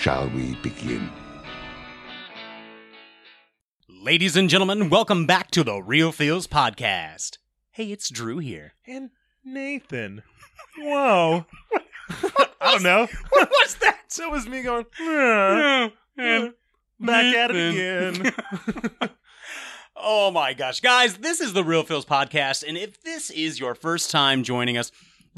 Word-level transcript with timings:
Shall 0.00 0.30
we 0.30 0.54
begin? 0.62 1.10
Ladies 3.86 4.34
and 4.34 4.48
gentlemen, 4.48 4.88
welcome 4.88 5.26
back 5.26 5.50
to 5.50 5.62
the 5.62 5.82
Reel 5.82 6.10
Feels 6.10 6.46
Podcast. 6.46 7.36
Hey, 7.72 7.92
it's 7.92 8.08
Drew 8.08 8.38
here. 8.38 8.72
And 8.86 9.10
Nathan. 9.44 10.22
Whoa. 10.78 11.44
I 12.62 12.72
don't 12.72 12.82
know. 12.82 13.08
What 13.28 13.50
was 13.50 13.74
that? 13.82 13.98
That 14.16 14.30
was 14.30 14.48
me 14.48 14.62
going, 14.62 14.86
"Ah, 15.00 15.92
and 16.16 16.54
back 16.98 17.34
at 17.36 17.50
it 17.54 17.74
again. 17.74 18.34
oh 19.96 20.30
my 20.30 20.54
gosh. 20.54 20.80
Guys, 20.80 21.18
this 21.18 21.40
is 21.40 21.52
the 21.52 21.62
Reel 21.62 21.82
Feels 21.84 22.06
Podcast, 22.06 22.64
and 22.66 22.76
if 22.76 23.02
this 23.02 23.30
is 23.30 23.60
your 23.60 23.74
first 23.74 24.10
time 24.10 24.42
joining 24.44 24.76
us, 24.78 24.90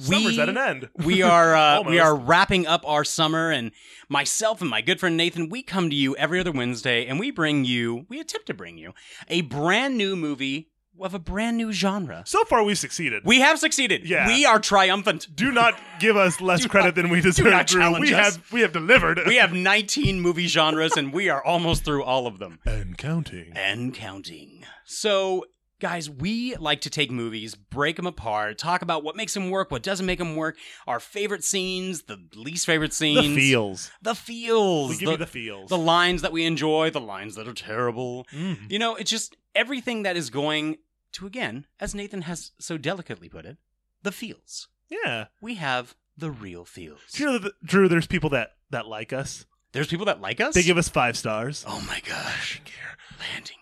Summer's 0.03 0.37
we, 0.37 0.41
at 0.41 0.49
an 0.49 0.59
end. 0.59 0.89
we 1.05 1.23
are 1.23 1.55
uh, 1.55 1.83
we 1.83 1.99
are 1.99 2.15
wrapping 2.17 2.67
up 2.67 2.83
our 2.87 3.05
summer, 3.05 3.51
and 3.51 3.73
myself 4.09 4.61
and 4.61 4.69
my 4.71 4.81
good 4.81 5.01
friend 5.01 5.17
Nathan, 5.17 5.49
we 5.49 5.63
come 5.63 5.91
to 5.91 5.97
you 5.97 6.17
every 6.17 6.41
other 6.41 6.53
Wednesday, 6.53 7.07
and 7.07 7.19
we 7.19 7.31
bring 7.31 7.65
you, 7.65 8.07
we 8.09 8.21
attempt 8.21 8.47
to 8.47 8.55
bring 8.55 8.79
you 8.79 8.93
a 9.29 9.43
brand 9.43 9.97
new 9.97 10.17
movie 10.17 10.69
of 11.01 11.15
a 11.15 11.19
brand 11.19 11.57
new 11.57 11.73
genre. 11.73 12.23
So 12.27 12.45
far, 12.45 12.63
we've 12.63 12.79
succeeded. 12.79 13.23
We 13.25 13.41
have 13.41 13.59
succeeded. 13.59 14.09
Yeah. 14.09 14.27
We 14.27 14.45
are 14.45 14.61
triumphant. 14.61 15.29
do 15.35 15.51
not 15.51 15.79
give 15.99 16.17
us 16.17 16.41
less 16.41 16.67
credit 16.69 16.89
not- 16.89 16.95
than 16.97 17.09
we 17.11 17.21
deserve. 17.21 17.67
Drew. 17.67 17.81
challenge 17.81 18.09
we 18.11 18.15
us. 18.15 18.37
have 18.37 18.53
we 18.53 18.61
have 18.61 18.73
delivered. 18.73 19.21
We 19.27 19.37
have 19.37 19.53
19 19.53 20.21
movie 20.21 20.47
genres, 20.47 20.97
and 20.97 21.13
we 21.13 21.29
are 21.29 21.45
almost 21.45 21.85
through 21.85 22.05
all 22.05 22.27
of 22.27 22.39
them. 22.39 22.59
and 22.67 22.97
counting. 22.99 23.53
and 23.55 23.95
counting. 23.95 24.65
So, 24.85 25.45
guys, 25.83 26.09
we 26.09 26.55
like 26.57 26.81
to 26.83 26.89
take 26.89 27.11
movies, 27.11 27.55
break 27.57 27.97
them 27.97 28.07
apart, 28.07 28.57
talk 28.57 28.83
about 28.83 29.03
what 29.03 29.17
makes 29.17 29.35
them 29.35 29.51
work, 29.51 29.71
what 29.71 29.83
doesn't 29.83 30.07
make 30.07 30.19
them 30.21 30.37
work, 30.37 30.57
our 30.87 31.01
favorite 31.01 31.43
scenes, 31.45 32.03
the 32.05 32.19
least 32.37 32.65
favorite 32.67 32.95
scenes, 32.95 33.27
The 33.27 33.35
feels. 33.35 33.91
the 34.01 34.15
feels, 34.15 34.91
We 34.91 34.97
give 34.99 35.07
the, 35.07 35.11
you 35.13 35.17
the 35.19 35.27
feels. 35.27 35.69
the 35.69 35.77
lines 35.79 36.23
that 36.23 36.31
we 36.33 36.45
enjoy, 36.47 36.91
the 36.91 37.01
lines 37.01 37.35
that 37.35 37.49
are 37.49 37.53
terrible. 37.53 38.27
Mhm. 38.33 38.71
You 38.71 38.79
know, 38.79 38.95
it's 38.95 39.11
just 39.11 39.37
everything 39.57 40.05
that 40.05 40.17
is 40.17 40.31
going 40.31 40.79
to 41.13 41.27
again, 41.27 41.67
as 41.81 41.95
Nathan 41.95 42.23
has 42.23 42.53
so 42.61 42.79
delicately 42.79 43.29
put 43.29 43.45
it, 43.45 43.59
the 44.03 44.13
feels. 44.13 44.69
Yeah. 44.89 45.27
We 45.41 45.57
have 45.57 45.95
the 46.17 46.31
real 46.31 46.65
feels. 46.65 47.01
Do 47.13 47.25
you 47.25 47.39
know 47.41 47.51
Drew? 47.65 47.89
There's 47.89 48.07
people 48.07 48.31
that 48.31 48.53
that 48.71 48.87
like 48.87 49.13
us. 49.13 49.47
There's 49.73 49.89
people 49.89 50.07
that 50.07 50.21
like 50.21 50.41
us. 50.41 50.55
They 50.55 50.63
give 50.63 50.79
us 50.79 50.89
five 50.89 51.17
stars. 51.19 51.65
Oh 51.67 51.81
my 51.89 52.01
gosh, 52.01 52.61
landing. 53.19 53.57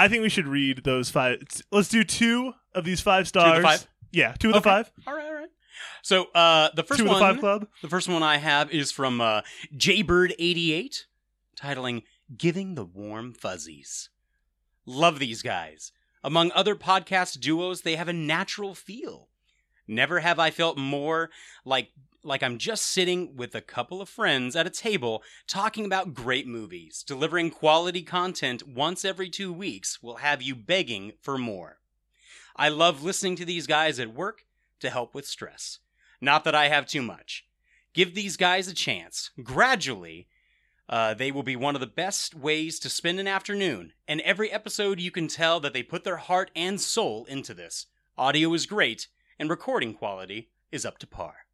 I 0.00 0.08
think 0.08 0.22
we 0.22 0.28
should 0.28 0.46
read 0.48 0.82
those 0.84 1.10
five. 1.10 1.42
Let's 1.70 1.88
do 1.88 2.04
two 2.04 2.54
of 2.74 2.84
these 2.84 3.00
five 3.00 3.28
stars. 3.28 3.62
five? 3.62 3.86
Yeah, 4.12 4.32
two 4.38 4.48
of 4.48 4.54
the 4.54 4.58
Okay. 4.60 4.70
five. 4.70 4.90
All 5.06 5.14
right, 5.14 5.26
all 5.26 5.34
right. 5.34 5.48
So 6.02 6.26
uh, 6.34 6.70
the 6.74 6.82
first 6.82 6.98
two 6.98 7.04
of 7.06 7.10
one, 7.12 7.18
the 7.20 7.24
five 7.26 7.38
club. 7.40 7.66
the 7.82 7.88
first 7.88 8.08
one 8.08 8.22
I 8.22 8.38
have 8.38 8.70
is 8.70 8.90
from 8.90 9.20
uh, 9.20 9.42
Jaybird88, 9.76 11.04
titling 11.56 12.02
"Giving 12.36 12.74
the 12.74 12.84
Warm 12.84 13.32
Fuzzies." 13.34 14.08
Love 14.86 15.18
these 15.18 15.42
guys. 15.42 15.92
Among 16.24 16.50
other 16.52 16.74
podcast 16.74 17.40
duos, 17.40 17.82
they 17.82 17.96
have 17.96 18.08
a 18.08 18.12
natural 18.12 18.74
feel. 18.74 19.28
Never 19.86 20.20
have 20.20 20.38
I 20.38 20.50
felt 20.50 20.76
more 20.78 21.30
like 21.64 21.90
like 22.22 22.42
I'm 22.42 22.58
just 22.58 22.86
sitting 22.86 23.36
with 23.36 23.54
a 23.54 23.60
couple 23.60 24.00
of 24.02 24.08
friends 24.08 24.54
at 24.56 24.66
a 24.66 24.70
table 24.70 25.22
talking 25.46 25.84
about 25.84 26.14
great 26.14 26.46
movies. 26.46 27.02
Delivering 27.06 27.50
quality 27.50 28.02
content 28.02 28.66
once 28.66 29.04
every 29.04 29.30
2 29.30 29.52
weeks 29.52 30.02
will 30.02 30.16
have 30.16 30.42
you 30.42 30.54
begging 30.54 31.12
for 31.20 31.38
more. 31.38 31.78
I 32.56 32.68
love 32.68 33.02
listening 33.02 33.36
to 33.36 33.44
these 33.44 33.66
guys 33.66 33.98
at 33.98 34.14
work 34.14 34.44
to 34.80 34.90
help 34.90 35.14
with 35.14 35.26
stress. 35.26 35.78
Not 36.20 36.44
that 36.44 36.54
I 36.54 36.68
have 36.68 36.86
too 36.86 37.02
much. 37.02 37.46
Give 37.94 38.14
these 38.14 38.36
guys 38.36 38.68
a 38.68 38.74
chance. 38.74 39.30
Gradually, 39.42 40.28
uh, 40.88 41.14
they 41.14 41.30
will 41.30 41.42
be 41.42 41.56
one 41.56 41.74
of 41.74 41.80
the 41.80 41.86
best 41.86 42.34
ways 42.34 42.78
to 42.80 42.90
spend 42.90 43.18
an 43.18 43.28
afternoon. 43.28 43.92
And 44.06 44.20
every 44.22 44.50
episode, 44.50 45.00
you 45.00 45.10
can 45.10 45.28
tell 45.28 45.60
that 45.60 45.72
they 45.72 45.82
put 45.82 46.04
their 46.04 46.16
heart 46.16 46.50
and 46.54 46.80
soul 46.80 47.24
into 47.26 47.54
this. 47.54 47.86
Audio 48.18 48.52
is 48.52 48.66
great, 48.66 49.06
and 49.38 49.48
recording 49.48 49.94
quality 49.94 50.50
is 50.70 50.84
up 50.84 50.98
to 50.98 51.06
par. 51.06 51.46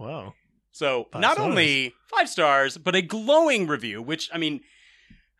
Wow. 0.00 0.34
So, 0.72 1.08
Five 1.12 1.20
not 1.22 1.32
stars. 1.34 1.48
only 1.48 1.94
five 2.16 2.28
stars, 2.28 2.78
but 2.78 2.94
a 2.94 3.02
glowing 3.02 3.66
review, 3.66 4.00
which, 4.02 4.30
I 4.32 4.38
mean, 4.38 4.60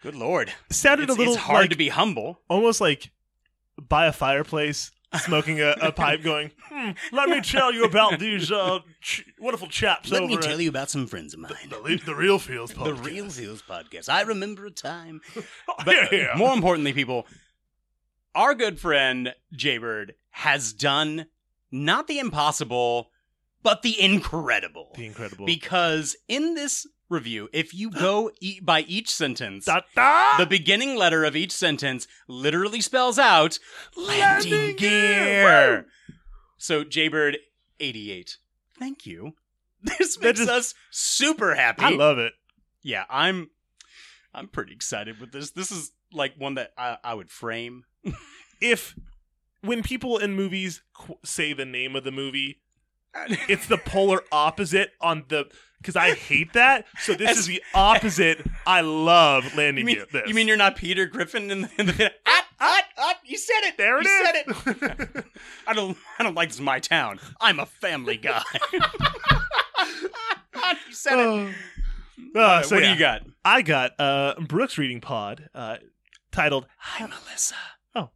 good 0.02 0.14
lord. 0.14 0.52
Sounded 0.70 1.04
It's, 1.08 1.16
a 1.16 1.18
little 1.18 1.34
it's 1.34 1.42
hard 1.42 1.62
like, 1.64 1.70
to 1.70 1.76
be 1.76 1.88
humble. 1.88 2.40
almost 2.48 2.80
like 2.80 3.10
by 3.80 4.06
a 4.06 4.12
fireplace, 4.12 4.90
smoking 5.24 5.60
a, 5.60 5.70
a 5.80 5.92
pipe, 5.92 6.22
going, 6.22 6.50
hmm, 6.68 6.90
"Let 7.12 7.28
me 7.28 7.40
tell 7.40 7.72
you 7.72 7.84
about 7.84 8.18
these 8.18 8.50
uh, 8.52 8.80
ch- 9.00 9.24
wonderful 9.38 9.68
chaps 9.68 10.10
Let 10.10 10.24
me 10.24 10.36
tell 10.36 10.60
you 10.60 10.68
about 10.68 10.90
some 10.90 11.06
friends 11.06 11.32
of 11.32 11.40
mine. 11.40 11.52
the, 11.70 11.78
Le- 11.78 11.96
the 11.98 12.14
Reel 12.14 12.38
Feels 12.38 12.72
podcast." 12.74 12.84
The 12.84 12.94
Reel 13.10 13.30
Feels 13.30 13.62
podcast. 13.62 14.08
I 14.08 14.22
remember 14.22 14.66
a 14.66 14.70
time. 14.70 15.20
Oh, 15.68 15.74
But 15.84 15.94
yeah, 15.94 16.08
yeah. 16.12 16.36
more 16.36 16.52
importantly, 16.52 16.92
people, 16.92 17.26
our 18.34 18.54
good 18.54 18.78
friend 18.80 19.32
Jaybird 19.52 20.14
has 20.30 20.72
done 20.72 21.26
not 21.72 22.06
the 22.08 22.18
impossible, 22.18 23.10
but 23.62 23.82
the 23.82 24.00
incredible. 24.00 24.92
the 24.96 25.06
incredible. 25.06 25.46
Because 25.46 26.16
in 26.28 26.54
this 26.54 26.86
review, 27.08 27.48
if 27.52 27.74
you 27.74 27.90
go 28.06 28.30
e- 28.40 28.60
by 28.62 28.80
each 28.82 29.10
sentence, 29.10 29.64
Da- 29.66 29.82
da! 29.94 30.36
the 30.38 30.46
beginning 30.46 30.96
letter 30.96 31.24
of 31.24 31.34
each 31.36 31.52
sentence 31.52 32.06
literally 32.28 32.80
spells 32.80 33.18
out 33.18 33.58
landing, 33.96 34.52
Landing 34.52 34.76
gear! 34.76 35.24
gear. 35.24 35.86
So 36.58 36.84
Jaybird 36.84 37.38
88. 37.80 38.36
Thank 38.78 39.06
you. 39.06 39.32
This 39.82 40.20
makes 40.20 40.40
just- 40.40 40.50
us 40.50 40.74
super 40.90 41.54
happy. 41.54 41.84
I 41.84 41.90
love 41.90 42.18
it. 42.18 42.34
yeah, 42.82 43.04
I'm 43.08 43.48
I'm 44.34 44.46
pretty 44.46 44.72
excited 44.74 45.18
with 45.18 45.32
this. 45.32 45.52
This 45.52 45.72
is 45.72 45.90
like 46.12 46.34
one 46.36 46.54
that 46.56 46.72
I, 46.76 46.98
I 47.02 47.14
would 47.14 47.30
frame. 47.30 47.84
If 48.60 48.94
when 49.62 49.82
people 49.82 50.18
in 50.18 50.34
movies 50.34 50.82
qu- 50.92 51.16
say 51.24 51.54
the 51.54 51.64
name 51.64 51.96
of 51.96 52.04
the 52.04 52.12
movie, 52.12 52.60
it's 53.48 53.66
the 53.66 53.78
polar 53.78 54.22
opposite 54.32 54.92
on 55.00 55.24
the 55.28 55.46
because 55.78 55.96
I 55.96 56.14
hate 56.14 56.52
that. 56.52 56.84
So 57.00 57.14
this 57.14 57.38
is 57.38 57.46
the 57.46 57.62
opposite. 57.74 58.46
I 58.66 58.82
love 58.82 59.44
You 59.52 59.56
landing 59.56 59.86
mean, 59.86 59.96
gear. 59.96 60.06
This. 60.12 60.28
you 60.28 60.34
mean 60.34 60.46
you're 60.46 60.56
not 60.58 60.76
Peter 60.76 61.06
Griffin 61.06 61.50
in 61.50 61.62
the, 61.62 61.70
in 61.78 61.86
the 61.86 62.12
ah, 62.26 62.46
ah, 62.60 62.82
ah, 62.98 63.14
you 63.24 63.38
said 63.38 63.60
it. 63.62 63.78
there 63.78 63.98
it 63.98 64.04
you 64.04 64.10
is? 64.10 64.26
said 64.26 64.34
it. 65.16 65.24
I 65.66 65.72
don't 65.72 65.96
I 66.18 66.22
don't 66.22 66.34
like 66.34 66.48
this 66.48 66.56
is 66.56 66.60
my 66.62 66.78
town. 66.80 67.18
I'm 67.40 67.58
a 67.58 67.66
family 67.66 68.16
guy. 68.18 68.42
you 68.72 68.80
said 70.92 71.18
it. 71.18 71.54
Uh, 72.36 72.62
so 72.62 72.76
what 72.76 72.82
yeah, 72.84 72.88
do 72.88 72.92
you 72.94 72.98
got? 72.98 73.22
I 73.44 73.62
got 73.62 73.98
uh, 73.98 74.34
Brooks 74.40 74.78
reading 74.78 75.00
pod 75.00 75.48
uh, 75.54 75.78
titled. 76.30 76.66
Hi, 76.78 77.06
Melissa. 77.06 77.54
Oh, 77.94 78.10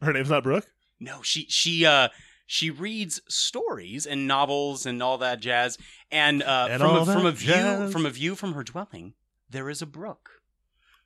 her 0.00 0.12
name's 0.12 0.30
not 0.30 0.42
Brooke. 0.44 0.68
No, 1.00 1.20
she 1.22 1.46
she 1.48 1.84
uh 1.84 2.08
she 2.52 2.68
reads 2.70 3.18
stories 3.28 4.04
and 4.06 4.26
novels 4.28 4.84
and 4.84 5.02
all 5.02 5.16
that 5.16 5.40
jazz. 5.40 5.78
And, 6.10 6.42
uh, 6.42 6.68
And 6.70 6.82
from 6.82 6.96
a, 6.96 7.04
from 7.06 7.24
a 7.26 7.32
view 7.32 7.48
jazz. 7.54 7.90
from 7.92 8.04
a 8.04 8.10
view 8.10 8.34
from 8.34 8.52
her 8.52 8.62
dwelling, 8.62 9.14
there 9.48 9.70
is 9.70 9.80
a 9.80 9.86
brook. 9.86 10.28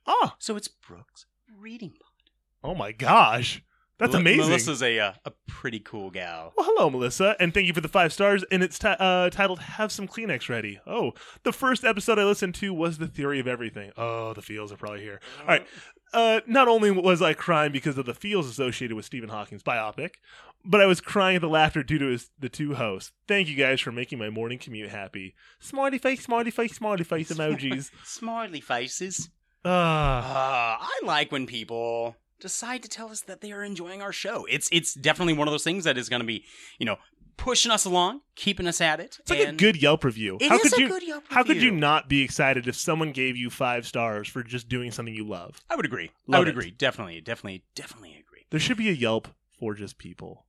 Oh, 0.05 0.33
So 0.39 0.57
it's 0.57 0.67
Brooks 0.67 1.25
reading 1.57 1.91
pod. 1.91 2.31
oh 2.69 2.75
my 2.75 2.91
gosh, 2.91 3.63
that's 3.97 4.11
Mel- 4.11 4.21
amazing. 4.21 4.47
Melissa's 4.49 4.83
a 4.83 4.99
uh, 4.99 5.13
a 5.25 5.31
pretty 5.47 5.79
cool 5.79 6.11
gal. 6.11 6.53
Well, 6.57 6.67
hello, 6.69 6.89
Melissa, 6.89 7.35
and 7.39 7.53
thank 7.53 7.65
you 7.65 7.73
for 7.73 7.81
the 7.81 7.87
five 7.87 8.11
stars. 8.13 8.43
And 8.51 8.61
it's 8.61 8.77
ti- 8.77 8.95
uh, 8.99 9.29
titled 9.31 9.59
"Have 9.59 9.91
Some 9.91 10.07
Kleenex 10.07 10.49
Ready." 10.49 10.79
Oh, 10.85 11.13
the 11.43 11.51
first 11.53 11.83
episode 11.83 12.19
I 12.19 12.25
listened 12.25 12.55
to 12.55 12.73
was 12.73 12.97
"The 12.99 13.07
Theory 13.07 13.39
of 13.39 13.47
Everything." 13.47 13.91
Oh, 13.97 14.33
the 14.33 14.41
feels 14.43 14.71
are 14.71 14.77
probably 14.77 15.01
here. 15.01 15.19
All 15.41 15.47
right. 15.47 15.65
Uh, 16.13 16.41
not 16.47 16.67
only 16.67 16.89
was 16.91 17.21
I 17.21 17.33
crying 17.33 17.71
because 17.71 17.97
of 17.97 18.05
the 18.05 18.13
feels 18.13 18.47
associated 18.49 18.95
with 18.95 19.05
Stephen 19.05 19.29
Hawking's 19.29 19.63
biopic, 19.63 20.15
but 20.63 20.81
I 20.81 20.85
was 20.85 21.01
crying 21.01 21.35
at 21.35 21.41
the 21.41 21.49
laughter 21.49 21.83
due 21.83 21.99
to 21.99 22.05
his, 22.07 22.29
the 22.39 22.49
two 22.49 22.75
hosts. 22.75 23.11
Thank 23.27 23.47
you 23.49 23.55
guys 23.55 23.81
for 23.81 23.91
making 23.91 24.17
my 24.19 24.29
morning 24.29 24.57
commute 24.57 24.89
happy. 24.89 25.35
Smiley 25.59 25.97
face, 25.97 26.23
smiley 26.23 26.51
face, 26.51 26.75
smiley 26.75 27.03
face 27.03 27.31
emojis. 27.31 27.91
Smiley 28.03 28.61
faces. 28.61 29.29
Ah, 29.65 30.79
Uh, 30.79 30.85
I 30.85 31.05
like 31.05 31.31
when 31.31 31.45
people 31.45 32.15
decide 32.39 32.83
to 32.83 32.89
tell 32.89 33.09
us 33.11 33.21
that 33.21 33.41
they 33.41 33.51
are 33.51 33.63
enjoying 33.63 34.01
our 34.01 34.13
show. 34.13 34.45
It's 34.49 34.69
it's 34.71 34.93
definitely 34.93 35.33
one 35.33 35.47
of 35.47 35.51
those 35.51 35.63
things 35.63 35.83
that 35.85 35.97
is 35.97 36.07
going 36.09 36.21
to 36.21 36.25
be, 36.27 36.45
you 36.79 36.85
know, 36.85 36.97
pushing 37.37 37.71
us 37.71 37.85
along, 37.85 38.21
keeping 38.35 38.67
us 38.67 38.81
at 38.81 38.99
it. 38.99 39.17
It's 39.19 39.29
like 39.29 39.47
a 39.47 39.51
good 39.53 39.81
Yelp 39.81 40.03
review. 40.03 40.37
It 40.41 40.49
how 40.49 40.57
is 40.57 40.63
could 40.63 40.79
a 40.79 40.81
you 40.81 40.87
good 40.89 41.03
Yelp 41.03 41.23
review. 41.23 41.35
how 41.35 41.43
could 41.43 41.61
you 41.61 41.71
not 41.71 42.09
be 42.09 42.21
excited 42.23 42.67
if 42.67 42.75
someone 42.75 43.11
gave 43.11 43.37
you 43.37 43.49
five 43.49 43.85
stars 43.85 44.27
for 44.27 44.43
just 44.43 44.67
doing 44.67 44.91
something 44.91 45.13
you 45.13 45.25
love? 45.25 45.61
I 45.69 45.75
would 45.75 45.85
agree. 45.85 46.11
I 46.31 46.39
would 46.39 46.47
it. 46.47 46.51
agree. 46.51 46.71
Definitely, 46.71 47.21
definitely, 47.21 47.63
definitely 47.75 48.09
agree. 48.11 48.45
There 48.49 48.59
should 48.59 48.77
be 48.77 48.89
a 48.89 48.93
Yelp 48.93 49.27
for 49.59 49.73
just 49.75 49.97
people. 49.97 50.45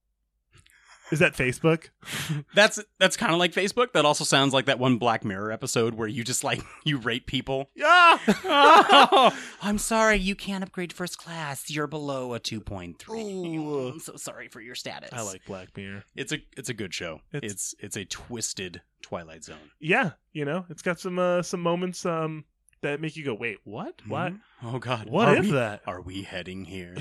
Is 1.10 1.20
that 1.20 1.34
Facebook? 1.34 1.88
That's 2.54 2.78
that's 2.98 3.16
kind 3.16 3.32
of 3.32 3.38
like 3.38 3.52
Facebook. 3.52 3.92
That 3.92 4.04
also 4.04 4.24
sounds 4.24 4.52
like 4.52 4.66
that 4.66 4.78
one 4.78 4.98
Black 4.98 5.24
Mirror 5.24 5.52
episode 5.52 5.94
where 5.94 6.08
you 6.08 6.22
just 6.22 6.44
like 6.44 6.60
you 6.84 6.98
rate 6.98 7.26
people. 7.26 7.70
Yeah. 7.74 8.18
I'm 9.62 9.78
sorry, 9.78 10.16
you 10.16 10.34
can't 10.34 10.62
upgrade 10.62 10.92
first 10.92 11.18
class. 11.18 11.70
You're 11.70 11.86
below 11.86 12.34
a 12.34 12.40
2.3. 12.40 13.92
I'm 13.92 14.00
so 14.00 14.16
sorry 14.16 14.48
for 14.48 14.60
your 14.60 14.74
status. 14.74 15.10
I 15.12 15.22
like 15.22 15.44
Black 15.46 15.76
Mirror. 15.76 16.04
It's 16.14 16.32
a 16.32 16.38
it's 16.56 16.68
a 16.68 16.74
good 16.74 16.92
show. 16.92 17.20
It's- 17.32 17.50
It's 17.52 17.74
it's, 17.80 17.96
a 17.96 18.04
twisted 18.04 18.82
Twilight 19.02 19.44
Zone. 19.44 19.70
Yeah, 19.80 20.10
you 20.32 20.44
know, 20.44 20.66
it's 20.68 20.82
got 20.82 21.00
some 21.00 21.18
uh, 21.18 21.42
some 21.42 21.60
moments 21.60 22.04
um 22.04 22.44
that 22.82 23.00
make 23.00 23.16
you 23.16 23.24
go, 23.24 23.34
wait, 23.34 23.58
what? 23.64 23.94
What? 24.06 24.32
Mhm. 24.34 24.40
Oh 24.62 24.78
God. 24.78 25.08
What 25.08 25.28
are 25.28 25.36
is 25.38 25.46
we, 25.46 25.52
that? 25.52 25.82
Are 25.86 26.00
we 26.00 26.22
heading 26.22 26.64
here? 26.64 26.94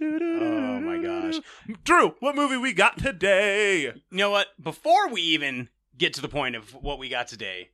Oh 0.00 0.80
my 0.80 0.98
gosh. 0.98 1.40
Drew, 1.84 2.14
what 2.20 2.36
movie 2.36 2.56
we 2.56 2.72
got 2.72 2.98
today? 2.98 3.82
you 3.82 3.92
know 4.10 4.30
what? 4.30 4.48
Before 4.62 5.08
we 5.08 5.22
even 5.22 5.68
get 5.96 6.14
to 6.14 6.20
the 6.20 6.28
point 6.28 6.56
of 6.56 6.74
what 6.74 6.98
we 6.98 7.08
got 7.08 7.28
today, 7.28 7.70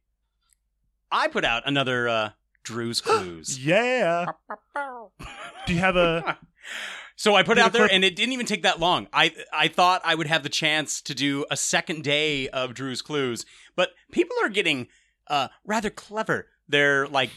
I 1.10 1.28
put 1.28 1.44
out 1.44 1.64
another 1.66 2.08
uh, 2.08 2.30
Drew's 2.62 3.00
Clues. 3.02 3.64
Yeah. 3.64 4.26
Do 5.66 5.74
you 5.74 5.80
have 5.80 5.96
a? 5.96 6.38
So 7.16 7.34
I 7.34 7.42
put 7.42 7.58
it 7.58 7.60
out 7.60 7.72
there, 7.72 7.88
and 7.90 8.04
it 8.04 8.16
didn't 8.16 8.32
even 8.32 8.46
take 8.46 8.62
that 8.62 8.80
long. 8.80 9.06
I 9.12 9.32
I 9.52 9.68
thought 9.68 10.02
I 10.04 10.14
would 10.14 10.26
have 10.26 10.42
the 10.42 10.48
chance 10.48 11.00
to 11.02 11.14
do 11.14 11.44
a 11.50 11.56
second 11.56 12.02
day 12.02 12.48
of 12.48 12.74
Drew's 12.74 13.02
Clues, 13.02 13.44
but 13.76 13.90
people 14.10 14.36
are 14.42 14.48
getting 14.48 14.88
uh, 15.28 15.48
rather 15.64 15.90
clever. 15.90 16.48
They're 16.68 17.06
like 17.08 17.30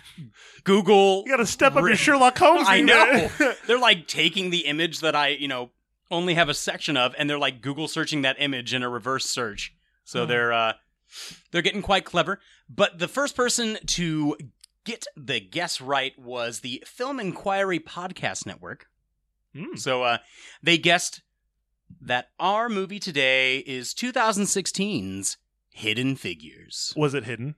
Google. 0.64 1.24
You 1.26 1.32
got 1.32 1.38
to 1.38 1.46
step 1.46 1.76
up 1.76 1.84
your 1.86 1.96
Sherlock 1.96 2.38
Holmes. 2.38 2.68
I 2.70 2.82
know. 2.82 3.30
they're 3.68 3.80
like 3.80 4.08
taking 4.08 4.50
the 4.50 4.66
image 4.66 5.00
that 5.02 5.16
I 5.16 5.30
you 5.30 5.48
know 5.48 5.72
only 6.12 6.36
have 6.36 6.50
a 6.50 6.54
section 6.54 6.96
of, 6.98 7.16
and 7.18 7.30
they're 7.30 7.40
like 7.40 7.62
Google 7.62 7.88
searching 7.88 8.22
that 8.22 8.36
image 8.40 8.74
in 8.74 8.84
a 8.84 8.90
reverse 8.90 9.26
search. 9.26 9.74
So 10.04 10.24
Oh. 10.24 10.26
they're 10.26 10.54
uh, 10.54 10.74
they're 11.52 11.62
getting 11.62 11.82
quite 11.82 12.06
clever. 12.06 12.40
But 12.70 13.00
the 13.00 13.08
first 13.08 13.36
person 13.36 13.78
to 13.86 14.38
get 14.86 15.06
the 15.18 15.40
guess 15.40 15.82
right 15.82 16.18
was 16.18 16.60
the 16.60 16.84
Film 16.86 17.20
Inquiry 17.20 17.80
Podcast 17.80 18.46
Network. 18.46 18.88
Hmm. 19.56 19.76
So 19.76 20.04
uh, 20.04 20.18
they 20.62 20.78
guessed 20.78 21.22
that 22.02 22.30
our 22.40 22.70
movie 22.70 23.00
today 23.00 23.60
is 23.60 23.94
2016's 23.94 25.38
Hidden 25.70 26.16
Figures. 26.18 26.94
Was 26.96 27.14
it 27.14 27.24
hidden? 27.26 27.56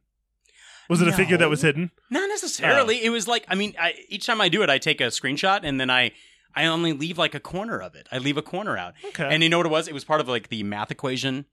Was 0.89 1.01
it 1.01 1.07
a 1.07 1.13
figure 1.13 1.37
that 1.37 1.49
was 1.49 1.61
hidden? 1.61 1.91
Not 2.09 2.27
necessarily. 2.29 3.01
Oh. 3.01 3.05
It 3.05 3.09
was 3.09 3.27
like 3.27 3.45
I 3.47 3.55
mean, 3.55 3.75
I, 3.79 3.93
each 4.09 4.25
time 4.25 4.41
I 4.41 4.49
do 4.49 4.63
it, 4.63 4.69
I 4.69 4.77
take 4.77 5.01
a 5.01 5.05
screenshot 5.07 5.61
and 5.63 5.79
then 5.79 5.89
I 5.89 6.11
I 6.55 6.65
only 6.65 6.93
leave 6.93 7.17
like 7.17 7.35
a 7.35 7.39
corner 7.39 7.79
of 7.79 7.95
it. 7.95 8.07
I 8.11 8.17
leave 8.17 8.37
a 8.37 8.41
corner 8.41 8.77
out. 8.77 8.93
Okay. 9.05 9.27
And 9.29 9.43
you 9.43 9.49
know 9.49 9.57
what 9.57 9.65
it 9.65 9.71
was? 9.71 9.87
It 9.87 9.93
was 9.93 10.03
part 10.03 10.21
of 10.21 10.27
like 10.27 10.49
the 10.49 10.63
math 10.63 10.89
equation 10.91 11.45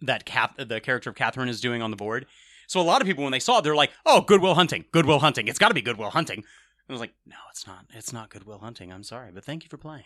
that 0.00 0.24
Kath, 0.24 0.54
the 0.56 0.80
character 0.80 1.10
of 1.10 1.16
Katherine 1.16 1.48
is 1.48 1.60
doing 1.60 1.82
on 1.82 1.90
the 1.90 1.96
board. 1.96 2.26
So 2.66 2.80
a 2.80 2.82
lot 2.82 3.02
of 3.02 3.06
people 3.06 3.22
when 3.24 3.32
they 3.32 3.40
saw 3.40 3.58
it, 3.58 3.62
they're 3.64 3.74
like, 3.74 3.90
"Oh, 4.06 4.22
Goodwill 4.22 4.54
Hunting, 4.54 4.86
Goodwill 4.92 5.18
Hunting. 5.18 5.48
It's 5.48 5.58
got 5.58 5.68
to 5.68 5.74
be 5.74 5.82
Goodwill 5.82 6.10
Hunting." 6.10 6.38
And 6.38 6.44
I 6.88 6.92
was 6.92 7.00
like, 7.00 7.12
"No, 7.26 7.36
it's 7.50 7.66
not. 7.66 7.84
It's 7.90 8.12
not 8.12 8.30
Goodwill 8.30 8.58
Hunting. 8.58 8.92
I'm 8.92 9.02
sorry, 9.02 9.30
but 9.32 9.44
thank 9.44 9.64
you 9.64 9.68
for 9.68 9.76
playing." 9.76 10.04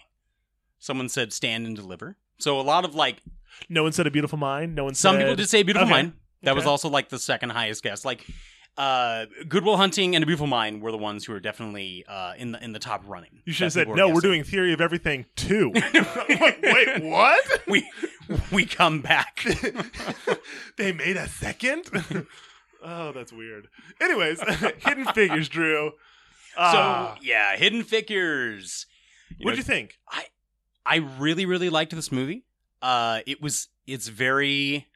Someone 0.78 1.08
said 1.08 1.32
stand 1.32 1.66
and 1.66 1.76
deliver. 1.76 2.16
So 2.38 2.58
a 2.58 2.62
lot 2.62 2.84
of 2.84 2.94
like 2.94 3.22
no 3.68 3.82
one 3.82 3.92
said 3.92 4.06
a 4.06 4.10
beautiful 4.10 4.38
mind. 4.38 4.74
No 4.74 4.84
one 4.84 4.94
some 4.94 5.14
said. 5.14 5.20
people 5.20 5.36
did 5.36 5.48
say 5.48 5.62
Beautiful 5.62 5.86
Okay. 5.86 5.92
Mind. 5.94 6.12
That 6.42 6.54
was 6.54 6.66
also 6.66 6.88
like 6.88 7.08
the 7.08 7.18
second 7.18 7.50
highest 7.50 7.82
guess. 7.82 8.04
Like 8.04 8.24
uh, 8.76 9.26
Goodwill 9.48 9.76
Hunting 9.76 10.14
and 10.14 10.22
A 10.22 10.26
Beautiful 10.26 10.46
Mind 10.46 10.82
were 10.82 10.92
the 10.92 10.98
ones 10.98 11.24
who 11.24 11.32
were 11.32 11.40
definitely 11.40 12.04
uh, 12.06 12.34
in 12.36 12.52
the 12.52 12.62
in 12.62 12.72
the 12.72 12.78
top 12.78 13.02
running. 13.06 13.40
You 13.44 13.52
should 13.52 13.64
have 13.64 13.72
said, 13.72 13.88
no, 13.88 14.08
were 14.08 14.14
we're 14.14 14.20
doing 14.20 14.44
Theory 14.44 14.72
of 14.72 14.80
Everything 14.80 15.26
too. 15.34 15.72
Like, 16.28 16.60
Wait, 16.62 17.02
what? 17.02 17.62
we 17.66 17.88
we 18.52 18.66
come 18.66 19.00
back. 19.00 19.44
they 20.76 20.92
made 20.92 21.16
a 21.16 21.28
second? 21.28 21.84
oh, 22.84 23.12
that's 23.12 23.32
weird. 23.32 23.68
Anyways, 24.00 24.40
Hidden 24.78 25.06
Figures, 25.06 25.48
Drew. 25.48 25.92
Ah, 26.58 27.14
So 27.16 27.22
yeah, 27.22 27.56
Hidden 27.56 27.84
Figures. 27.84 28.86
What 29.40 29.52
do 29.52 29.56
you 29.56 29.62
think? 29.62 29.98
I 30.10 30.24
I 30.84 30.96
really 31.18 31.46
really 31.46 31.70
liked 31.70 31.94
this 31.94 32.12
movie. 32.12 32.44
Uh, 32.82 33.20
it 33.26 33.40
was 33.40 33.68
it's 33.86 34.08
very. 34.08 34.86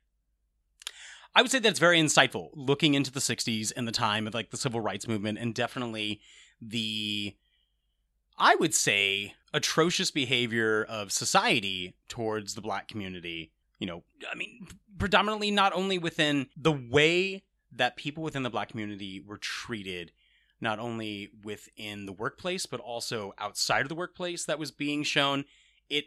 I 1.35 1.43
would 1.43 1.51
say 1.51 1.59
that 1.61 1.69
it's 1.69 1.79
very 1.79 2.01
insightful, 2.01 2.51
looking 2.55 2.95
into 2.95 3.13
the 3.13 3.21
'60s 3.21 3.73
and 3.77 3.87
the 3.87 3.93
time 3.93 4.27
of 4.27 4.35
like 4.35 4.51
the 4.51 4.57
civil 4.57 4.81
rights 4.81 5.07
movement, 5.07 5.39
and 5.39 5.55
definitely 5.55 6.21
the, 6.61 7.37
I 8.37 8.57
would 8.57 8.75
say, 8.75 9.35
atrocious 9.55 10.11
behavior 10.11 10.85
of 10.89 11.13
society 11.13 11.95
towards 12.09 12.55
the 12.55 12.61
black 12.61 12.89
community. 12.89 13.53
You 13.79 13.87
know, 13.87 14.03
I 14.31 14.35
mean, 14.35 14.67
predominantly 14.99 15.51
not 15.51 15.73
only 15.73 15.99
within 15.99 16.49
the 16.57 16.73
way 16.73 17.43
that 17.73 17.97
people 17.97 18.23
within 18.23 18.43
the 18.43 18.51
black 18.51 18.69
community 18.69 19.23
were 19.25 19.39
treated 19.39 20.13
not 20.61 20.79
only 20.79 21.31
within 21.43 22.07
the 22.07 22.13
workplace 22.13 22.67
but 22.67 22.81
also 22.81 23.33
outside 23.39 23.83
of 23.83 23.89
the 23.89 23.95
workplace 23.95 24.45
that 24.45 24.59
was 24.59 24.71
being 24.71 25.03
shown 25.03 25.45
it 25.89 26.07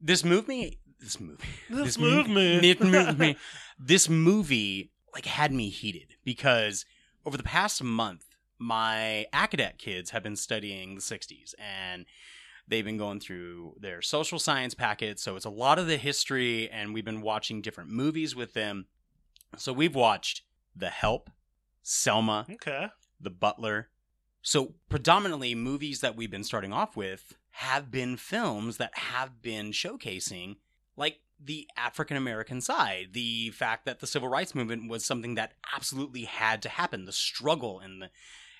this 0.00 0.24
movie 0.24 0.80
this 1.00 1.20
movie. 1.20 1.44
This 1.70 1.96
this 1.96 1.98
movie. 1.98 3.36
this 3.78 4.08
movie. 4.08 4.90
Like 5.14 5.26
had 5.26 5.52
me 5.52 5.70
heated 5.70 6.16
because 6.24 6.84
over 7.24 7.36
the 7.38 7.42
past 7.42 7.82
month 7.82 8.24
my 8.58 9.26
academic 9.32 9.78
kids 9.78 10.10
have 10.10 10.22
been 10.22 10.36
studying 10.36 10.94
the 10.94 11.00
60s 11.00 11.54
and 11.58 12.04
they've 12.68 12.84
been 12.84 12.96
going 12.98 13.20
through 13.20 13.74
their 13.80 14.02
social 14.02 14.38
science 14.38 14.74
packets. 14.74 15.22
So 15.22 15.36
it's 15.36 15.44
a 15.46 15.50
lot 15.50 15.78
of 15.78 15.86
the 15.86 15.96
history 15.96 16.68
and 16.70 16.92
we've 16.92 17.04
been 17.04 17.22
watching 17.22 17.62
different 17.62 17.88
movies 17.90 18.34
with 18.36 18.52
them. 18.52 18.86
So 19.56 19.72
we've 19.72 19.94
watched 19.94 20.42
the 20.74 20.90
help 20.90 21.30
selma 21.82 22.46
Okay. 22.50 22.88
the 23.20 23.30
Butler. 23.30 23.88
So, 24.42 24.74
predominantly, 24.88 25.54
movies 25.56 26.00
that 26.02 26.14
we've 26.14 26.30
been 26.30 26.44
starting 26.44 26.72
off 26.72 26.96
with 26.96 27.36
have 27.50 27.90
been 27.90 28.16
films 28.16 28.76
that 28.76 28.96
have 28.96 29.42
been 29.42 29.72
showcasing, 29.72 30.56
like, 30.96 31.20
the 31.38 31.68
African 31.76 32.16
American 32.16 32.60
side, 32.60 33.08
the 33.12 33.50
fact 33.50 33.84
that 33.84 34.00
the 34.00 34.06
civil 34.06 34.28
rights 34.28 34.54
movement 34.54 34.88
was 34.88 35.04
something 35.04 35.34
that 35.34 35.52
absolutely 35.74 36.24
had 36.24 36.62
to 36.62 36.68
happen, 36.70 37.04
the 37.04 37.12
struggle 37.12 37.78
and 37.78 38.00
the 38.00 38.10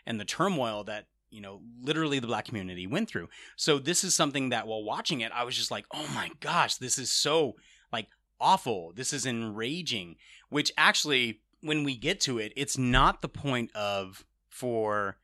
and 0.05 0.21
the 0.21 0.27
turmoil 0.27 0.85
that 0.85 1.07
you 1.31 1.41
know 1.41 1.63
literally 1.81 2.19
the 2.19 2.27
black 2.27 2.45
community 2.45 2.87
went 2.87 3.09
through. 3.09 3.29
So 3.57 3.79
this 3.79 4.05
is 4.05 4.15
something 4.15 4.51
that 4.51 4.67
while 4.67 4.85
watching 4.85 5.23
it, 5.23 5.33
I 5.35 5.45
was 5.45 5.57
just 5.57 5.71
like, 5.71 5.87
oh 5.91 6.07
my 6.15 6.31
gosh, 6.41 6.75
this 6.75 6.99
is 6.99 7.11
so 7.11 7.57
like 7.93 8.09
awful. 8.39 8.93
This 8.95 9.13
is 9.15 9.25
enraging. 9.25 10.17
Which 10.51 10.71
actually, 10.77 11.41
when 11.63 11.83
we 11.83 11.97
get 11.97 12.21
to 12.21 12.39
it, 12.39 12.53
it's 12.57 12.77
not 12.77 13.23
the 13.23 13.29
point 13.29 13.75
of 13.75 14.27
for 14.51 15.17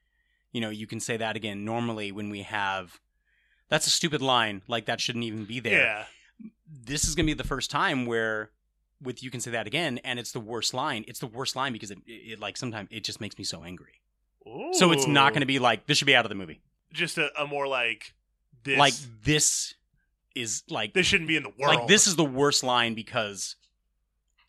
you 0.52 0.60
know 0.62 0.70
you 0.70 0.86
can 0.86 1.00
say 1.00 1.18
that 1.18 1.36
again 1.36 1.64
normally 1.64 2.12
when 2.12 2.30
we 2.30 2.42
have 2.42 3.00
that's 3.68 3.86
a 3.86 3.90
stupid 3.90 4.20
line 4.20 4.62
like 4.68 4.86
that 4.86 5.00
shouldn't 5.00 5.24
even 5.24 5.44
be 5.44 5.60
there 5.60 5.82
Yeah. 5.82 6.04
This 6.84 7.04
is 7.04 7.14
going 7.14 7.26
to 7.26 7.34
be 7.34 7.34
the 7.34 7.46
first 7.46 7.70
time 7.70 8.06
where 8.06 8.50
with 9.00 9.22
you 9.22 9.30
can 9.30 9.40
say 9.40 9.50
that 9.50 9.66
again 9.66 9.98
and 10.04 10.18
it's 10.18 10.32
the 10.32 10.40
worst 10.40 10.74
line 10.74 11.04
it's 11.08 11.18
the 11.18 11.26
worst 11.26 11.56
line 11.56 11.72
because 11.72 11.90
it, 11.90 11.98
it, 12.06 12.40
like 12.40 12.56
sometimes 12.56 12.88
it 12.92 13.04
just 13.04 13.20
makes 13.20 13.36
me 13.36 13.44
so 13.44 13.64
angry 13.64 14.00
so 14.72 14.90
it's 14.92 15.06
not 15.06 15.32
going 15.32 15.40
to 15.40 15.46
be 15.46 15.58
like 15.58 15.86
this 15.86 15.98
should 15.98 16.06
be 16.06 16.16
out 16.16 16.24
of 16.24 16.28
the 16.28 16.34
movie 16.34 16.60
just 16.92 17.16
a, 17.18 17.30
a 17.40 17.46
more 17.46 17.66
like 17.66 18.14
this. 18.64 18.78
like 18.78 18.94
this 19.24 19.74
is 20.34 20.62
like 20.68 20.94
this 20.94 21.06
shouldn't 21.06 21.28
be 21.28 21.36
in 21.36 21.42
the 21.42 21.52
world. 21.58 21.76
like 21.76 21.88
this 21.88 22.06
is 22.06 22.16
the 22.16 22.24
worst 22.24 22.62
line 22.64 22.94
because 22.94 23.56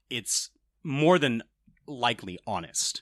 it's 0.09 0.49
more 0.83 1.19
than 1.19 1.43
likely 1.87 2.39
honest 2.47 3.01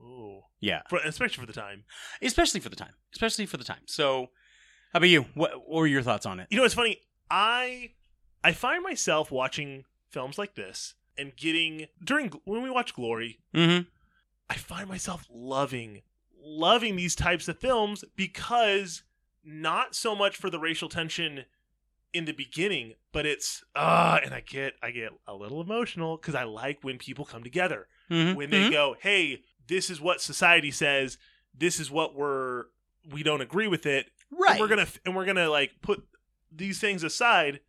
Ooh. 0.00 0.42
yeah 0.60 0.82
For, 0.88 0.98
especially 1.04 1.40
for 1.40 1.46
the 1.46 1.52
time. 1.52 1.84
especially 2.22 2.60
for 2.60 2.68
the 2.68 2.76
time 2.76 2.94
especially 3.12 3.46
for 3.46 3.56
the 3.56 3.64
time 3.64 3.82
so 3.86 4.30
how 4.92 4.98
about 4.98 5.08
you 5.08 5.26
what, 5.34 5.52
what 5.66 5.80
were 5.80 5.86
your 5.86 6.02
thoughts 6.02 6.26
on 6.26 6.40
it 6.40 6.46
You 6.50 6.58
know, 6.58 6.64
it's 6.64 6.74
funny. 6.74 7.00
I 7.30 7.90
I 8.46 8.52
find 8.52 8.82
myself 8.82 9.30
watching 9.30 9.84
films 10.08 10.38
like 10.38 10.54
this 10.54 10.94
and 11.18 11.34
getting 11.36 11.86
during 12.02 12.30
when 12.44 12.62
we 12.62 12.70
watch 12.70 12.94
Glory, 12.94 13.40
mm-hmm 13.54 13.88
I 14.48 14.54
find 14.54 14.88
myself 14.88 15.26
loving 15.32 16.02
loving 16.42 16.94
these 16.94 17.16
types 17.16 17.48
of 17.48 17.58
films 17.58 18.04
because 18.14 19.02
not 19.44 19.94
so 19.94 20.14
much 20.14 20.36
for 20.36 20.48
the 20.48 20.60
racial 20.60 20.88
tension 20.88 21.44
in 22.12 22.24
the 22.24 22.32
beginning, 22.32 22.94
but 23.12 23.26
it's 23.26 23.64
uh 23.74 24.20
and 24.24 24.32
I 24.32 24.40
get 24.40 24.74
I 24.82 24.90
get 24.90 25.10
a 25.26 25.34
little 25.34 25.60
emotional 25.60 26.16
cuz 26.18 26.34
I 26.34 26.44
like 26.44 26.82
when 26.82 26.98
people 26.98 27.24
come 27.24 27.42
together. 27.42 27.88
Mm-hmm. 28.10 28.36
When 28.36 28.50
they 28.50 28.70
go, 28.70 28.96
"Hey, 29.00 29.42
this 29.66 29.90
is 29.90 30.00
what 30.00 30.20
society 30.20 30.70
says. 30.70 31.18
This 31.52 31.80
is 31.80 31.90
what 31.90 32.14
we're 32.14 32.66
we 33.10 33.22
don't 33.22 33.40
agree 33.40 33.66
with 33.66 33.86
it. 33.86 34.10
right 34.30 34.52
And 34.52 34.60
we're 34.60 34.68
going 34.68 34.86
to 34.86 35.00
and 35.04 35.16
we're 35.16 35.24
going 35.24 35.36
to 35.36 35.50
like 35.50 35.80
put 35.82 36.04
these 36.52 36.78
things 36.78 37.02
aside 37.02 37.60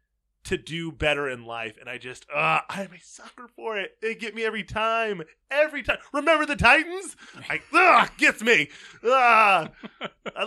to 0.47 0.57
do 0.57 0.91
better 0.91 1.29
in 1.29 1.45
life, 1.45 1.75
and 1.79 1.89
I 1.89 1.97
just, 1.97 2.25
uh, 2.33 2.59
I'm 2.69 2.93
a 2.93 2.99
sucker 3.01 3.47
for 3.55 3.77
it. 3.77 3.97
They 4.01 4.15
get 4.15 4.35
me 4.35 4.43
every 4.43 4.63
time, 4.63 5.21
every 5.51 5.83
time. 5.83 5.97
Remember 6.13 6.45
the 6.45 6.55
Titans? 6.55 7.15
I, 7.49 7.61
ugh, 7.73 8.09
gets 8.17 8.41
me. 8.41 8.69
I 9.03 9.69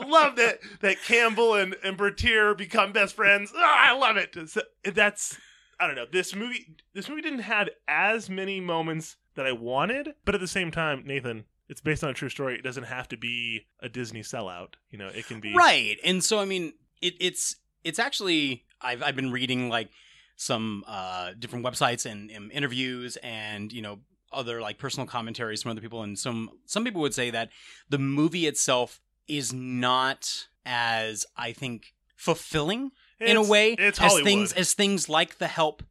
love 0.07 0.37
that 0.37 0.61
that 0.81 1.03
Campbell 1.07 1.55
and 1.55 1.77
and 1.85 1.97
Bertier 1.97 2.55
become 2.55 2.93
best 2.93 3.15
friends. 3.15 3.53
I 3.57 3.97
love 3.97 4.17
it. 4.17 4.37
So, 4.49 4.63
that's 4.85 5.39
I 5.79 5.87
don't 5.87 5.97
know. 5.97 6.07
This 6.11 6.35
movie 6.35 6.77
this 6.95 7.09
movie 7.09 7.23
didn't 7.23 7.41
have 7.41 7.69
as 7.89 8.29
many 8.29 8.61
moments 8.61 9.17
that 9.35 9.47
I 9.47 9.53
wanted, 9.53 10.15
but 10.25 10.35
at 10.35 10.41
the 10.41 10.49
same 10.49 10.71
time, 10.71 11.05
Nathan, 11.07 11.45
it's 11.69 11.81
based 11.81 12.03
on 12.03 12.11
a 12.11 12.15
true 12.15 12.29
story. 12.29 12.55
It 12.55 12.63
doesn't 12.63 12.85
have 12.85 13.09
to 13.09 13.17
be 13.17 13.67
a 13.81 13.89
Disney 13.89 14.21
sellout. 14.21 14.75
You 14.91 14.99
know, 14.99 15.09
it 15.09 15.27
can 15.27 15.41
be 15.41 15.55
right. 15.55 15.99
And 16.05 16.23
so 16.23 16.39
I 16.39 16.45
mean, 16.45 16.73
it, 17.01 17.15
it's 17.21 17.57
it's 17.85 17.99
actually 17.99 18.65
I've 18.81 19.03
I've 19.03 19.17
been 19.17 19.33
reading 19.33 19.69
like 19.69 19.91
some 20.37 20.85
uh, 20.87 21.33
different 21.39 21.65
websites 21.65 22.11
and, 22.11 22.31
and 22.31 22.51
interviews 22.51 23.17
and 23.23 23.73
you 23.73 23.83
know 23.83 23.99
other 24.33 24.61
like 24.61 24.79
personal 24.79 25.07
commentaries 25.07 25.63
from 25.63 25.73
other 25.73 25.81
people 25.81 26.03
and 26.03 26.19
some 26.19 26.51
some 26.65 26.85
people 26.85 27.01
would 27.01 27.15
say 27.15 27.31
that 27.31 27.51
the 27.89 27.99
movie 27.99 28.47
itself 28.47 29.01
is 29.29 29.53
not 29.53 30.47
as 30.65 31.27
I 31.37 31.53
think 31.53 31.95
fulfilling 32.17 32.93
in 33.21 33.37
a 33.37 33.43
way 33.43 33.73
it's 33.73 33.99
as 34.01 34.13
Hollywood. 34.13 34.25
things 34.25 34.53
as 34.53 34.75
things 34.75 35.09
like 35.09 35.39
The 35.39 35.47
Help 35.47 35.83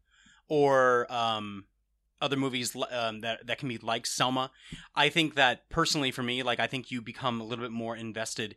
or 0.48 1.12
um, 1.12 1.66
other 2.22 2.38
movies 2.38 2.76
um, 2.92 3.22
that 3.22 3.46
that 3.48 3.60
can 3.60 3.70
be 3.70 3.78
like 3.78 4.06
Selma. 4.06 4.52
I 4.96 5.10
think 5.10 5.36
that 5.36 5.70
personally 5.70 6.12
for 6.12 6.24
me, 6.24 6.44
like 6.44 6.60
I 6.60 6.68
think 6.68 6.92
you 6.92 7.02
become 7.02 7.40
a 7.40 7.44
little 7.44 7.64
bit 7.64 7.72
more 7.72 7.96
invested 7.96 8.56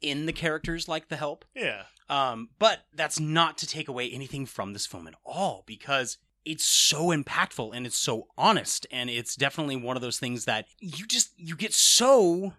in 0.00 0.26
the 0.26 0.32
characters 0.32 0.88
like 0.88 1.08
The 1.08 1.16
Help. 1.16 1.44
Yeah. 1.54 1.82
Um, 2.08 2.50
but 2.58 2.80
that's 2.94 3.18
not 3.18 3.58
to 3.58 3.66
take 3.66 3.88
away 3.88 4.08
anything 4.10 4.46
from 4.46 4.72
this 4.72 4.86
film 4.86 5.08
at 5.08 5.14
all 5.24 5.64
because 5.66 6.18
it's 6.44 6.64
so 6.64 7.08
impactful 7.08 7.74
and 7.74 7.86
it's 7.86 7.98
so 7.98 8.28
honest 8.38 8.86
and 8.92 9.10
it's 9.10 9.34
definitely 9.34 9.76
one 9.76 9.96
of 9.96 10.02
those 10.02 10.18
things 10.18 10.44
that 10.44 10.66
you 10.78 11.04
just 11.06 11.32
you 11.36 11.56
get 11.56 11.74
so 11.74 12.52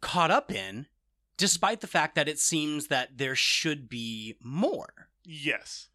caught 0.00 0.30
up 0.30 0.50
in 0.50 0.86
despite 1.36 1.82
the 1.82 1.86
fact 1.86 2.14
that 2.14 2.28
it 2.28 2.38
seems 2.38 2.86
that 2.86 3.18
there 3.18 3.34
should 3.34 3.88
be 3.88 4.36
more. 4.42 5.08
Yes. 5.24 5.88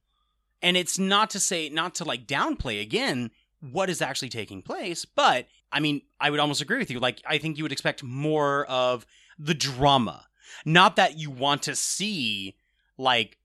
And 0.61 0.77
it's 0.77 0.99
not 0.99 1.31
to 1.31 1.39
say 1.39 1.69
not 1.69 1.95
to 1.95 2.03
like 2.05 2.27
downplay 2.27 2.79
again 2.79 3.31
what 3.59 3.89
is 3.89 4.01
actually 4.01 4.29
taking 4.29 4.61
place, 4.61 5.05
but 5.05 5.47
I 5.71 5.79
mean, 5.79 6.01
I 6.19 6.29
would 6.29 6.39
almost 6.39 6.61
agree 6.61 6.77
with 6.77 6.91
you. 6.91 6.99
Like 6.99 7.21
I 7.25 7.39
think 7.39 7.57
you 7.57 7.63
would 7.63 7.71
expect 7.71 8.03
more 8.03 8.65
of 8.65 9.05
the 9.39 9.55
drama. 9.55 10.27
Not 10.65 10.95
that 10.95 11.17
you 11.17 11.29
want 11.29 11.63
to 11.63 11.75
see 11.75 12.55
like 12.97 13.37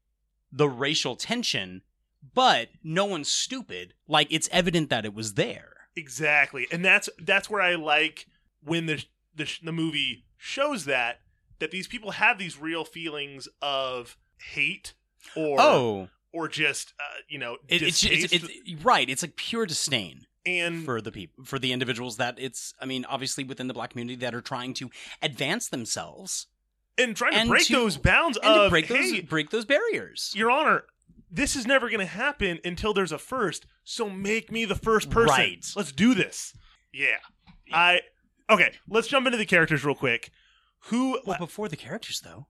the 0.52 0.68
racial 0.68 1.16
tension, 1.16 1.82
but 2.34 2.68
no 2.82 3.04
one's 3.04 3.30
stupid. 3.30 3.94
Like 4.08 4.28
it's 4.30 4.48
evident 4.52 4.90
that 4.90 5.04
it 5.04 5.14
was 5.14 5.34
there. 5.34 5.72
Exactly, 5.96 6.66
and 6.70 6.84
that's 6.84 7.08
that's 7.18 7.48
where 7.48 7.62
I 7.62 7.75
like 7.75 8.26
when 8.64 8.86
the 8.86 9.04
the, 9.34 9.50
the 9.62 9.72
movie 9.72 10.25
shows 10.36 10.84
that 10.84 11.20
that 11.58 11.70
these 11.70 11.86
people 11.86 12.12
have 12.12 12.38
these 12.38 12.58
real 12.58 12.84
feelings 12.84 13.48
of 13.62 14.16
hate 14.38 14.94
or 15.34 15.60
oh, 15.60 16.08
or 16.32 16.48
just 16.48 16.92
uh, 17.00 17.20
you 17.28 17.38
know 17.38 17.56
it, 17.68 17.82
it's, 17.82 18.04
it's, 18.04 18.32
it's 18.32 18.84
right. 18.84 19.08
It's 19.08 19.22
like 19.22 19.36
pure 19.36 19.66
disdain. 19.66 20.26
and 20.44 20.84
for 20.84 21.00
the 21.00 21.10
people 21.10 21.44
for 21.44 21.58
the 21.58 21.72
individuals 21.72 22.18
that 22.18 22.36
it's 22.38 22.72
i 22.80 22.86
mean 22.86 23.04
obviously 23.06 23.42
within 23.42 23.66
the 23.66 23.75
black 23.75 23.90
community 23.90 24.14
that 24.14 24.32
are 24.32 24.40
trying 24.40 24.72
to 24.72 24.90
advance 25.20 25.68
themselves 25.68 26.46
and 26.98 27.16
trying 27.16 27.32
to 27.32 27.48
break 27.48 27.66
to- 27.66 27.72
those 27.72 27.96
bounds 27.96 28.38
and 28.42 28.60
of 28.62 28.70
break 28.70 28.86
hey, 28.86 29.20
those 29.20 29.28
break 29.28 29.50
those 29.50 29.64
barriers 29.64 30.32
Your 30.34 30.50
Honor, 30.50 30.84
this 31.30 31.56
is 31.56 31.66
never 31.66 31.88
going 31.88 32.00
to 32.00 32.06
happen 32.06 32.58
until 32.64 32.94
there's 32.94 33.12
a 33.12 33.18
first. 33.18 33.66
So 33.84 34.08
make 34.08 34.50
me 34.50 34.64
the 34.64 34.74
first 34.74 35.10
person. 35.10 35.36
Right. 35.36 35.72
Let's 35.76 35.92
do 35.92 36.14
this. 36.14 36.54
Yeah. 36.92 37.16
I 37.72 38.00
okay. 38.48 38.72
Let's 38.88 39.08
jump 39.08 39.26
into 39.26 39.38
the 39.38 39.46
characters 39.46 39.84
real 39.84 39.94
quick. 39.94 40.30
Who 40.90 41.20
well 41.24 41.38
before 41.38 41.68
the 41.68 41.76
characters 41.76 42.20
though 42.20 42.46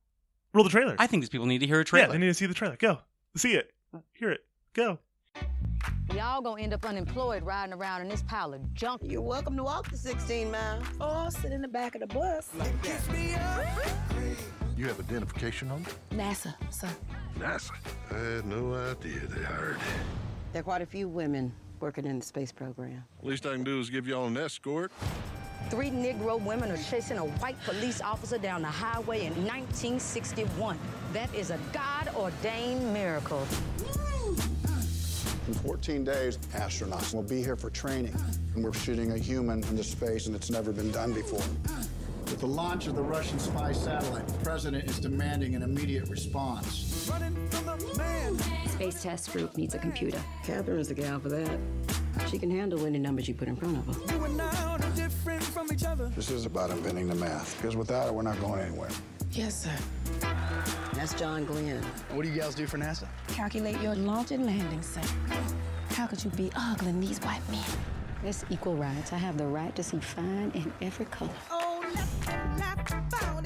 roll 0.53 0.65
the 0.65 0.71
trailer? 0.71 0.97
i 0.99 1.07
think 1.07 1.23
these 1.23 1.29
people 1.29 1.47
need 1.47 1.59
to 1.59 1.67
hear 1.67 1.81
a 1.81 1.85
trailer. 1.85 2.03
yeah, 2.03 2.07
trailer 2.07 2.19
they 2.19 2.27
need 2.27 2.31
to 2.31 2.35
see 2.35 2.47
the 2.47 2.55
trailer. 2.55 2.77
Go 2.77 2.99
see 3.37 3.55
it. 3.55 3.73
Hear 4.13 4.31
it. 4.31 4.45
Go. 4.75 4.99
Y'all 6.17 6.41
gonna 6.41 6.63
end 6.63 6.73
up 6.73 6.83
unemployed 6.87 7.43
riding 7.43 7.75
around 7.75 8.01
in 8.01 8.09
this 8.09 8.23
pile 8.23 8.55
of 8.55 8.73
junk. 8.73 9.03
You're 9.05 9.21
welcome 9.21 9.55
to 9.55 9.63
walk 9.63 9.91
the 9.91 9.99
16 9.99 10.51
miles 10.51 10.83
or 10.99 11.31
sit 11.31 11.53
in 11.53 11.61
the 11.61 11.69
back 11.69 11.95
of 11.95 12.01
the 12.01 12.07
bus. 12.07 12.49
You 14.79 14.87
have 14.87 14.99
identification 14.99 15.71
on 15.71 15.83
it? 15.83 15.95
NASA, 16.17 16.55
sir. 16.71 16.89
NASA. 17.39 17.73
I 18.11 18.37
had 18.37 18.47
no 18.47 18.73
idea 18.73 19.27
they 19.27 19.43
hired. 19.43 19.77
There 20.55 20.61
are 20.61 20.63
quite 20.63 20.81
a 20.81 20.87
few 20.87 21.07
women 21.07 21.53
working 21.81 22.07
in 22.07 22.19
the 22.21 22.25
space 22.25 22.51
program. 22.51 23.05
Least 23.23 23.45
I 23.45 23.53
can 23.53 23.63
do 23.63 23.79
is 23.79 23.91
give 23.91 24.09
y'all 24.09 24.25
an 24.25 24.39
escort. 24.39 24.93
Three 25.69 25.91
Negro 25.91 26.43
women 26.43 26.71
are 26.71 26.79
chasing 26.79 27.19
a 27.19 27.27
white 27.27 27.63
police 27.65 28.01
officer 28.01 28.39
down 28.39 28.63
the 28.63 28.69
highway 28.69 29.27
in 29.27 29.35
1961. 29.45 30.79
That 31.13 31.35
is 31.35 31.51
a 31.51 31.59
God 31.75 32.09
ordained 32.17 32.95
miracle. 32.95 33.47
In 35.47 35.55
14 35.55 36.03
days, 36.03 36.39
astronauts 36.55 37.15
will 37.15 37.23
be 37.23 37.41
here 37.41 37.55
for 37.55 37.71
training. 37.71 38.13
And 38.55 38.65
we're 38.65 38.73
shooting 38.73 39.13
a 39.13 39.19
human 39.19 39.63
into 39.65 39.85
space, 39.85 40.27
and 40.27 40.35
it's 40.35 40.51
never 40.51 40.73
been 40.73 40.91
done 40.91 41.13
before. 41.13 41.45
With 42.25 42.41
the 42.41 42.49
launch 42.49 42.89
of 42.89 42.97
the 42.97 43.03
Russian 43.03 43.39
spy 43.39 43.71
satellite, 43.71 44.27
the 44.27 44.35
president 44.45 44.91
is 44.91 44.99
demanding 44.99 45.55
an 45.55 45.63
immediate 45.63 46.09
response. 46.09 47.09
Space 48.67 49.03
Test 49.03 49.33
Group 49.33 49.57
needs 49.57 49.77
a 49.77 49.79
computer. 49.79 50.19
Katherine 50.43 50.81
is 50.81 50.89
the 50.89 50.95
gal 50.95 51.21
for 51.21 51.29
that. 51.29 51.61
She 52.29 52.41
can 52.41 52.51
handle 52.51 52.85
any 52.85 52.99
numbers 52.99 53.29
you 53.29 53.35
put 53.35 53.47
in 53.47 53.55
front 53.55 53.79
of 53.79 53.87
her. 53.87 53.93
This 56.17 56.31
is 56.31 56.45
about 56.45 56.71
inventing 56.71 57.07
the 57.07 57.15
math, 57.15 57.57
because 57.59 57.77
without 57.77 58.09
it, 58.09 58.15
we're 58.15 58.23
not 58.23 58.41
going 58.41 58.63
anywhere. 58.63 58.91
Yes, 59.31 59.63
sir. 59.63 59.71
That's 61.07 61.21
John 61.21 61.45
Glenn. 61.45 61.81
What 62.11 62.25
do 62.25 62.29
you 62.29 62.35
gals 62.35 62.57
do 62.57 62.67
for 62.67 62.79
NASA? 62.79 63.07
Calculate 63.29 63.81
your 63.81 63.95
launch 63.95 64.33
and 64.33 64.45
landing 64.45 64.83
site. 64.83 65.09
How 65.91 66.05
could 66.05 66.25
you 66.25 66.31
be 66.31 66.51
ogling 66.59 66.99
these 66.99 67.21
white 67.21 67.49
men? 67.49 67.63
It's 68.25 68.45
equal 68.51 68.75
rights. 68.75 69.13
I 69.13 69.17
have 69.19 69.39
the 69.39 69.47
right 69.47 69.73
to 69.77 69.85
see 69.85 70.01
fine 70.01 70.51
in 70.53 70.73
every 70.83 71.07
color. 71.07 71.31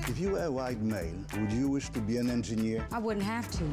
If 0.09 0.19
you 0.19 0.31
were 0.31 0.45
a 0.45 0.50
white 0.50 0.81
male, 0.81 1.12
would 1.35 1.52
you 1.52 1.69
wish 1.69 1.90
to 1.90 2.00
be 2.00 2.17
an 2.17 2.31
engineer? 2.31 2.87
I 2.93 2.99
wouldn't 2.99 3.26
have 3.26 3.50
to. 3.50 3.64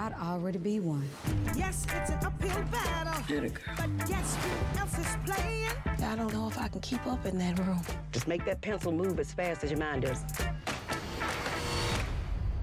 I'd 0.00 0.14
already 0.14 0.58
be 0.58 0.80
one. 0.80 1.08
Yes, 1.56 1.86
it's 1.94 2.10
an 2.10 2.18
uphill 2.26 2.64
battle. 2.72 3.22
Get 3.28 3.44
it, 3.44 3.54
girl. 3.54 3.76
But 3.76 4.08
guess 4.08 4.34
who 4.34 4.80
else 4.80 4.98
is 4.98 5.16
playing? 5.24 5.70
I 5.86 6.16
don't 6.16 6.32
know 6.32 6.48
if 6.48 6.58
I 6.58 6.66
can 6.66 6.80
keep 6.80 7.06
up 7.06 7.24
in 7.24 7.38
that 7.38 7.56
room. 7.60 7.80
Just 8.10 8.26
make 8.26 8.44
that 8.46 8.60
pencil 8.62 8.90
move 8.90 9.20
as 9.20 9.32
fast 9.32 9.62
as 9.62 9.70
your 9.70 9.78
mind 9.78 10.02
does. 10.02 10.24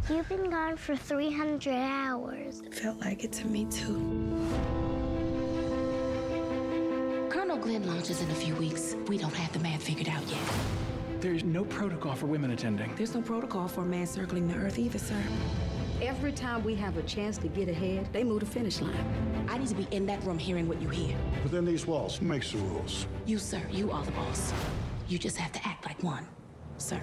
You've 0.10 0.30
been 0.30 0.50
gone 0.50 0.78
for 0.78 0.96
300 0.96 1.74
hours. 1.74 2.64
Felt 2.72 2.98
like 3.02 3.26
it 3.26 3.34
to 3.34 3.48
me 3.48 3.66
too. 3.66 3.98
Colonel 7.30 7.58
Glenn 7.58 7.86
launches 7.86 8.22
in 8.22 8.32
a 8.32 8.34
few 8.34 8.56
weeks. 8.56 8.96
We 9.08 9.18
don't 9.18 9.34
have 9.34 9.52
the 9.52 9.60
math 9.60 9.84
figured 9.84 10.08
out 10.08 10.26
yet. 10.30 10.40
There's 11.20 11.44
no 11.44 11.66
protocol 11.66 12.16
for 12.16 12.26
women 12.26 12.52
attending. 12.52 12.96
There's 12.96 13.14
no 13.14 13.22
protocol 13.22 13.68
for 13.68 13.82
a 13.82 13.86
man 13.86 14.08
circling 14.08 14.48
the 14.48 14.56
Earth 14.56 14.80
either, 14.80 14.98
sir. 14.98 15.22
Every 16.02 16.32
time 16.32 16.64
we 16.64 16.74
have 16.76 16.96
a 16.96 17.04
chance 17.04 17.38
to 17.40 17.50
get 17.50 17.68
ahead, 17.68 18.08
they 18.14 18.24
move 18.24 18.40
the 18.40 18.46
finish 18.46 18.80
line. 18.80 19.46
I 19.50 19.58
need 19.58 19.68
to 19.68 19.76
be 19.76 19.90
in 19.92 20.06
that 20.06 20.24
room 20.24 20.40
hearing 20.40 20.70
what 20.70 20.82
you 20.82 20.88
hear. 20.88 21.18
Within 21.44 21.66
these 21.66 21.86
walls, 21.86 22.16
who 22.16 22.28
makes 22.28 22.54
the 22.54 22.60
rules? 22.60 23.08
You, 23.26 23.40
sir, 23.40 23.62
you 23.70 23.92
are 23.92 24.06
the 24.06 24.12
boss. 24.12 24.54
You 25.10 25.20
just 25.20 25.36
have 25.36 25.52
to 25.52 25.68
act 25.68 25.86
like 25.86 26.02
one, 26.02 26.26
sir. 26.78 27.02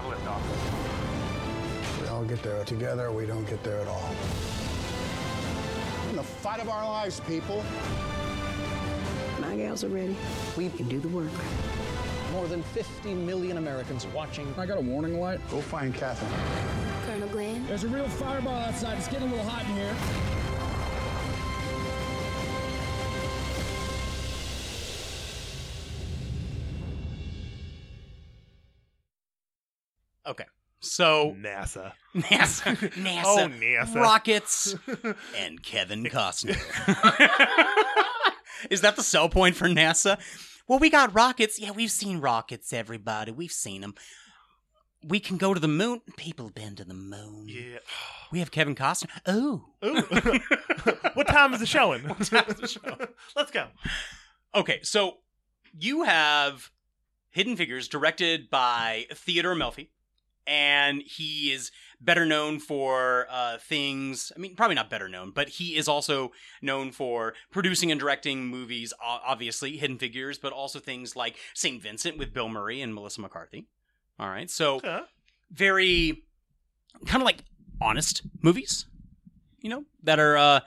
Catalyst 0.00 0.26
off. 0.28 2.00
We 2.00 2.08
all 2.08 2.24
get 2.24 2.42
there 2.42 2.64
together, 2.64 3.12
we 3.12 3.26
don't 3.26 3.46
get 3.46 3.62
there 3.62 3.80
at 3.80 3.86
all. 3.86 4.10
In 6.08 6.16
the 6.16 6.22
fight 6.22 6.58
of 6.58 6.70
our 6.70 6.86
lives, 6.88 7.20
people. 7.20 7.62
My 9.40 9.54
gals 9.56 9.84
are 9.84 9.88
ready. 9.88 10.16
We 10.56 10.70
can 10.70 10.88
do 10.88 11.00
the 11.00 11.08
work. 11.08 11.28
More 12.32 12.48
than 12.48 12.62
50 12.62 13.12
million 13.12 13.58
Americans 13.58 14.06
watching. 14.06 14.54
I 14.56 14.64
got 14.64 14.78
a 14.78 14.80
warning 14.80 15.20
light. 15.20 15.38
Go 15.50 15.60
find 15.60 15.94
Katherine. 15.94 16.32
Colonel 17.04 17.28
Glenn? 17.28 17.66
There's 17.66 17.84
a 17.84 17.88
real 17.88 18.08
fireball 18.08 18.54
outside. 18.54 18.96
It's 18.96 19.08
getting 19.08 19.28
a 19.28 19.30
little 19.30 19.44
hot 19.50 19.66
in 19.66 19.74
here. 19.74 20.39
Okay 30.30 30.44
so 30.80 31.36
NASA. 31.38 31.92
nasa 32.14 32.76
nasa 32.94 33.22
Oh, 33.24 33.48
NASA. 33.48 33.94
rockets 34.00 34.74
and 35.38 35.62
kevin 35.62 36.04
costner 36.04 36.56
is 38.70 38.80
that 38.80 38.96
the 38.96 39.02
sell 39.02 39.28
point 39.28 39.56
for 39.56 39.68
nasa 39.68 40.18
well 40.68 40.78
we 40.78 40.90
got 40.90 41.14
rockets 41.14 41.58
yeah 41.60 41.70
we've 41.70 41.90
seen 41.90 42.20
rockets 42.20 42.72
everybody 42.72 43.30
we've 43.32 43.52
seen 43.52 43.80
them 43.82 43.94
we 45.02 45.18
can 45.18 45.38
go 45.38 45.54
to 45.54 45.60
the 45.60 45.66
moon. 45.66 46.02
People 46.18 46.44
have 46.44 46.54
been 46.54 46.76
to 46.76 46.84
the 46.84 46.92
moon. 46.92 47.46
Yeah. 47.48 47.78
We 48.30 48.38
have 48.40 48.50
Kevin 48.50 48.74
Costner. 48.74 49.08
Oh. 49.24 49.64
Ooh. 49.82 50.02
what 51.14 51.26
time 51.26 51.54
is 51.54 51.60
the 51.60 51.64
showing? 51.64 52.02
What 52.06 52.20
time 52.22 52.44
is 52.48 52.56
the 52.56 52.68
show? 52.68 52.98
Let's 53.34 53.50
go. 53.50 53.68
Okay, 54.54 54.80
so 54.82 55.20
you 55.72 56.02
have 56.02 56.70
Hidden 57.30 57.56
Figures 57.56 57.88
directed 57.88 58.50
by 58.50 59.06
Theodore 59.14 59.54
Melfi, 59.54 59.88
and 60.46 61.02
he 61.02 61.52
is 61.52 61.70
better 62.00 62.24
known 62.24 62.58
for 62.58 63.26
uh, 63.30 63.58
things. 63.58 64.32
I 64.34 64.38
mean, 64.38 64.56
probably 64.56 64.74
not 64.74 64.88
better 64.90 65.08
known, 65.08 65.32
but 65.32 65.48
he 65.50 65.76
is 65.76 65.86
also 65.88 66.32
known 66.62 66.92
for 66.92 67.34
producing 67.50 67.90
and 67.90 68.00
directing 68.00 68.46
movies, 68.46 68.92
obviously, 69.02 69.76
Hidden 69.76 69.98
Figures, 69.98 70.38
but 70.38 70.52
also 70.52 70.78
things 70.80 71.14
like 71.14 71.36
St. 71.54 71.82
Vincent 71.82 72.16
with 72.18 72.32
Bill 72.32 72.48
Murray 72.48 72.80
and 72.80 72.94
Melissa 72.94 73.20
McCarthy. 73.20 73.66
All 74.18 74.28
right, 74.28 74.50
so 74.50 74.76
Okay. 74.76 75.00
very 75.50 76.24
kind 77.06 77.22
of 77.22 77.26
like 77.26 77.44
honest 77.80 78.22
movies, 78.42 78.86
you 79.60 79.70
know, 79.70 79.84
that 80.02 80.18
are 80.18 80.36
uh, 80.36 80.60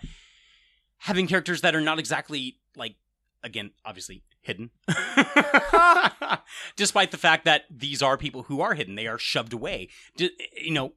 having 1.00 1.28
characters 1.28 1.62
that 1.62 1.76
are 1.76 1.82
not 1.82 2.00
exactly 2.00 2.58
like, 2.76 2.96
again, 3.44 3.72
obviously 3.86 4.24
hidden. 4.44 4.70
Despite 6.76 7.12
the 7.12 7.18
fact 7.18 7.46
that 7.46 7.64
these 7.70 8.02
are 8.02 8.18
people 8.18 8.44
who 8.44 8.62
are 8.62 8.74
hidden, 8.74 8.96
they 8.96 9.08
are 9.08 9.18
shoved 9.18 9.54
away. 9.54 9.90
D- 10.16 10.32
you 10.56 10.72
know, 10.72 10.94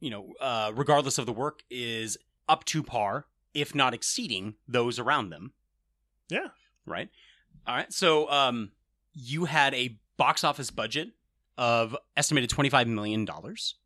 you 0.00 0.10
know, 0.10 0.34
uh, 0.40 0.72
regardless 0.74 1.18
of 1.18 1.26
the 1.26 1.32
work, 1.32 1.62
is 1.70 2.18
up 2.48 2.64
to 2.66 2.82
par, 2.82 3.26
if 3.54 3.74
not 3.74 3.94
exceeding 3.94 4.54
those 4.68 4.98
around 4.98 5.30
them. 5.30 5.52
Yeah. 6.28 6.48
Right. 6.84 7.08
All 7.66 7.74
right. 7.74 7.92
So, 7.92 8.30
um, 8.30 8.72
you 9.12 9.46
had 9.46 9.74
a 9.74 9.98
box 10.16 10.44
office 10.44 10.70
budget 10.70 11.08
of 11.56 11.96
estimated 12.16 12.50
twenty-five 12.50 12.86
million 12.86 13.24
dollars 13.24 13.76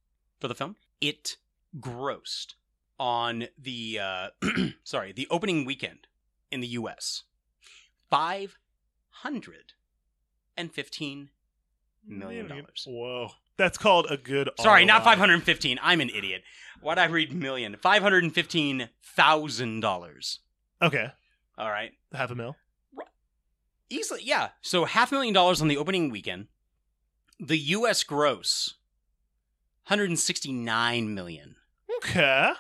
for 0.41 0.49
the 0.49 0.55
film. 0.55 0.77
It 1.01 1.37
grossed 1.79 2.55
on 2.99 3.47
the 3.57 4.01
uh, 4.03 4.29
sorry 4.85 5.13
the 5.13 5.29
opening 5.31 5.65
weekend 5.65 6.07
in 6.51 6.61
the 6.61 6.67
U.S. 6.69 7.23
five 8.11 8.59
hundred 9.23 9.73
and 10.57 10.73
fifteen 10.73 11.31
million 12.07 12.49
dollars. 12.49 12.85
Whoa. 12.87 13.31
That's 13.57 13.77
called 13.77 14.07
a 14.09 14.17
good 14.17 14.49
Sorry, 14.59 14.85
not 14.87 15.01
ROI. 15.01 15.05
five 15.05 15.19
hundred 15.19 15.35
and 15.35 15.43
fifteen. 15.43 15.79
I'm 15.83 16.01
an 16.01 16.09
idiot. 16.11 16.43
Why'd 16.81 16.99
I 16.99 17.05
read 17.07 17.33
million? 17.33 17.77
Five 17.81 18.03
hundred 18.03 18.25
and 18.25 18.35
fifteen 18.35 18.89
thousand 19.03 19.81
dollars. 19.81 20.41
Okay. 20.81 21.09
All 21.59 21.69
right. 21.71 21.93
Half 22.15 22.31
a 22.31 22.35
mil. 22.35 22.57
Easily, 23.91 24.23
yeah. 24.25 24.51
So 24.63 24.85
half 24.85 25.11
a 25.11 25.15
million 25.15 25.35
dollars 25.35 25.61
on 25.61 25.69
the 25.69 25.77
opening 25.77 26.11
weekend. 26.11 26.47
The 27.41 27.59
U.S. 27.59 28.05
gross, 28.05 28.75
169 29.89 31.15
million, 31.15 31.57
Okay. 31.97 32.53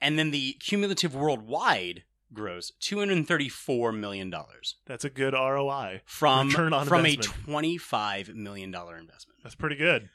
and 0.00 0.18
then 0.18 0.30
the 0.30 0.52
cumulative 0.54 1.14
worldwide 1.14 2.02
gross, 2.34 2.72
234 2.80 3.92
million 3.92 4.30
dollars 4.30 4.76
That's 4.86 5.04
a 5.04 5.10
good 5.10 5.34
ROI. 5.34 6.02
from 6.04 6.48
Return 6.48 6.72
on 6.72 6.86
from 6.86 7.04
investment. 7.06 7.42
a 7.46 7.50
25 7.50 8.28
million 8.34 8.70
dollar 8.70 8.96
investment. 8.98 9.38
That's 9.42 9.54
pretty 9.54 9.76
good. 9.76 10.08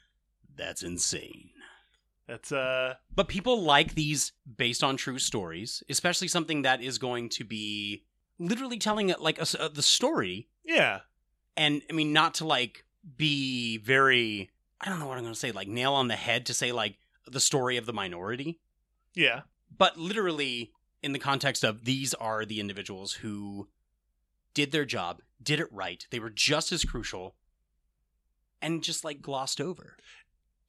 That's 0.56 0.82
insane. 0.82 1.50
That's 2.26 2.52
uh 2.52 2.94
But 3.14 3.28
people 3.28 3.62
like 3.62 3.94
these 3.94 4.32
based 4.56 4.82
on 4.84 4.96
true 4.96 5.18
stories, 5.18 5.82
especially 5.88 6.28
something 6.28 6.62
that 6.62 6.82
is 6.82 6.98
going 6.98 7.28
to 7.30 7.44
be 7.44 8.04
literally 8.38 8.78
telling 8.78 9.08
it 9.08 9.20
like 9.20 9.38
a 9.38 9.42
s 9.42 9.54
uh, 9.54 9.68
the 9.68 9.82
story 9.82 10.48
yeah. 10.64 11.00
and 11.56 11.82
I 11.90 11.92
mean 11.92 12.12
not 12.12 12.34
to 12.34 12.46
like 12.46 12.84
be 13.16 13.78
very 13.78 14.50
I 14.80 14.88
don't 14.88 15.00
know 15.00 15.06
what 15.08 15.16
I'm 15.18 15.24
going 15.24 15.34
to 15.34 15.38
say 15.40 15.50
like 15.52 15.66
nail 15.68 15.94
on 15.94 16.08
the 16.08 16.16
head 16.16 16.46
to 16.46 16.54
say 16.54 16.70
like 16.72 16.98
the 17.26 17.40
story 17.40 17.76
of 17.78 17.84
the 17.86 17.92
minority, 17.92 18.60
Yeah. 19.14 19.40
but 19.76 19.98
literally 19.98 20.72
in 21.02 21.12
the 21.12 21.18
context 21.18 21.64
of 21.64 21.84
these 21.84 22.14
are 22.14 22.44
the 22.44 22.60
individuals 22.60 23.14
who 23.14 23.68
did 24.54 24.72
their 24.72 24.84
job, 24.84 25.20
did 25.42 25.60
it 25.60 25.72
right. 25.72 26.06
They 26.10 26.18
were 26.18 26.30
just 26.30 26.72
as 26.72 26.84
crucial 26.84 27.34
and 28.60 28.82
just 28.82 29.04
like 29.04 29.22
glossed 29.22 29.60
over. 29.60 29.96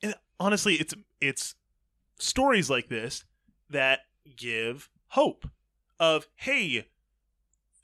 And 0.03 0.15
honestly, 0.39 0.75
it's 0.75 0.93
it's 1.19 1.55
stories 2.19 2.69
like 2.69 2.89
this 2.89 3.23
that 3.69 4.01
give 4.35 4.89
hope 5.09 5.47
of 5.99 6.27
hey, 6.35 6.87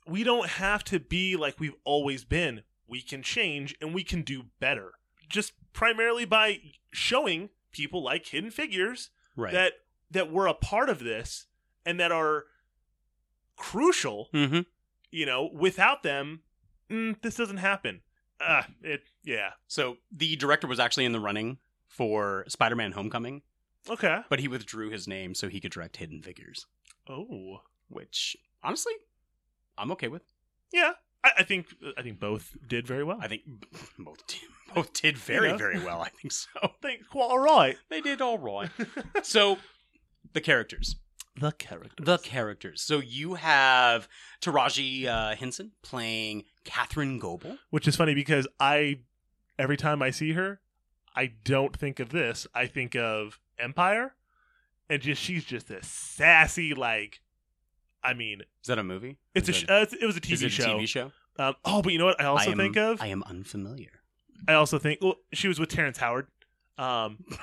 we 0.08 0.24
don't 0.24 0.48
have 0.48 0.84
to 0.86 1.00
be 1.00 1.36
like 1.36 1.60
we've 1.60 1.76
always 1.84 2.24
been. 2.24 2.62
We 2.88 3.02
can 3.02 3.24
change 3.24 3.76
and 3.82 3.94
we 3.94 4.04
can 4.04 4.22
do 4.22 4.44
better. 4.60 4.94
Just 5.28 5.54
primarily 5.74 6.26
by 6.26 6.60
showing 6.92 7.50
people 7.72 8.04
like 8.04 8.28
hidden 8.28 8.52
figures 8.52 9.10
Right. 9.36 9.52
that 9.54 9.74
that 10.12 10.32
were 10.32 10.48
a 10.48 10.54
part 10.54 10.88
of 10.90 11.00
this 11.00 11.48
and 11.86 12.00
that 12.00 12.12
are 12.12 12.46
crucial. 13.56 14.30
Mm-hmm. 14.34 14.62
You 15.12 15.26
know, 15.26 15.50
without 15.54 16.04
them, 16.04 16.42
mm, 16.90 17.16
this 17.22 17.36
doesn't 17.36 17.58
happen. 17.58 18.02
Ah, 18.42 18.68
it 18.82 19.04
yeah. 19.24 19.52
So 19.68 19.98
the 20.12 20.36
director 20.36 20.68
was 20.68 20.80
actually 20.80 21.06
in 21.06 21.14
the 21.14 21.20
running 21.20 21.58
for 21.88 22.44
Spider-Man: 22.50 22.92
Homecoming, 22.92 23.42
Okay. 23.90 24.22
but 24.30 24.40
he 24.40 24.48
withdrew 24.50 24.90
his 24.90 25.08
name 25.08 25.34
so 25.34 25.48
he 25.48 25.62
could 25.62 25.72
direct 25.72 25.98
Hidden 25.98 26.22
Figures, 26.22 26.66
Oh. 27.08 27.62
which 27.88 28.36
honestly, 28.62 28.94
I'm 29.78 29.92
okay 29.94 30.10
with. 30.10 30.24
Yeah, 30.74 30.94
I, 31.24 31.32
I 31.40 31.44
think 31.44 31.68
I 31.98 32.02
think 32.02 32.20
both 32.20 32.58
did 32.68 32.86
very 32.86 33.06
well. 33.06 33.20
I 33.22 33.30
think 33.30 33.44
both 34.00 34.28
did, 34.28 34.40
both 34.74 34.92
did 34.92 35.18
very 35.18 35.58
very 35.58 35.80
well. 35.80 36.02
I 36.02 36.10
think 36.10 36.34
so. 36.34 36.50
think 36.82 37.04
well, 37.14 37.30
all 37.30 37.40
right. 37.40 37.78
They 37.90 38.02
did 38.02 38.20
all 38.22 38.38
right. 38.38 38.70
so 39.24 39.58
the 40.34 40.42
characters, 40.42 40.98
The 41.40 41.52
character. 41.52 42.04
the 42.04 42.18
characters. 42.18 42.82
So 42.82 43.00
you 43.00 43.34
have 43.36 44.08
Taraji 44.42 45.06
uh, 45.06 45.36
Henson 45.36 45.72
playing 45.84 46.44
Katherine 46.64 47.20
Goble. 47.20 47.58
Which 47.72 47.88
is 47.88 47.96
funny 47.96 48.14
because 48.16 48.48
I 48.60 49.00
every 49.60 49.78
time 49.78 50.02
I 50.02 50.12
see 50.12 50.32
her, 50.34 50.62
I 51.16 51.34
don't 51.44 51.76
think 51.78 52.00
of 52.00 52.10
this. 52.10 52.48
I 52.56 52.68
think 52.68 52.96
of 52.96 53.40
Empire, 53.60 54.16
and 54.90 55.02
just 55.02 55.22
she's 55.22 55.44
just 55.46 55.70
a 55.70 55.84
sassy 55.84 56.74
like. 56.74 57.22
I 58.04 58.14
mean, 58.14 58.42
Is 58.62 58.68
that 58.68 58.78
a 58.78 58.84
movie? 58.84 59.18
it's 59.34 59.48
a 59.50 59.52
Is 59.52 59.58
sh- 59.58 59.64
it- 59.64 59.70
uh, 59.72 59.74
it's, 59.82 59.94
it 59.94 60.06
was 60.06 60.16
a 60.16 60.22
TV 60.22 60.32
is 60.34 60.44
it 60.44 60.46
a 60.46 60.50
show. 60.50 60.78
TV 60.78 60.88
show? 60.88 61.12
Um, 61.40 61.56
oh, 61.66 61.82
but 61.82 61.92
you 61.92 61.98
know 62.00 62.06
what? 62.06 62.22
I 62.22 62.26
also 62.26 62.50
I 62.50 62.52
am, 62.52 62.58
think 62.60 62.78
of. 62.78 63.02
I 63.02 63.08
am 63.08 63.24
unfamiliar. 63.24 63.90
I 64.48 64.54
also 64.54 64.78
think. 64.78 65.00
Well, 65.02 65.16
she 65.34 65.48
was 65.48 65.60
with 65.60 65.70
Terrence 65.70 65.98
Howard. 65.98 66.28
Um. 66.78 67.26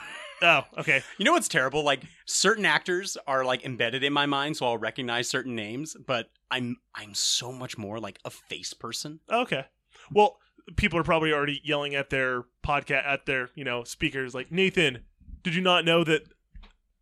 oh, 0.42 0.62
okay. 0.78 1.02
You 1.18 1.24
know 1.24 1.32
what's 1.32 1.48
terrible? 1.48 1.84
Like 1.84 2.02
certain 2.26 2.66
actors 2.66 3.16
are 3.26 3.44
like 3.44 3.64
embedded 3.64 4.04
in 4.04 4.12
my 4.12 4.26
mind, 4.26 4.56
so 4.56 4.66
I'll 4.66 4.78
recognize 4.78 5.28
certain 5.28 5.54
names. 5.54 5.96
But 6.06 6.30
I'm 6.50 6.76
I'm 6.94 7.14
so 7.14 7.52
much 7.52 7.78
more 7.78 7.98
like 7.98 8.18
a 8.24 8.30
face 8.30 8.74
person. 8.74 9.20
Oh, 9.28 9.42
okay. 9.42 9.66
Well, 10.10 10.38
people 10.76 10.98
are 10.98 11.04
probably 11.04 11.32
already 11.32 11.60
yelling 11.64 11.94
at 11.94 12.10
their 12.10 12.44
podcast 12.64 13.06
at 13.06 13.26
their 13.26 13.50
you 13.54 13.64
know 13.64 13.84
speakers 13.84 14.34
like 14.34 14.50
Nathan. 14.52 15.04
Did 15.42 15.54
you 15.54 15.62
not 15.62 15.84
know 15.84 16.04
that 16.04 16.22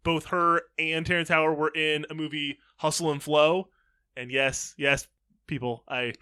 both 0.03 0.27
her 0.27 0.63
and 0.79 1.05
Terrence 1.05 1.29
Howard 1.29 1.59
were 1.59 1.71
in 1.75 2.07
a 2.11 2.15
movie 2.15 2.59
Hustle 2.77 3.11
and 3.11 3.23
Flow? 3.23 3.69
And 4.17 4.31
yes, 4.31 4.75
yes, 4.79 5.07
people, 5.47 5.85
I 5.89 6.13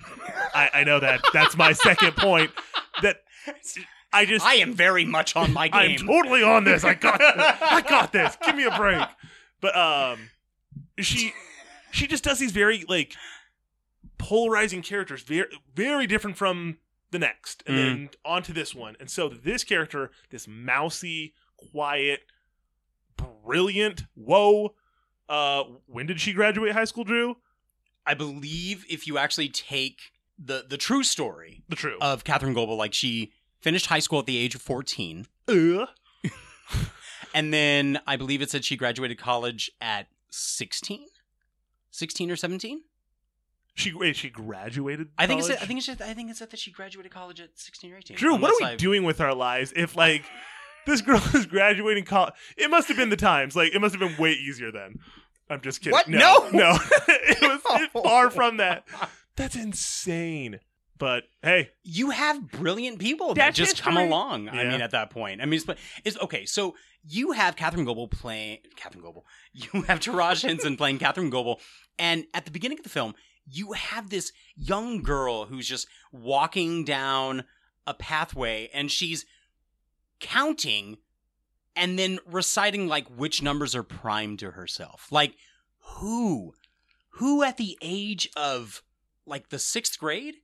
I, 0.55 0.71
I 0.75 0.85
know 0.85 1.01
that. 1.01 1.21
That's 1.33 1.57
my 1.57 1.73
second 1.73 2.17
point. 2.17 2.51
That 3.03 3.23
I 4.13 4.25
just 4.25 4.45
I 4.45 4.55
am 4.55 4.73
very 4.75 5.05
much 5.05 5.37
on 5.37 5.53
my 5.53 5.69
game. 5.69 5.99
I'm 6.01 6.07
totally 6.07 6.43
on 6.43 6.65
this. 6.65 6.85
I 6.85 6.95
got 6.95 7.19
this. 7.19 7.33
I 7.37 7.81
got 7.83 8.13
this. 8.13 8.37
Give 8.45 8.55
me 8.57 8.65
a 8.65 8.77
break. 8.77 9.07
But 9.61 9.77
um 9.77 10.31
she 10.99 11.33
she 11.91 12.07
just 12.07 12.25
does 12.25 12.39
these 12.39 12.53
very 12.53 12.85
like 12.89 13.15
polarizing 14.19 14.83
characters, 14.83 15.23
very 15.23 15.49
very 15.75 16.07
different 16.07 16.37
from 16.37 16.79
the 17.11 17.19
next. 17.19 17.63
And 17.67 17.77
then 17.79 18.11
on 18.25 18.43
to 18.45 18.53
this 18.53 18.75
one. 18.75 18.97
And 19.01 19.11
so 19.11 19.29
this 19.29 19.65
character, 19.65 20.11
this 20.31 20.47
mousy, 20.49 21.35
quiet, 21.73 22.21
brilliant, 23.45 24.05
whoa. 24.15 24.75
Uh 25.29 25.65
when 25.87 26.07
did 26.07 26.21
she 26.21 26.33
graduate 26.33 26.73
high 26.73 26.85
school, 26.85 27.05
Drew? 27.05 27.37
I 28.07 28.15
believe 28.15 28.87
if 28.89 29.07
you 29.07 29.19
actually 29.19 29.49
take 29.51 30.01
the 30.39 30.65
the 30.69 30.77
true 30.79 31.03
story 31.03 31.63
The 31.69 31.77
true. 31.77 31.99
of 32.01 32.25
Katherine 32.25 32.55
Goble, 32.55 32.77
like 32.77 32.95
she 32.95 33.33
finished 33.61 33.87
high 33.87 33.99
school 33.99 34.19
at 34.21 34.27
the 34.27 34.37
age 34.39 34.55
of 34.55 34.63
fourteen, 34.63 35.27
Uh, 35.47 35.87
and 37.35 37.53
then 37.53 38.01
I 38.07 38.17
believe 38.17 38.43
it 38.43 38.51
said 38.51 38.65
she 38.65 38.77
graduated 38.77 39.19
college 39.19 39.71
at 39.81 40.09
16? 40.31 41.07
16 41.91 42.31
or 42.31 42.37
seventeen. 42.37 42.83
she 43.75 43.93
wait, 43.95 44.15
she 44.17 44.31
graduated. 44.31 45.09
I 45.19 45.27
think 45.27 45.41
it's? 45.41 45.51
I 45.51 45.57
think 45.67 45.79
it's 45.79 45.89
I 45.89 46.15
think 46.15 46.31
it's 46.31 46.39
that 46.41 46.59
she 46.59 46.71
graduated 46.71 47.11
college 47.13 47.41
at 47.41 47.51
sixteen 47.59 47.93
or 47.93 47.97
eighteen. 47.97 48.17
Drew, 48.17 48.37
what 48.37 48.51
are 48.53 48.57
we 48.61 48.67
I've- 48.67 48.77
doing 48.77 49.03
with 49.05 49.21
our 49.21 49.35
lives 49.35 49.73
if 49.75 49.97
like 49.97 50.25
this 50.87 51.01
girl 51.01 51.21
is 51.35 51.47
graduating 51.47 52.05
college? 52.05 52.35
It 52.57 52.71
must 52.71 52.89
have 52.89 52.97
been 52.97 53.11
the 53.11 53.17
times. 53.17 53.57
Like 53.57 53.75
it 53.75 53.81
must 53.81 53.95
have 53.97 54.01
been 54.07 54.17
way 54.21 54.33
easier 54.33 54.71
then. 54.71 54.99
I'm 55.51 55.61
just 55.63 55.81
kidding. 55.81 55.93
What? 55.93 56.09
No, 56.09 56.49
No. 56.53 56.59
no. 56.73 56.79
it 57.09 57.41
was 57.41 58.03
far 58.05 58.31
from 58.31 58.59
that. 58.59 58.85
That's 59.35 59.57
insane. 59.57 60.61
But 60.99 61.25
hey, 61.43 61.71
you 61.85 62.11
have 62.11 62.51
brilliant 62.51 62.99
people 62.99 63.35
that 63.35 63.55
just 63.55 63.81
come 63.81 63.95
history. 63.95 64.09
along. 64.09 64.49
I 64.49 64.65
mean, 64.65 64.81
at 64.81 64.91
that 64.91 65.11
point, 65.11 65.41
I 65.41 65.47
mean, 65.47 65.61
it's, 65.61 65.81
it's 66.05 66.19
okay. 66.19 66.45
So 66.45 66.75
you 67.05 67.33
have 67.33 67.57
Katherine 67.57 67.85
Goble 67.85 68.09
playing 68.09 68.59
Katherine 68.77 69.05
Goble. 69.05 69.25
You 69.53 69.83
have 69.83 70.01
Taraj 70.01 70.43
Henson 70.43 70.77
playing 70.77 70.99
Katherine 70.99 71.31
Goble, 71.31 71.61
and 71.99 72.25
at 72.35 72.45
the 72.45 72.51
beginning 72.51 72.79
of 72.79 72.85
the 72.85 72.91
film, 72.91 73.15
you 73.47 73.73
have 73.73 74.11
this 74.11 74.33
young 74.57 75.03
girl 75.03 75.47
who's 75.47 75.67
just 75.67 75.87
walking 76.13 76.85
down 76.85 77.45
a 77.87 77.95
pathway, 77.95 78.69
and 78.75 78.91
she's 78.91 79.25
counting 80.21 80.99
and 81.77 81.99
then 81.99 82.19
reciting 82.27 82.89
like 82.89 83.07
which 83.09 83.41
numbers 83.43 83.75
are 83.75 83.85
prime 83.85 84.37
to 84.39 84.51
herself. 84.51 85.07
Like 85.11 85.35
who, 85.79 86.55
who 87.11 87.43
at 87.43 87.57
the 87.57 87.79
age 87.81 88.29
of 88.37 88.83
like 89.27 89.51
the 89.51 89.59
sixth 89.59 89.99
grade 89.99 90.37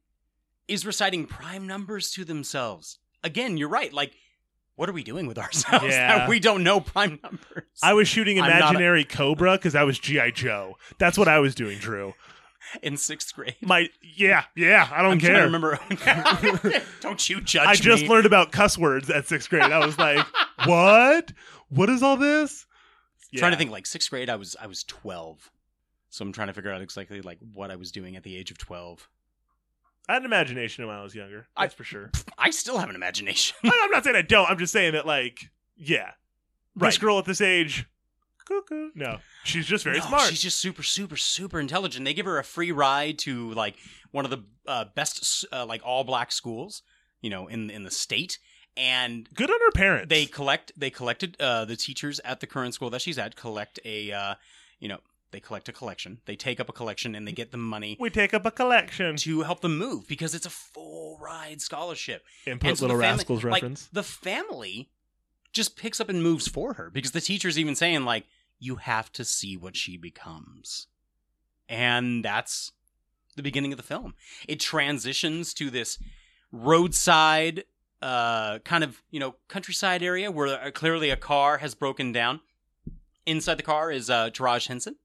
is 0.68 0.86
reciting 0.86 1.26
prime 1.26 1.66
numbers 1.66 2.10
to 2.12 2.24
themselves. 2.24 2.98
Again, 3.22 3.56
you're 3.56 3.68
right. 3.68 3.92
Like, 3.92 4.12
what 4.76 4.88
are 4.88 4.92
we 4.92 5.02
doing 5.04 5.26
with 5.26 5.38
ourselves 5.44 5.86
Yeah. 5.86 6.18
that 6.18 6.28
we 6.28 6.40
don't 6.40 6.62
know 6.62 6.80
prime 6.80 7.18
numbers? 7.22 7.64
I 7.82 7.94
was 7.94 8.08
shooting 8.08 8.40
I'm 8.40 8.50
a- 8.50 8.56
imaginary 8.56 9.04
Cobra 9.04 9.52
because 9.52 9.74
I 9.74 9.84
was 9.84 9.98
GI 9.98 10.32
Joe. 10.32 10.76
That's 10.98 11.16
what 11.18 11.28
I 11.28 11.38
was 11.40 11.54
doing, 11.54 11.78
Drew. 11.78 12.14
in 12.82 12.96
sixth 12.96 13.34
grade. 13.34 13.54
My 13.60 13.88
yeah, 14.02 14.44
yeah. 14.56 14.88
I 14.90 15.02
don't 15.02 15.12
I'm 15.12 15.20
care. 15.20 15.44
remember. 15.44 15.78
don't 17.00 17.28
you 17.28 17.40
judge 17.40 17.66
I 17.68 17.74
just 17.74 18.02
me. 18.04 18.08
learned 18.08 18.26
about 18.26 18.52
cuss 18.52 18.76
words 18.78 19.10
at 19.10 19.26
sixth 19.28 19.48
grade. 19.50 19.62
I 19.62 19.84
was 19.84 19.98
like, 19.98 20.26
what? 20.64 21.32
What 21.68 21.88
is 21.90 22.02
all 22.02 22.16
this? 22.16 22.66
Trying 23.36 23.52
to 23.52 23.58
think 23.58 23.70
like 23.70 23.86
sixth 23.86 24.10
grade. 24.10 24.30
I 24.30 24.36
was 24.36 24.56
I 24.60 24.66
was 24.66 24.84
twelve, 24.84 25.50
so 26.08 26.24
I'm 26.24 26.32
trying 26.32 26.46
to 26.48 26.54
figure 26.54 26.72
out 26.72 26.80
exactly 26.82 27.20
like 27.20 27.38
what 27.52 27.70
I 27.70 27.76
was 27.76 27.90
doing 27.92 28.16
at 28.16 28.22
the 28.22 28.36
age 28.36 28.50
of 28.50 28.58
twelve. 28.58 29.08
I 30.08 30.14
had 30.14 30.22
an 30.22 30.26
imagination 30.26 30.86
when 30.86 30.94
I 30.96 31.02
was 31.02 31.14
younger. 31.14 31.46
That's 31.58 31.74
for 31.74 31.84
sure. 31.84 32.10
I 32.38 32.50
still 32.50 32.78
have 32.78 32.90
an 32.90 32.94
imagination. 32.96 33.56
I- 33.64 33.80
I'm 33.84 33.90
not 33.90 34.04
saying 34.04 34.16
I 34.16 34.22
don't. 34.22 34.48
I'm 34.50 34.58
just 34.58 34.72
saying 34.72 34.92
that, 34.92 35.06
like, 35.06 35.50
yeah, 35.76 36.10
this 36.76 36.98
girl 36.98 37.18
at 37.18 37.24
this 37.24 37.40
age, 37.40 37.86
cuckoo. 38.46 38.90
No, 38.94 39.18
she's 39.44 39.66
just 39.66 39.84
very 39.84 39.98
No, 39.98 40.04
smart. 40.06 40.28
She's 40.28 40.42
just 40.42 40.60
super, 40.60 40.82
super, 40.82 41.16
super 41.16 41.58
intelligent. 41.58 42.04
They 42.04 42.14
give 42.14 42.26
her 42.26 42.38
a 42.38 42.44
free 42.44 42.72
ride 42.72 43.18
to 43.20 43.50
like 43.52 43.76
one 44.10 44.24
of 44.24 44.30
the 44.30 44.44
uh, 44.66 44.84
best 44.94 45.44
uh, 45.52 45.64
like 45.66 45.80
all 45.84 46.04
black 46.04 46.32
schools, 46.32 46.82
you 47.22 47.30
know, 47.30 47.46
in 47.46 47.70
in 47.70 47.82
the 47.84 47.90
state. 47.90 48.38
And 48.76 49.28
good 49.34 49.50
on 49.50 49.58
her 49.66 49.70
parents. 49.72 50.08
They 50.08 50.26
collect. 50.26 50.72
They 50.76 50.90
collected 50.90 51.36
uh, 51.40 51.64
the 51.64 51.76
teachers 51.76 52.20
at 52.24 52.40
the 52.40 52.46
current 52.48 52.74
school 52.74 52.90
that 52.90 53.00
she's 53.02 53.18
at 53.18 53.36
collect 53.36 53.78
a, 53.84 54.10
uh, 54.10 54.34
you 54.80 54.88
know, 54.88 54.98
they 55.34 55.40
collect 55.40 55.68
a 55.68 55.72
collection. 55.72 56.20
They 56.26 56.36
take 56.36 56.60
up 56.60 56.68
a 56.68 56.72
collection 56.72 57.16
and 57.16 57.26
they 57.26 57.32
get 57.32 57.50
the 57.50 57.58
money 57.58 57.96
we 57.98 58.08
take 58.08 58.32
up 58.32 58.46
a 58.46 58.52
collection 58.52 59.16
to 59.16 59.40
help 59.42 59.62
them 59.62 59.76
move 59.76 60.06
because 60.06 60.32
it's 60.32 60.46
a 60.46 60.50
full 60.50 61.18
ride 61.20 61.60
scholarship. 61.60 62.22
Input 62.46 62.68
And 62.68 62.78
so 62.78 62.84
Little 62.86 63.00
family- 63.00 63.16
Rascals 63.16 63.42
like, 63.44 63.52
reference. 63.62 63.88
the 63.92 64.04
family 64.04 64.90
just 65.52 65.76
picks 65.76 66.00
up 66.00 66.08
and 66.08 66.22
moves 66.22 66.46
for 66.46 66.74
her 66.74 66.88
because 66.88 67.10
the 67.10 67.20
teacher's 67.20 67.58
even 67.58 67.74
saying 67.74 68.04
like 68.04 68.26
you 68.60 68.76
have 68.76 69.10
to 69.12 69.24
see 69.24 69.56
what 69.56 69.74
she 69.76 69.96
becomes 69.96 70.86
and 71.68 72.24
that's 72.24 72.70
the 73.36 73.42
beginning 73.42 73.72
of 73.72 73.76
the 73.76 73.82
film 73.82 74.14
it 74.48 74.60
transitions 74.60 75.52
to 75.54 75.68
this 75.70 75.98
roadside 76.52 77.64
uh 78.02 78.58
kind 78.60 78.84
of 78.84 79.02
you 79.10 79.18
know 79.20 79.34
countryside 79.48 80.02
area 80.02 80.30
where 80.30 80.46
uh, 80.60 80.70
clearly 80.70 81.10
a 81.10 81.16
car 81.16 81.58
has 81.58 81.74
broken 81.74 82.12
down 82.12 82.40
inside 83.26 83.56
the 83.56 83.62
car 83.62 83.90
is 83.90 84.08
uh 84.10 84.30
Taraj 84.30 84.68
Henson 84.68 84.96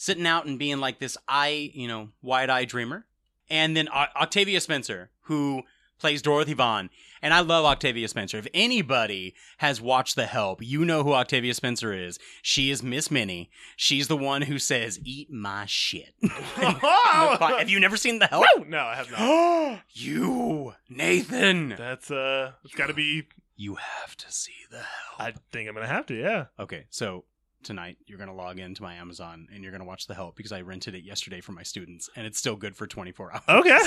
sitting 0.00 0.26
out 0.26 0.46
and 0.46 0.58
being 0.58 0.78
like 0.78 0.98
this 0.98 1.18
eye 1.28 1.70
you 1.74 1.86
know 1.86 2.08
wide-eyed 2.22 2.68
dreamer 2.68 3.04
and 3.50 3.76
then 3.76 3.88
O- 3.88 4.06
Octavia 4.16 4.60
Spencer 4.60 5.10
who 5.24 5.62
plays 5.98 6.22
Dorothy 6.22 6.54
Vaughan 6.54 6.88
and 7.22 7.34
I 7.34 7.40
love 7.40 7.66
Octavia 7.66 8.08
Spencer. 8.08 8.38
If 8.38 8.46
anybody 8.54 9.34
has 9.58 9.78
watched 9.78 10.16
The 10.16 10.24
Help, 10.24 10.62
you 10.62 10.86
know 10.86 11.02
who 11.02 11.12
Octavia 11.12 11.52
Spencer 11.52 11.92
is. 11.92 12.18
She 12.40 12.70
is 12.70 12.82
Miss 12.82 13.10
Minnie. 13.10 13.50
She's 13.76 14.08
the 14.08 14.16
one 14.16 14.42
who 14.42 14.58
says, 14.58 14.98
"Eat 15.04 15.30
my 15.30 15.66
shit." 15.66 16.14
have 16.22 17.68
you 17.68 17.78
never 17.78 17.98
seen 17.98 18.20
The 18.20 18.26
Help? 18.26 18.46
no, 18.66 18.78
I 18.78 18.94
have 18.94 19.10
not. 19.10 19.82
you, 19.90 20.72
Nathan. 20.88 21.74
That's 21.76 22.10
uh, 22.10 22.52
it's 22.64 22.74
got 22.74 22.86
to 22.86 22.94
be. 22.94 23.28
You 23.54 23.74
have 23.74 24.16
to 24.16 24.32
see 24.32 24.54
The 24.70 24.78
Help. 24.78 25.20
I 25.20 25.34
think 25.52 25.68
I'm 25.68 25.74
gonna 25.74 25.86
have 25.86 26.06
to. 26.06 26.14
Yeah. 26.14 26.46
Okay, 26.58 26.86
so 26.88 27.24
tonight 27.62 27.96
you're 28.06 28.18
gonna 28.18 28.34
log 28.34 28.58
into 28.58 28.82
my 28.82 28.94
Amazon 28.94 29.46
and 29.52 29.62
you're 29.62 29.72
gonna 29.72 29.84
watch 29.84 30.06
The 30.06 30.14
Help 30.14 30.36
because 30.36 30.52
I 30.52 30.60
rented 30.62 30.94
it 30.94 31.04
yesterday 31.04 31.40
for 31.40 31.52
my 31.52 31.62
students 31.62 32.08
and 32.16 32.26
it's 32.26 32.38
still 32.38 32.56
good 32.56 32.76
for 32.76 32.86
24 32.86 33.32
hours. 33.48 33.66
Okay. 33.66 33.78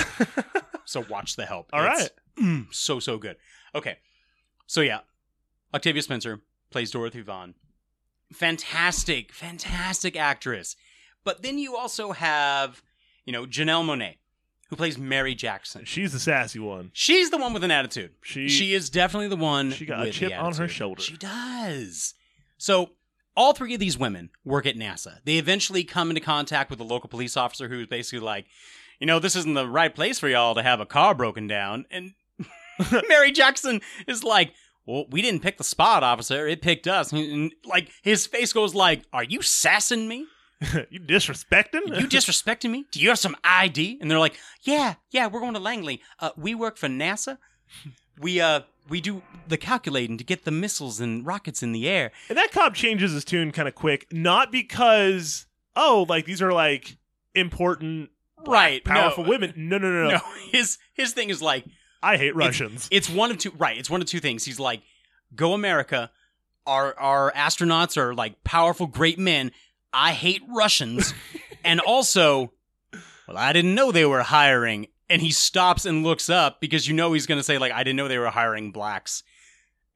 so 0.84 1.04
watch 1.08 1.36
The 1.36 1.46
Help. 1.46 1.70
All 1.72 1.84
It's, 1.84 2.00
right. 2.02 2.10
mm, 2.40 2.66
so 2.74 3.00
so 3.00 3.18
good. 3.18 3.36
Okay, 3.74 3.98
so 4.66 4.80
yeah, 4.80 5.00
Octavia 5.72 6.02
Spencer 6.02 6.40
plays 6.70 6.90
Dorothy 6.90 7.20
Vaughan. 7.22 7.54
Fantastic, 8.32 9.32
fantastic 9.32 10.16
actress. 10.16 10.76
But 11.24 11.42
then 11.42 11.58
you 11.58 11.76
also 11.76 12.12
have, 12.12 12.82
you 13.24 13.32
know, 13.32 13.46
Janelle 13.46 13.84
Monáe, 13.84 14.16
who 14.68 14.76
plays 14.76 14.98
Mary 14.98 15.34
Jackson. 15.34 15.84
She's 15.84 16.12
the 16.12 16.18
sassy 16.18 16.58
one. 16.58 16.90
She's 16.92 17.30
the 17.30 17.38
one 17.38 17.52
with 17.54 17.64
an 17.64 17.70
attitude. 17.70 18.12
She 18.22 18.48
she 18.48 18.74
is 18.74 18.90
definitely 18.90 19.28
the 19.28 19.36
one. 19.36 19.70
She 19.72 19.86
got 19.86 20.06
a 20.06 20.10
chip 20.10 20.32
on 20.36 20.54
her 20.54 20.68
shoulder. 20.68 21.00
She 21.00 21.16
does. 21.16 22.14
So 22.58 22.90
all 23.36 23.52
three 23.52 23.74
of 23.74 23.80
these 23.80 23.98
women 23.98 24.30
work 24.44 24.66
at 24.66 24.76
NASA. 24.76 25.18
They 25.24 25.38
eventually 25.38 25.84
come 25.84 26.10
into 26.10 26.20
contact 26.20 26.70
with 26.70 26.80
a 26.80 26.84
local 26.84 27.08
police 27.08 27.36
officer 27.36 27.68
who's 27.68 27.86
basically 27.86 28.24
like, 28.24 28.46
you 29.00 29.06
know, 29.06 29.18
this 29.18 29.36
isn't 29.36 29.54
the 29.54 29.68
right 29.68 29.94
place 29.94 30.18
for 30.18 30.28
y'all 30.28 30.54
to 30.54 30.62
have 30.62 30.80
a 30.80 30.86
car 30.86 31.14
broken 31.14 31.46
down. 31.46 31.86
And 31.90 32.12
Mary 33.08 33.32
Jackson 33.32 33.80
is 34.06 34.22
like, 34.22 34.52
well, 34.86 35.06
we 35.10 35.22
didn't 35.22 35.42
pick 35.42 35.58
the 35.58 35.64
spot, 35.64 36.02
officer. 36.02 36.46
It 36.46 36.62
picked 36.62 36.86
us. 36.86 37.12
And, 37.12 37.52
like 37.64 37.90
his 38.02 38.26
face 38.26 38.52
goes 38.52 38.74
like, 38.74 39.02
are 39.12 39.24
you 39.24 39.42
sassing 39.42 40.06
me? 40.06 40.26
you 40.90 41.00
disrespecting? 41.00 42.00
you 42.00 42.06
disrespecting 42.08 42.70
me? 42.70 42.84
Do 42.90 43.00
you 43.00 43.08
have 43.08 43.18
some 43.18 43.36
ID? 43.42 43.98
And 44.00 44.10
they're 44.10 44.18
like, 44.18 44.38
yeah, 44.62 44.94
yeah, 45.10 45.26
we're 45.26 45.40
going 45.40 45.54
to 45.54 45.60
Langley. 45.60 46.00
Uh, 46.20 46.30
we 46.36 46.54
work 46.54 46.76
for 46.76 46.88
NASA. 46.88 47.38
We 48.20 48.40
uh 48.40 48.60
we 48.88 49.00
do 49.00 49.22
the 49.48 49.56
calculating 49.56 50.18
to 50.18 50.24
get 50.24 50.44
the 50.44 50.50
missiles 50.50 51.00
and 51.00 51.26
rockets 51.26 51.62
in 51.62 51.72
the 51.72 51.88
air. 51.88 52.12
And 52.28 52.36
that 52.38 52.52
cop 52.52 52.74
changes 52.74 53.12
his 53.12 53.24
tune 53.24 53.50
kind 53.52 53.66
of 53.68 53.74
quick, 53.74 54.06
not 54.12 54.52
because 54.52 55.46
oh, 55.76 56.06
like 56.08 56.24
these 56.26 56.42
are 56.42 56.52
like 56.52 56.96
important, 57.34 58.10
Right, 58.46 58.84
powerful 58.84 59.24
no. 59.24 59.30
women. 59.30 59.50
Uh, 59.50 59.54
no, 59.56 59.78
no, 59.78 59.90
no, 59.90 60.02
no. 60.04 60.10
No, 60.16 60.20
his 60.52 60.78
his 60.92 61.12
thing 61.12 61.30
is 61.30 61.40
like 61.40 61.64
I 62.02 62.16
hate 62.18 62.28
it's- 62.28 62.36
Russians. 62.36 62.88
It's, 62.90 63.08
one 63.08 63.30
of 63.30 63.38
two. 63.38 63.52
Right, 63.56 63.78
it's 63.78 63.88
one 63.88 64.02
of 64.02 64.06
two 64.06 64.20
things. 64.20 64.44
He's 64.44 64.60
like, 64.60 64.82
"Go 65.34 65.52
America." 65.54 66.10
Our 66.66 66.98
our 66.98 67.32
astronauts 67.32 67.96
are 67.96 68.14
like 68.14 68.42
powerful, 68.44 68.86
great 68.86 69.18
men. 69.18 69.52
I 69.92 70.12
hate 70.12 70.42
Russians, 70.48 71.12
and 71.64 71.80
also, 71.80 72.52
well, 73.28 73.36
I 73.38 73.52
didn't 73.52 73.74
know 73.74 73.92
they 73.92 74.04
were 74.06 74.22
hiring. 74.22 74.88
And 75.14 75.22
he 75.22 75.30
stops 75.30 75.84
and 75.84 76.02
looks 76.02 76.28
up 76.28 76.60
because 76.60 76.88
you 76.88 76.94
know 76.94 77.12
he's 77.12 77.26
going 77.26 77.38
to 77.38 77.44
say 77.44 77.56
like, 77.58 77.70
"I 77.70 77.84
didn't 77.84 77.96
know 77.96 78.08
they 78.08 78.18
were 78.18 78.30
hiring 78.30 78.72
blacks." 78.72 79.22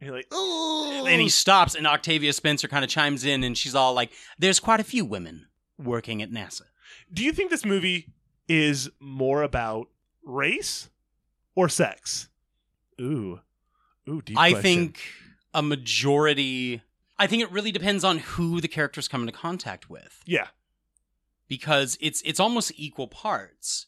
You're 0.00 0.14
like, 0.14 0.32
And 0.32 1.20
he 1.20 1.28
stops, 1.28 1.74
and 1.74 1.84
Octavia 1.84 2.32
Spencer 2.32 2.68
kind 2.68 2.84
of 2.84 2.90
chimes 2.90 3.24
in, 3.24 3.42
and 3.42 3.58
she's 3.58 3.74
all 3.74 3.94
like, 3.94 4.12
"There's 4.38 4.60
quite 4.60 4.78
a 4.78 4.84
few 4.84 5.04
women 5.04 5.48
working 5.76 6.22
at 6.22 6.30
NASA." 6.30 6.62
Do 7.12 7.24
you 7.24 7.32
think 7.32 7.50
this 7.50 7.64
movie 7.64 8.12
is 8.46 8.90
more 9.00 9.42
about 9.42 9.88
race 10.22 10.88
or 11.56 11.68
sex? 11.68 12.28
Ooh, 13.00 13.40
ooh, 14.08 14.22
deep 14.22 14.38
I 14.38 14.52
question. 14.52 14.62
think 14.62 15.00
a 15.52 15.62
majority. 15.62 16.82
I 17.18 17.26
think 17.26 17.42
it 17.42 17.50
really 17.50 17.72
depends 17.72 18.04
on 18.04 18.18
who 18.18 18.60
the 18.60 18.68
characters 18.68 19.08
come 19.08 19.22
into 19.22 19.32
contact 19.32 19.90
with. 19.90 20.22
Yeah. 20.26 20.48
Because 21.48 21.98
it's 22.00 22.22
it's 22.24 22.38
almost 22.38 22.70
equal 22.76 23.08
parts. 23.08 23.86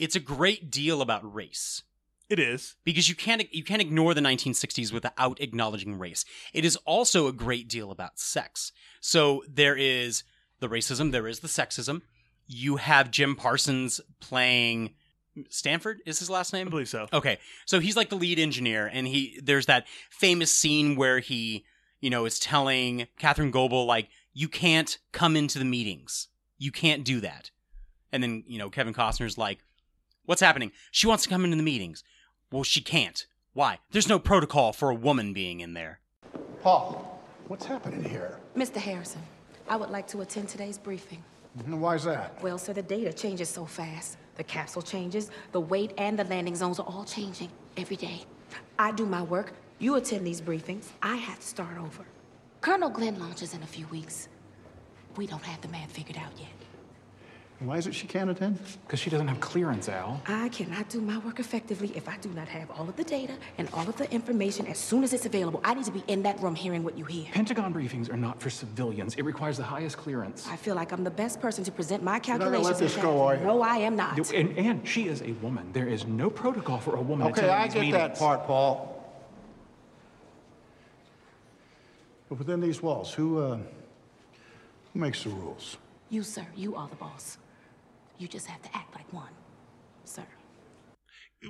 It's 0.00 0.16
a 0.16 0.20
great 0.20 0.70
deal 0.70 1.02
about 1.02 1.34
race. 1.34 1.82
It 2.30 2.38
is. 2.38 2.76
Because 2.84 3.08
you 3.08 3.14
can't 3.14 3.52
you 3.52 3.62
can't 3.62 3.82
ignore 3.82 4.14
the 4.14 4.20
1960s 4.20 4.92
without 4.92 5.40
acknowledging 5.40 5.98
race. 5.98 6.24
It 6.54 6.64
is 6.64 6.76
also 6.86 7.26
a 7.26 7.32
great 7.32 7.68
deal 7.68 7.90
about 7.90 8.18
sex. 8.18 8.72
So 9.00 9.42
there 9.48 9.76
is 9.76 10.24
the 10.60 10.68
racism, 10.68 11.12
there 11.12 11.28
is 11.28 11.40
the 11.40 11.48
sexism. 11.48 12.02
You 12.46 12.76
have 12.76 13.10
Jim 13.10 13.36
Parsons 13.36 14.00
playing 14.20 14.94
Stafford 15.48 16.00
is 16.06 16.18
his 16.18 16.30
last 16.30 16.52
name? 16.52 16.66
I 16.66 16.70
believe 16.70 16.88
so. 16.88 17.06
Okay. 17.12 17.38
So 17.64 17.78
he's 17.78 17.96
like 17.96 18.08
the 18.08 18.16
lead 18.16 18.38
engineer 18.38 18.90
and 18.92 19.06
he 19.06 19.38
there's 19.42 19.66
that 19.66 19.86
famous 20.10 20.52
scene 20.52 20.96
where 20.96 21.18
he, 21.18 21.64
you 22.00 22.10
know, 22.10 22.24
is 22.24 22.38
telling 22.38 23.06
Katherine 23.18 23.50
Goble 23.50 23.84
like 23.84 24.08
you 24.32 24.48
can't 24.48 24.98
come 25.12 25.36
into 25.36 25.58
the 25.58 25.64
meetings. 25.64 26.28
You 26.58 26.72
can't 26.72 27.04
do 27.04 27.20
that. 27.20 27.50
And 28.12 28.22
then, 28.22 28.44
you 28.46 28.58
know, 28.58 28.70
Kevin 28.70 28.94
Costner's 28.94 29.38
like, 29.38 29.58
"What's 30.30 30.40
happening? 30.42 30.70
She 30.92 31.08
wants 31.08 31.24
to 31.24 31.28
come 31.28 31.42
into 31.44 31.56
the 31.56 31.64
meetings." 31.64 32.04
Well, 32.52 32.62
she 32.62 32.80
can't. 32.80 33.26
Why? 33.52 33.80
There's 33.90 34.08
no 34.08 34.20
protocol 34.20 34.72
for 34.72 34.88
a 34.88 34.94
woman 34.94 35.32
being 35.32 35.58
in 35.58 35.74
there. 35.74 35.98
Paul, 36.62 37.20
what's 37.48 37.66
happening 37.66 38.04
here? 38.04 38.38
Mr. 38.56 38.76
Harrison, 38.76 39.22
I 39.68 39.74
would 39.74 39.90
like 39.90 40.06
to 40.06 40.20
attend 40.20 40.48
today's 40.48 40.78
briefing. 40.78 41.24
Mm-hmm, 41.58 41.80
Why's 41.80 42.04
that? 42.04 42.40
Well, 42.40 42.58
sir, 42.58 42.72
the 42.72 42.82
data 42.82 43.12
changes 43.12 43.48
so 43.48 43.64
fast. 43.64 44.18
The 44.36 44.44
capsule 44.44 44.82
changes, 44.82 45.32
the 45.50 45.60
weight 45.60 45.92
and 45.98 46.16
the 46.16 46.22
landing 46.22 46.54
zones 46.54 46.78
are 46.78 46.86
all 46.86 47.04
changing 47.04 47.50
every 47.76 47.96
day. 47.96 48.24
I 48.78 48.92
do 48.92 49.06
my 49.06 49.22
work, 49.22 49.52
you 49.80 49.96
attend 49.96 50.24
these 50.24 50.40
briefings, 50.40 50.90
I 51.02 51.16
have 51.16 51.40
to 51.40 51.46
start 51.46 51.76
over. 51.76 52.04
Colonel 52.60 52.90
Glenn 52.90 53.18
launches 53.18 53.52
in 53.52 53.64
a 53.64 53.66
few 53.66 53.88
weeks. 53.88 54.28
We 55.16 55.26
don't 55.26 55.42
have 55.42 55.60
the 55.60 55.68
math 55.68 55.90
figured 55.90 56.18
out 56.18 56.38
yet. 56.38 56.50
Why 57.60 57.76
is 57.76 57.86
it 57.86 57.94
she 57.94 58.06
can't 58.06 58.30
attend? 58.30 58.58
Because 58.86 58.98
she 59.00 59.10
doesn't 59.10 59.28
have 59.28 59.38
clearance, 59.38 59.86
Al. 59.90 60.22
I 60.26 60.48
cannot 60.48 60.88
do 60.88 60.98
my 60.98 61.18
work 61.18 61.40
effectively 61.40 61.92
if 61.94 62.08
I 62.08 62.16
do 62.16 62.30
not 62.30 62.48
have 62.48 62.70
all 62.70 62.88
of 62.88 62.96
the 62.96 63.04
data 63.04 63.34
and 63.58 63.68
all 63.74 63.86
of 63.86 63.96
the 63.98 64.10
information 64.10 64.66
as 64.66 64.78
soon 64.78 65.04
as 65.04 65.12
it's 65.12 65.26
available. 65.26 65.60
I 65.62 65.74
need 65.74 65.84
to 65.84 65.90
be 65.90 66.02
in 66.08 66.22
that 66.22 66.40
room 66.40 66.54
hearing 66.54 66.82
what 66.82 66.96
you 66.96 67.04
hear. 67.04 67.26
Pentagon 67.32 67.74
briefings 67.74 68.10
are 68.10 68.16
not 68.16 68.40
for 68.40 68.48
civilians. 68.48 69.14
It 69.16 69.24
requires 69.26 69.58
the 69.58 69.62
highest 69.64 69.98
clearance. 69.98 70.48
I 70.48 70.56
feel 70.56 70.74
like 70.74 70.90
I'm 70.90 71.04
the 71.04 71.10
best 71.10 71.38
person 71.42 71.62
to 71.64 71.70
present 71.70 72.02
my 72.02 72.12
You're 72.12 72.38
not 72.38 72.40
calculations. 72.40 72.66
let 72.66 72.78
this 72.78 72.96
go, 72.96 73.12
that. 73.12 73.18
are 73.20 73.34
you? 73.36 73.44
No, 73.44 73.60
I 73.60 73.76
am 73.76 73.94
not. 73.94 74.32
And, 74.32 74.56
and 74.56 74.88
she 74.88 75.08
is 75.08 75.20
a 75.20 75.32
woman. 75.42 75.68
There 75.74 75.86
is 75.86 76.06
no 76.06 76.30
protocol 76.30 76.78
for 76.78 76.96
a 76.96 77.02
woman 77.02 77.26
Okay, 77.26 77.42
attending 77.42 77.54
I 77.56 77.66
get 77.66 77.74
meetings. 77.74 77.92
that 77.94 78.16
part, 78.18 78.46
Paul. 78.46 78.96
But 82.30 82.38
within 82.38 82.60
these 82.62 82.80
walls, 82.80 83.12
who, 83.12 83.38
uh, 83.38 83.58
who 84.94 84.98
makes 84.98 85.24
the 85.24 85.30
rules? 85.30 85.76
You, 86.08 86.22
sir, 86.22 86.46
you 86.56 86.74
are 86.74 86.88
the 86.88 86.96
boss. 86.96 87.36
You 88.20 88.28
just 88.28 88.46
have 88.48 88.60
to 88.60 88.76
act 88.76 88.94
like 88.94 89.10
one, 89.14 89.32
sir. 90.04 90.26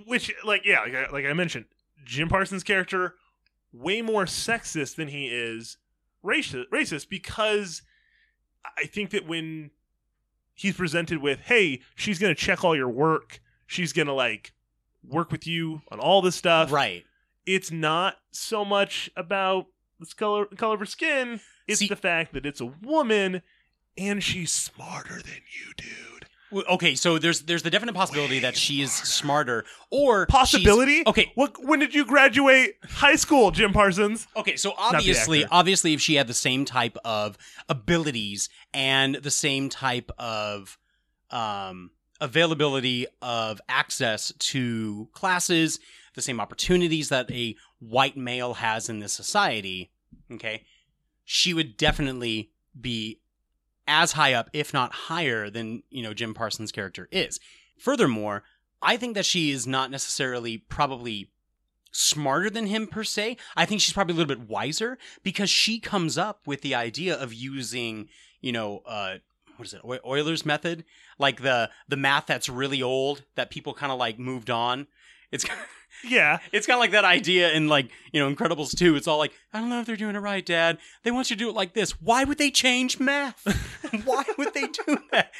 Which, 0.07 0.33
like, 0.45 0.65
yeah, 0.65 0.83
like 0.83 0.95
I, 0.95 1.11
like 1.11 1.27
I 1.27 1.33
mentioned, 1.33 1.65
Jim 2.05 2.29
Parsons' 2.29 2.63
character 2.63 3.17
way 3.73 4.03
more 4.03 4.25
sexist 4.25 4.95
than 4.95 5.09
he 5.09 5.27
is 5.27 5.79
racist, 6.25 6.67
racist 6.73 7.09
because 7.09 7.83
I 8.79 8.85
think 8.85 9.11
that 9.11 9.27
when 9.27 9.73
he's 10.55 10.77
presented 10.77 11.21
with, 11.21 11.41
hey, 11.41 11.81
she's 11.97 12.21
gonna 12.21 12.37
check 12.37 12.63
all 12.63 12.77
your 12.77 12.89
work, 12.89 13.41
she's 13.67 13.93
gonna 13.93 14.15
like 14.15 14.53
work 15.03 15.33
with 15.33 15.49
you 15.49 15.83
on 15.91 15.99
all 15.99 16.23
this 16.23 16.37
stuff, 16.37 16.71
right? 16.71 17.05
It's 17.47 17.73
not 17.73 18.19
so 18.31 18.65
much 18.65 19.11
about 19.17 19.67
the 19.99 20.07
color 20.17 20.45
color 20.47 20.75
of 20.75 20.81
her 20.81 20.87
skin; 20.87 21.41
it's 21.67 21.81
the 21.81 21.97
fact 21.97 22.33
that 22.33 22.47
it's 22.47 22.61
a 22.61 22.67
woman 22.67 23.43
and 23.99 24.23
she's 24.23 24.53
smarter 24.53 25.17
than 25.17 25.43
you, 25.51 25.73
dude. 25.77 26.27
Okay, 26.53 26.95
so 26.95 27.19
there's 27.19 27.43
there's 27.43 27.63
the 27.63 27.71
definite 27.71 27.95
possibility 27.95 28.41
that 28.41 28.57
she 28.57 28.83
is 28.83 28.93
smarter 28.93 29.65
or 29.91 30.27
she's- 30.29 30.31
Possibility? 30.41 31.03
Okay, 31.07 31.31
What? 31.35 31.55
When 31.65 31.79
did 31.79 31.95
you 31.95 32.05
graduate 32.05 32.75
high 32.85 33.17
school, 33.17 33.51
Jim 33.51 33.73
Parsons? 33.73 34.27
Okay, 34.37 34.57
so 34.57 34.71
the 34.71 34.97
obviously, 34.97 35.45
actor. 35.45 35.55
obviously, 35.55 35.95
if 35.95 36.01
she 36.01 36.17
had 36.17 36.27
the 36.27 36.35
same 36.35 36.65
type 36.65 36.97
of 37.05 37.39
abilities 37.69 38.49
and 38.75 39.15
the 39.17 39.31
same 39.31 39.69
type 39.69 40.11
of 40.19 40.77
um, 41.31 41.91
availability 42.21 43.07
of 43.23 43.61
access 43.69 44.33
to 44.39 45.09
classes, 45.13 45.79
the 46.15 46.23
same 46.23 46.41
opportunities 46.41 47.09
that 47.11 47.31
a 47.31 47.55
white 47.79 48.17
male 48.17 48.55
has 48.55 48.89
in 48.89 48.99
this 48.99 49.13
society, 49.13 49.91
okay, 50.33 50.65
she 51.25 51.55
would 51.55 51.77
definitely 51.77 52.51
be 52.79 53.21
as 53.91 54.13
high 54.13 54.33
up, 54.33 54.49
if 54.53 54.73
not 54.73 54.93
higher, 54.93 55.51
than 55.51 55.83
you 55.91 56.03
know 56.03 56.15
Jim 56.15 56.33
Parsons' 56.33 56.73
character 56.73 57.09
is. 57.11 57.41
Furthermore, 57.79 58.45
I 58.81 58.97
think 58.97 59.15
that 59.15 59.27
she 59.27 59.51
is 59.51 59.67
not 59.67 59.91
necessarily 59.91 60.59
probably 60.59 61.31
smarter 61.93 62.49
than 62.49 62.67
him 62.67 62.87
per 62.87 63.05
se. 63.05 63.37
I 63.57 63.67
think 63.67 63.81
she's 63.81 63.93
probably 63.93 64.15
a 64.15 64.17
little 64.17 64.35
bit 64.35 64.49
wiser 64.49 64.97
because 65.23 65.51
she 65.51 65.81
comes 65.81 66.17
up 66.17 66.47
with 66.47 66.63
the 66.63 66.75
idea 66.75 67.17
of 67.17 67.35
using, 67.35 68.09
you 68.41 68.53
know, 68.53 68.83
uh, 68.87 69.17
what 69.57 69.67
is 69.67 69.75
it, 69.75 69.83
Euler's 69.85 70.47
method, 70.47 70.85
like 71.19 71.43
the 71.43 71.71
the 71.89 71.97
math 71.97 72.27
that's 72.27 72.49
really 72.49 72.83
old 72.83 73.25
that 73.35 73.51
people 73.51 73.75
kind 73.75 73.93
of 73.93 73.99
like 73.99 74.19
moved 74.19 74.51
on. 74.51 74.87
It's 75.33 75.45
yeah, 76.05 76.39
it's 76.53 76.67
kind 76.67 76.77
of 76.77 76.81
like 76.81 76.93
that 76.93 77.05
idea 77.05 77.53
in 77.53 77.69
like 77.69 77.91
you 78.13 78.21
know 78.21 78.33
Incredibles 78.35 78.77
two. 78.77 78.97
It's 78.97 79.07
all 79.09 79.19
like 79.19 79.33
I 79.53 79.61
don't 79.61 79.69
know 79.71 79.81
if 79.81 79.87
they're 79.87 79.97
doing 79.97 80.17
it 80.17 80.21
right, 80.21 80.45
Dad. 80.45 80.79
They 81.03 81.11
want 81.11 81.31
you 81.31 81.37
to 81.37 81.39
do 81.45 81.49
it 81.49 81.55
like 81.55 81.75
this. 81.75 81.93
Why 82.01 82.25
would 82.25 82.39
they 82.39 82.51
change 82.51 82.99
math? 83.01 83.45
Why 84.05 84.25
would 84.39 84.55
they 84.55 84.67
do 84.67 84.99
that? 85.13 85.33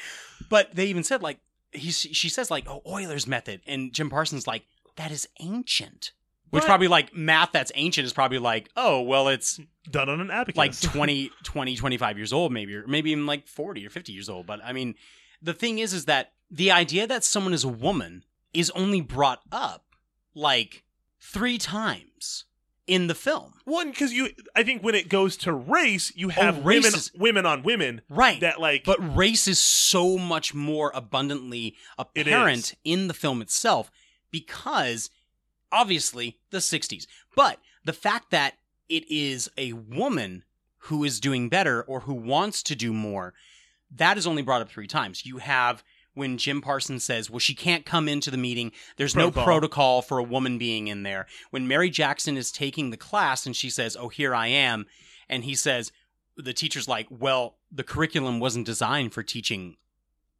But 0.49 0.75
they 0.75 0.87
even 0.87 1.03
said 1.03 1.21
like 1.21 1.39
he 1.71 1.91
she 1.91 2.29
says 2.29 2.51
like 2.51 2.65
oh 2.67 2.81
Euler's 2.85 3.27
method, 3.27 3.61
and 3.65 3.93
Jim 3.93 4.09
Parsons 4.09 4.47
like 4.47 4.63
that 4.97 5.11
is 5.11 5.27
ancient. 5.39 6.11
Which 6.49 6.63
But- 6.63 6.67
probably 6.67 6.89
like 6.89 7.15
math 7.15 7.53
that's 7.53 7.71
ancient 7.75 8.05
is 8.05 8.11
probably 8.11 8.37
like, 8.37 8.69
oh, 8.75 9.01
well, 9.03 9.29
it's 9.29 9.57
done 9.89 10.09
on 10.09 10.19
an 10.19 10.29
abacus. 10.29 10.57
like 10.57 10.77
20, 10.81 11.31
20, 11.45 11.75
25 11.77 12.17
years 12.17 12.33
old, 12.33 12.51
maybe, 12.51 12.75
or 12.75 12.85
maybe 12.87 13.11
even 13.11 13.25
like 13.25 13.47
40 13.47 13.87
or 13.87 13.89
50 13.89 14.11
years 14.11 14.27
old. 14.27 14.47
But 14.47 14.59
I 14.61 14.73
mean, 14.73 14.95
the 15.41 15.53
thing 15.53 15.79
is, 15.79 15.93
is 15.93 16.05
that 16.05 16.33
the 16.49 16.69
idea 16.69 17.07
that 17.07 17.23
someone 17.23 17.53
is 17.53 17.63
a 17.63 17.69
woman 17.69 18.25
is 18.53 18.69
only 18.71 18.99
brought 18.99 19.39
up 19.49 19.85
like 20.33 20.83
three 21.19 21.57
times 21.57 22.45
in 22.87 23.07
the 23.07 23.15
film. 23.15 23.53
One, 23.65 23.91
because 23.91 24.11
you, 24.11 24.29
I 24.55 24.63
think 24.63 24.83
when 24.83 24.95
it 24.95 25.07
goes 25.07 25.37
to 25.37 25.53
race, 25.53 26.11
you 26.15 26.27
oh, 26.27 26.31
have 26.31 26.57
Oh, 26.59 26.61
race 26.61 26.83
women, 26.83 26.97
is- 26.97 27.11
women 27.13 27.45
on 27.45 27.63
women, 27.63 28.01
Right. 28.09 28.41
That 28.41 28.59
like, 28.59 28.83
But 28.83 29.15
race 29.15 29.47
is 29.47 29.59
so 29.59 30.17
much 30.17 30.53
more 30.53 30.91
abundantly 30.93 31.75
apparent 31.97 32.73
in 32.83 33.07
the 33.07 33.13
film 33.13 33.41
itself 33.41 33.91
because 34.31 35.09
obviously 35.71 36.37
the 36.49 36.57
60s. 36.57 37.05
But 37.35 37.59
the 37.85 37.93
fact 37.93 38.31
that 38.31 38.55
it 38.89 39.09
is 39.09 39.49
a 39.57 39.73
woman 39.73 40.43
who 40.85 41.03
is 41.03 41.19
doing 41.19 41.47
better 41.47 41.81
or 41.83 42.01
who 42.01 42.13
wants 42.13 42.61
to 42.63 42.75
do 42.75 42.91
more, 42.91 43.33
that 43.95 44.17
is 44.17 44.27
only 44.27 44.41
brought 44.41 44.61
up 44.61 44.69
three 44.69 44.87
times. 44.87 45.25
You 45.25 45.37
have 45.37 45.83
when 46.13 46.37
Jim 46.37 46.61
Parsons 46.61 47.03
says, 47.03 47.29
well, 47.29 47.39
she 47.39 47.55
can't 47.55 47.85
come 47.85 48.07
into 48.09 48.29
the 48.31 48.37
meeting. 48.37 48.71
There's 48.97 49.13
Protocol. 49.13 49.41
no 49.41 49.45
protocol 49.45 50.01
for 50.01 50.17
a 50.17 50.23
woman 50.23 50.57
being 50.57 50.87
in 50.87 51.03
there. 51.03 51.25
When 51.51 51.67
Mary 51.67 51.89
Jackson 51.89 52.37
is 52.37 52.51
taking 52.51 52.89
the 52.89 52.97
class 52.97 53.45
and 53.45 53.55
she 53.55 53.69
says, 53.69 53.95
oh, 53.99 54.09
here 54.09 54.35
I 54.35 54.47
am. 54.47 54.85
And 55.29 55.45
he 55.45 55.55
says, 55.55 55.91
the 56.35 56.53
teacher's 56.53 56.87
like, 56.87 57.07
well, 57.09 57.55
the 57.71 57.83
curriculum 57.83 58.39
wasn't 58.39 58.65
designed 58.65 59.13
for 59.13 59.23
teaching 59.23 59.77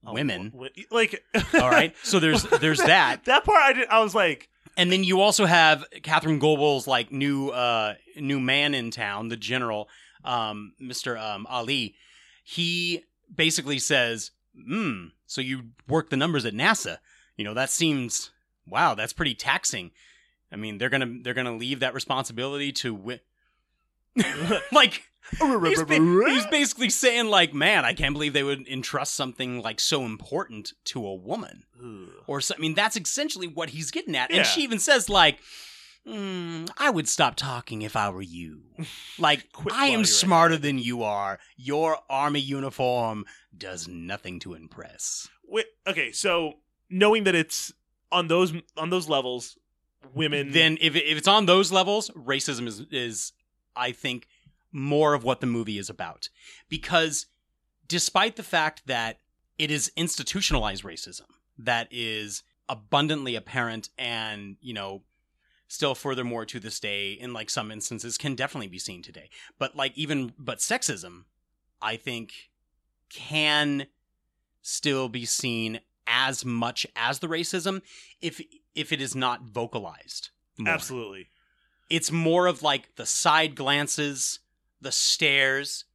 women. 0.04 0.52
like, 0.90 1.24
All 1.54 1.70
right. 1.70 1.96
So 2.04 2.20
there's 2.20 2.44
there's 2.44 2.80
that. 2.80 3.24
that 3.26 3.46
part 3.46 3.62
I 3.62 3.74
did. 3.74 3.88
I 3.90 4.00
was 4.04 4.16
like, 4.16 4.50
And 4.78 4.92
then 4.92 5.04
you 5.04 5.22
also 5.22 5.46
have 5.46 5.86
Katherine 6.04 6.40
Goble's 6.40 6.88
like 6.88 7.12
new 7.12 7.50
uh 7.50 7.96
new 8.18 8.40
man 8.40 8.74
in 8.74 8.92
town, 8.92 9.30
the 9.30 9.38
general, 9.38 9.88
um, 10.26 10.74
Mr. 10.82 11.22
Um, 11.22 11.46
Ali. 11.50 11.96
He 12.44 13.04
basically 13.34 13.80
says, 13.80 14.32
hmm, 14.56 15.08
so 15.32 15.40
you 15.40 15.70
work 15.88 16.10
the 16.10 16.18
numbers 16.18 16.44
at 16.46 16.54
NASA. 16.54 16.98
You 17.38 17.46
know, 17.46 17.54
that 17.54 17.70
seems 17.70 18.32
wow, 18.68 18.96
that's 18.96 19.14
pretty 19.14 19.34
taxing. 19.34 19.92
I 20.52 20.58
mean, 20.58 20.78
they're 20.78 20.90
gonna 20.90 21.20
they're 21.22 21.34
gonna 21.34 21.56
leave 21.56 21.80
that 21.80 21.94
responsibility 21.94 22.74
to 22.74 22.94
wi- 22.94 23.22
like 24.74 25.04
he's, 25.40 25.84
ba- 25.84 26.26
he's 26.28 26.46
basically 26.48 26.90
saying 26.90 27.28
like, 27.28 27.54
man, 27.54 27.86
I 27.86 27.94
can't 27.94 28.14
believe 28.14 28.34
they 28.34 28.44
would 28.44 28.68
entrust 28.68 29.14
something 29.14 29.62
like 29.62 29.80
so 29.80 30.04
important 30.04 30.74
to 30.86 31.08
a 31.08 31.16
woman. 31.16 31.64
Or 32.28 32.42
so, 32.42 32.54
I 32.58 32.60
mean, 32.60 32.76
that's 32.76 32.98
essentially 32.98 33.48
what 33.48 33.70
he's 33.70 33.90
getting 33.90 34.18
at. 34.18 34.32
Yeah. 34.32 34.40
And 34.40 34.46
she 34.46 34.64
even 34.64 34.80
says 34.80 35.08
like, 35.08 35.40
"Mm, 36.08 36.70
I 36.78 36.90
would 36.90 37.08
stop 37.08 37.36
talking 37.36 37.82
if 37.82 37.96
I 37.96 38.10
were 38.10 38.22
you. 38.22 38.64
Like, 39.20 39.48
I 39.72 39.88
am 39.88 40.04
smarter 40.06 40.58
than 40.58 40.80
you 40.80 41.04
are. 41.04 41.38
Your 41.56 42.00
army 42.10 42.40
uniform 42.40 43.26
does 43.56 43.88
nothing 43.88 44.40
to 44.40 44.56
impress. 44.56 45.30
wait, 45.48 45.68
okay, 45.86 46.12
so 46.12 46.54
knowing 46.90 47.26
that 47.26 47.36
it's 47.36 47.72
on 48.12 48.28
those 48.28 48.54
on 48.78 48.90
those 48.90 49.08
levels, 49.08 49.58
women. 50.16 50.52
Then, 50.52 50.78
if, 50.82 50.96
if 50.96 51.18
it's 51.18 51.28
on 51.28 51.46
those 51.46 51.72
levels, 51.72 52.10
racism 52.12 52.68
is 52.68 52.82
is 52.92 53.34
I 53.76 53.92
think 53.92 54.28
more 54.72 55.14
of 55.14 55.24
what 55.24 55.42
the 55.42 55.48
movie 55.48 55.78
is 55.78 55.90
about 55.90 56.30
because 56.70 57.26
despite 57.88 58.38
the 58.38 58.44
fact 58.44 58.84
that 58.88 59.18
it 59.58 59.70
is 59.70 59.92
institutionalized 59.98 60.84
racism 60.84 61.28
that 61.58 61.88
is 61.92 62.42
abundantly 62.70 63.36
apparent 63.36 63.90
and 63.98 64.56
you 64.62 64.74
know 64.74 65.04
still 65.72 65.96
furthermore 65.96 66.46
to 66.46 66.60
this 66.60 66.80
day 66.80 67.12
in 67.12 67.34
like 67.34 67.50
some 67.50 67.72
instances 67.72 68.18
can 68.18 68.36
definitely 68.36 68.68
be 68.68 68.80
seen 68.80 69.02
today 69.02 69.30
but 69.58 69.76
like 69.76 69.98
even 69.98 70.34
but 70.38 70.58
sexism 70.60 71.24
i 71.82 71.96
think 71.96 72.50
can 73.10 73.86
still 74.62 75.08
be 75.08 75.26
seen 75.26 75.80
as 76.08 76.44
much 76.44 76.86
as 76.96 77.20
the 77.20 77.28
racism 77.28 77.82
if 78.22 78.42
if 78.76 78.92
it 78.92 79.02
is 79.02 79.16
not 79.16 79.44
vocalized 79.44 80.30
more 80.58 80.74
absolutely. 80.74 81.30
it's 81.90 82.12
more 82.12 82.48
of 82.48 82.64
like 82.64 82.96
the 82.96 83.06
side 83.06 83.56
glances, 83.56 84.40
the 84.80 84.92
stares. 84.92 85.86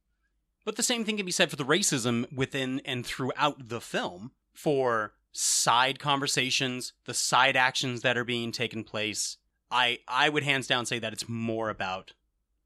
But 0.65 0.75
the 0.75 0.83
same 0.83 1.05
thing 1.05 1.17
can 1.17 1.25
be 1.25 1.31
said 1.31 1.49
for 1.49 1.55
the 1.55 1.63
racism 1.63 2.31
within 2.33 2.81
and 2.83 3.05
throughout 3.05 3.69
the 3.69 3.79
film 3.79 4.31
for 4.53 5.13
side 5.31 5.99
conversations, 5.99 6.93
the 7.05 7.13
side 7.13 7.55
actions 7.55 8.01
that 8.01 8.17
are 8.17 8.25
being 8.25 8.51
taken 8.51 8.83
place. 8.83 9.37
I 9.71 9.99
I 10.07 10.29
would 10.29 10.43
hands 10.43 10.67
down 10.67 10.85
say 10.85 10.99
that 10.99 11.13
it's 11.13 11.27
more 11.27 11.69
about 11.69 12.13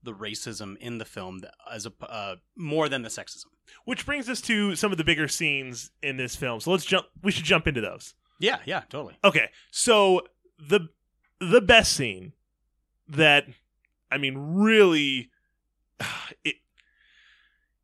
the 0.04 0.14
racism 0.14 0.78
in 0.78 0.98
the 0.98 1.06
film 1.06 1.42
as 1.72 1.86
a 1.86 1.92
uh, 2.02 2.36
more 2.56 2.90
than 2.90 3.02
the 3.04 3.10
sexism. 3.10 3.46
Which 3.86 4.06
brings 4.06 4.28
us 4.28 4.42
to 4.42 4.76
some 4.76 4.92
of 4.92 4.98
the 4.98 5.04
bigger 5.04 5.28
scenes 5.28 5.92
in 6.02 6.18
this 6.18 6.36
film. 6.36 6.60
So 6.60 6.72
let's 6.72 6.86
jump. 6.86 7.08
We 7.24 7.32
should 7.32 7.46
jump 7.46 7.68
into 7.68 7.82
those. 7.82 8.14
Yeah, 8.40 8.58
yeah, 8.66 8.82
totally. 8.90 9.16
Okay, 9.24 9.50
so 9.72 10.22
the 10.60 10.90
the 11.40 11.62
best 11.62 11.94
scene 11.94 12.34
that 13.08 13.46
I 14.12 14.18
mean 14.18 14.38
really 14.38 15.30
it 16.44 16.56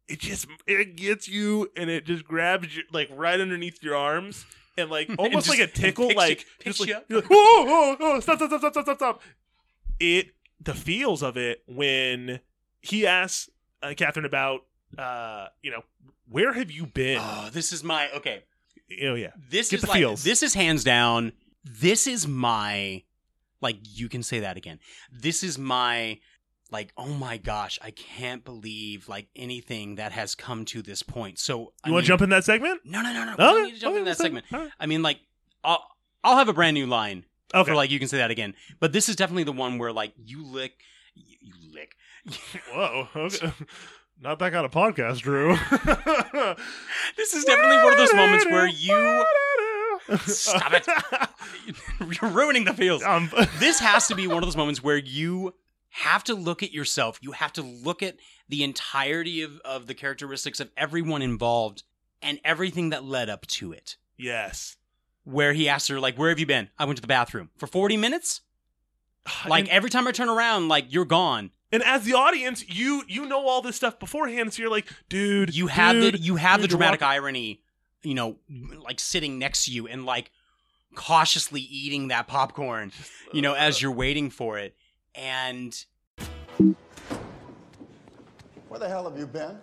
it 0.08 0.20
just 0.20 0.48
it 0.66 0.96
gets 0.96 1.28
you 1.28 1.70
and 1.76 1.90
it 1.90 2.06
just 2.06 2.26
grabs 2.26 2.76
you 2.76 2.84
like 2.92 3.10
right 3.12 3.40
underneath 3.40 3.84
your 3.84 3.96
arms 3.96 4.46
and 4.78 4.90
like 4.90 5.10
almost 5.18 5.48
just- 5.48 5.50
like 5.60 5.68
a 5.68 5.72
tickle 5.72 6.12
like 6.16 6.46
just 6.64 6.80
like, 6.80 6.90
you 6.90 6.96
up. 6.96 7.06
you're 7.10 7.22
like 7.22 7.30
whoa, 7.30 7.66
whoa, 7.66 7.96
whoa, 8.00 8.20
stop 8.20 8.38
stop 8.38 8.50
stop 8.50 8.60
stop 8.60 8.74
stop 8.74 8.84
stop 8.86 8.98
stop 8.98 9.22
it 10.00 10.30
the 10.62 10.74
feels 10.74 11.22
of 11.24 11.38
it 11.38 11.64
when 11.68 12.40
he 12.82 13.06
asks 13.08 13.50
uh, 13.84 13.94
Katherine 13.96 14.26
about 14.26 14.62
uh 14.98 15.48
you 15.62 15.72
know 15.72 15.82
where 16.30 16.54
have 16.54 16.72
you 16.72 16.86
been 16.86 17.20
Oh, 17.22 17.50
this 17.52 17.72
is 17.72 17.84
my 17.84 18.10
okay. 18.16 18.44
oh 19.04 19.16
yeah 19.16 19.32
This 19.50 19.70
Get 19.70 19.78
is 19.78 19.82
the 19.82 19.88
like 19.88 19.98
feels. 20.00 20.24
this 20.24 20.44
is 20.44 20.54
hands 20.54 20.84
down. 20.84 21.32
This 21.64 22.08
is 22.08 22.28
my 22.28 23.04
like 23.62 23.78
you 23.84 24.08
can 24.10 24.24
say 24.24 24.40
that 24.42 24.56
again. 24.58 24.80
This 25.12 25.44
is 25.44 25.58
my 25.58 26.20
like 26.72 26.92
oh 26.98 27.08
my 27.14 27.38
gosh, 27.38 27.80
I 27.82 27.92
can't 27.92 28.44
believe 28.44 29.08
like 29.10 29.28
anything 29.36 29.96
that 29.96 30.12
has 30.12 30.36
come 30.36 30.66
to 30.66 30.82
this 30.82 31.04
point. 31.04 31.40
So 31.40 31.74
you 31.86 31.94
want 31.94 32.06
to 32.06 32.08
jump 32.08 32.22
in 32.22 32.30
that 32.32 32.44
segment 32.44 32.82
No, 32.86 33.02
no, 33.02 33.14
no, 33.14 33.26
no. 33.26 33.36
We 33.38 33.44
Okay, 33.44 33.54
don't 33.54 33.64
need 33.66 33.74
to 33.76 33.80
jump 33.80 33.92
okay, 33.94 34.00
in 34.00 34.06
that 34.06 34.18
segment. 34.18 34.46
Right. 34.52 34.70
I 34.80 34.86
mean, 34.86 35.02
like, 35.02 35.20
I'll 35.64 35.84
I'll 36.24 36.38
have 36.38 36.50
a 36.50 36.54
brand 36.54 36.74
new 36.76 36.86
line 36.88 37.26
Okay. 37.56 37.70
for 37.72 37.76
like 37.76 37.90
you 37.92 38.00
can 38.00 38.08
say 38.08 38.18
that 38.18 38.32
again. 38.32 38.54
But 38.80 38.92
this 38.94 39.08
is 39.10 39.16
definitely 39.16 39.44
the 39.46 39.52
one 39.54 39.78
where 39.78 39.94
like 39.94 40.14
you 40.18 40.46
lick, 40.46 40.74
you, 41.16 41.38
you 41.42 41.54
lick. 41.74 41.96
whoa 42.74 43.08
okay. 43.16 43.52
not 44.22 44.40
that 44.40 44.52
kind 44.52 44.66
of 44.66 44.72
podcast 44.72 45.20
Drew 45.22 45.56
This 47.16 47.34
is 47.34 47.46
definitely 47.46 47.78
one 47.78 47.94
of 47.94 47.98
those 47.98 48.14
moments 48.14 48.46
where 48.46 48.68
you 48.68 49.24
stop 50.26 50.74
it. 50.74 50.88
You're 52.22 52.32
ruining 52.32 52.66
the 52.66 52.74
feels. 52.74 53.04
Um, 53.04 53.32
this 53.60 53.80
has 53.80 54.08
to 54.08 54.16
be 54.16 54.28
one 54.28 54.38
of 54.38 54.44
those 54.44 54.58
moments 54.58 54.82
where 54.84 54.98
you 54.98 55.54
have 56.04 56.24
to 56.26 56.34
look 56.36 56.62
at 56.64 56.72
yourself. 56.72 57.18
You 57.22 57.32
have 57.34 57.54
to 57.54 57.62
look 57.62 58.04
at 58.04 58.18
the 58.50 58.64
entirety 58.64 59.42
of, 59.42 59.60
of 59.66 59.88
the 59.88 59.94
characteristics 59.94 60.60
of 60.60 60.70
everyone 60.78 61.22
involved 61.22 61.84
and 62.22 62.40
everything 62.44 62.90
that 62.92 63.04
led 63.04 63.30
up 63.30 63.46
to 63.48 63.72
it. 63.72 63.98
yes 64.18 64.78
Where 65.24 65.54
he 65.54 65.68
asked 65.70 65.88
her, 65.90 66.00
like, 66.00 66.18
where 66.18 66.30
have 66.30 66.40
you 66.40 66.46
been? 66.46 66.70
I 66.80 66.86
went 66.86 66.98
to 66.98 67.02
the 67.02 67.08
bathroom. 67.08 67.50
For 67.58 67.68
40 67.68 67.98
minutes? 67.98 68.42
Like 69.48 69.66
And- 69.66 69.70
every 69.70 69.90
time 69.90 70.08
I 70.08 70.12
turn 70.12 70.30
around, 70.30 70.68
like 70.70 70.86
you're 70.94 71.06
gone. 71.06 71.52
And 71.72 71.84
as 71.84 72.04
the 72.06 72.14
audience, 72.14 72.64
you 72.70 73.04
you 73.10 73.26
know 73.26 73.46
all 73.46 73.62
this 73.62 73.76
stuff 73.76 74.00
beforehand, 74.00 74.54
so 74.54 74.62
you're 74.62 74.72
like, 74.72 74.88
dude, 75.10 75.54
You 75.54 75.68
have 75.68 75.96
dude, 75.96 76.14
the 76.14 76.20
you 76.20 76.36
have 76.38 76.62
the 76.62 76.68
dude, 76.68 76.72
you're 76.72 76.78
dramatic 76.80 77.02
irony, 77.04 77.62
you 78.04 78.14
know, 78.14 78.38
like 78.80 79.00
sitting 79.02 79.38
next 79.38 79.66
to 79.66 79.72
you 79.72 79.86
and 79.88 80.06
like 80.06 80.32
cautiously 80.96 81.60
eating 81.62 82.08
that 82.08 82.28
popcorn, 82.28 82.92
you 83.34 83.42
know, 83.42 83.54
as 83.54 83.76
uh, 83.76 83.80
you're 83.82 83.92
waiting 83.92 84.30
for 84.30 84.58
it. 84.58 84.76
And 85.18 85.86
Where 88.78 88.80
the 88.80 88.88
hell 88.88 89.10
have 89.10 89.18
you 89.18 89.26
been? 89.26 89.58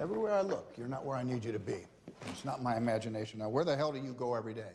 Everywhere 0.00 0.32
I 0.32 0.40
look, 0.40 0.72
you're 0.78 0.88
not 0.88 1.04
where 1.04 1.16
I 1.16 1.22
need 1.22 1.44
you 1.44 1.52
to 1.52 1.58
be. 1.58 1.84
It's 2.28 2.44
not 2.44 2.62
my 2.62 2.76
imagination. 2.76 3.40
Now, 3.40 3.50
where 3.50 3.64
the 3.64 3.76
hell 3.76 3.92
do 3.92 3.98
you 3.98 4.14
go 4.14 4.34
every 4.34 4.54
day? 4.54 4.72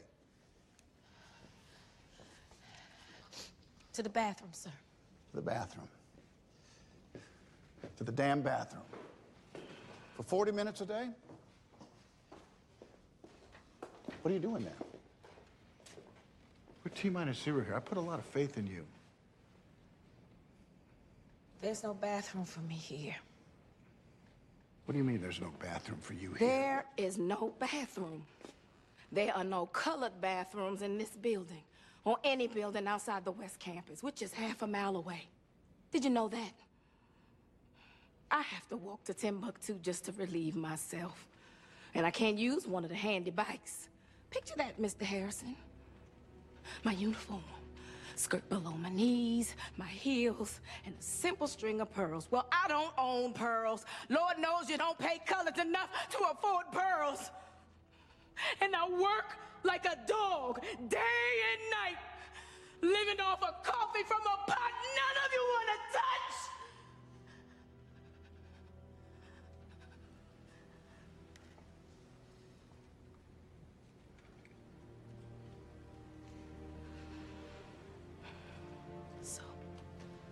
To 3.94 4.04
the 4.04 4.10
bathroom, 4.10 4.52
sir. 4.54 4.70
To 5.32 5.36
the 5.36 5.42
bathroom. 5.42 5.88
To 7.98 8.04
the 8.04 8.12
damn 8.12 8.42
bathroom. 8.42 8.84
For 10.16 10.24
40 10.24 10.52
minutes 10.52 10.82
a 10.82 10.86
day? 10.86 11.10
What 14.22 14.32
are 14.32 14.34
you 14.34 14.40
doing 14.40 14.64
there? 14.64 14.74
We're 16.84 16.92
T 16.92 17.10
minus 17.10 17.42
zero 17.42 17.64
here. 17.64 17.76
I 17.76 17.80
put 17.80 17.98
a 17.98 18.02
lot 18.02 18.20
of 18.20 18.26
faith 18.26 18.58
in 18.58 18.68
you. 18.68 18.86
There's 21.62 21.84
no 21.84 21.94
bathroom 21.94 22.46
for 22.46 22.62
me 22.62 22.76
here. 22.76 23.16
What 24.86 24.94
do 24.94 25.00
you 25.00 25.04
mean 25.04 25.22
there's 25.22 25.42
no 25.42 25.52
bathroom 25.60 26.00
for 26.00 26.14
you 26.14 26.34
here? 26.34 26.48
There 26.48 26.86
is 26.96 27.18
no 27.18 27.54
bathroom. 27.60 28.24
There 29.12 29.36
are 29.36 29.44
no 29.44 29.66
colored 29.68 30.22
bathrooms 30.22 30.82
in 30.82 30.98
this 30.98 31.10
building 31.10 31.64
or 32.06 32.18
any 32.24 32.48
building 32.48 32.88
outside 32.88 33.26
the 33.26 33.32
West 33.32 33.60
Campus, 33.60 34.02
which 34.02 34.22
is 34.22 34.32
half 34.32 34.62
a 34.62 34.68
mile 34.68 34.96
away. 34.96 35.28
Did 35.92 36.04
you 36.04 36.10
know 36.10 36.28
that? 36.30 36.54
I 38.30 38.42
have 38.42 38.68
to 38.70 38.78
walk 38.78 39.04
to 39.06 39.14
Timbuktu 39.14 39.76
just 39.82 40.06
to 40.06 40.12
relieve 40.14 40.56
myself. 40.56 41.28
And 41.94 42.06
I 42.06 42.12
can't 42.12 42.38
use 42.38 42.68
one 42.68 42.84
of 42.84 42.90
the 42.90 42.96
handy 42.96 43.32
bikes. 43.32 43.90
Picture 44.30 44.56
that, 44.58 44.80
Mr. 44.80 45.04
Harrison. 45.04 45.56
My 46.84 46.92
uniform, 46.92 47.44
skirt 48.20 48.48
below 48.50 48.72
my 48.72 48.90
knees, 48.90 49.56
my 49.78 49.88
heels, 49.88 50.60
and 50.86 50.96
a 51.00 51.02
simple 51.02 51.48
string 51.48 51.82
of 51.82 51.92
pearls. 51.94 52.28
Well, 52.32 52.48
I 52.52 52.68
don't 52.68 52.94
own 52.98 53.34
pearls. 53.34 53.86
Lord 54.10 54.40
knows 54.40 54.70
you 54.70 54.78
don't 54.78 54.98
pay 54.98 55.20
colors 55.26 55.58
enough 55.60 55.90
to 56.12 56.18
afford 56.32 56.66
pearls. 56.72 57.32
And 58.62 58.76
I 58.76 58.88
work 58.90 59.38
like 59.64 59.86
a 59.86 59.98
dog 60.08 60.62
day 60.90 61.34
and 61.52 61.62
night, 61.72 61.98
living 62.82 63.20
off 63.22 63.42
of 63.44 63.64
coffee 63.64 64.04
from 64.08 64.22
a 64.22 64.38
pot 64.50 64.72
none 64.98 65.18
of 65.26 65.32
you 65.34 65.42
want 65.42 65.70
to 65.70 65.98
touch. 65.98 66.47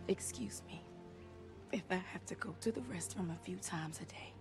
Excuse 0.07 0.61
me 0.67 0.81
if 1.71 1.83
I 1.89 1.95
have 1.95 2.25
to 2.27 2.35
go 2.35 2.55
to 2.61 2.71
the 2.71 2.81
restroom 2.81 3.33
a 3.33 3.43
few 3.43 3.57
times 3.57 3.99
a 4.01 4.05
day. 4.05 4.35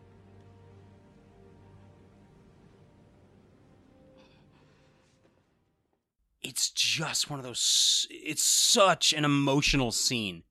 it's 6.44 6.70
just 6.70 7.30
one 7.30 7.40
of 7.40 7.44
those 7.44 8.06
it's 8.10 8.44
such 8.44 9.12
an 9.14 9.24
emotional 9.24 9.90
scene 9.90 10.42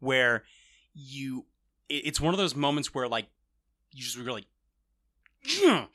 where 0.00 0.42
you 0.92 1.46
it's 1.88 2.20
one 2.20 2.34
of 2.34 2.38
those 2.38 2.54
moments 2.54 2.92
where 2.92 3.08
like 3.08 3.26
you 3.92 4.02
just 4.02 4.18
you're 4.18 4.32
like 4.32 4.46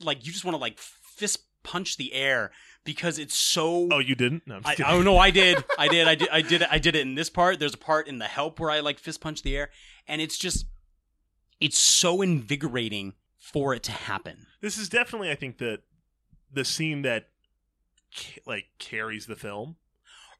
like 0.00 0.24
you 0.24 0.30
just 0.30 0.44
want 0.44 0.54
to 0.54 0.60
like 0.60 0.78
fist 0.78 1.40
punch 1.62 1.96
the 1.96 2.12
air 2.12 2.52
because 2.86 3.18
it's 3.18 3.34
so 3.36 3.88
Oh, 3.90 3.98
you 3.98 4.14
didn't? 4.14 4.46
No, 4.46 4.60
I, 4.64 4.76
oh 4.86 5.02
no, 5.02 5.18
I 5.18 5.30
did. 5.30 5.62
I 5.78 5.88
did. 5.88 6.08
I 6.08 6.14
did. 6.14 6.28
I 6.30 6.40
did 6.40 6.62
it. 6.62 6.68
I 6.70 6.78
did 6.78 6.96
it 6.96 7.00
in 7.02 7.14
this 7.14 7.28
part. 7.28 7.58
There's 7.58 7.74
a 7.74 7.78
part 7.78 8.08
in 8.08 8.18
the 8.18 8.24
help 8.24 8.58
where 8.58 8.70
I 8.70 8.80
like 8.80 8.98
fist 8.98 9.20
punch 9.20 9.42
the 9.42 9.56
air, 9.56 9.70
and 10.08 10.22
it's 10.22 10.38
just, 10.38 10.64
it's 11.60 11.76
so 11.78 12.22
invigorating 12.22 13.12
for 13.38 13.74
it 13.74 13.82
to 13.84 13.92
happen. 13.92 14.46
This 14.62 14.78
is 14.78 14.88
definitely, 14.88 15.30
I 15.30 15.34
think, 15.34 15.58
the 15.58 15.80
the 16.52 16.64
scene 16.64 17.02
that 17.02 17.28
ca- 18.16 18.40
like 18.46 18.66
carries 18.78 19.26
the 19.26 19.36
film. 19.36 19.76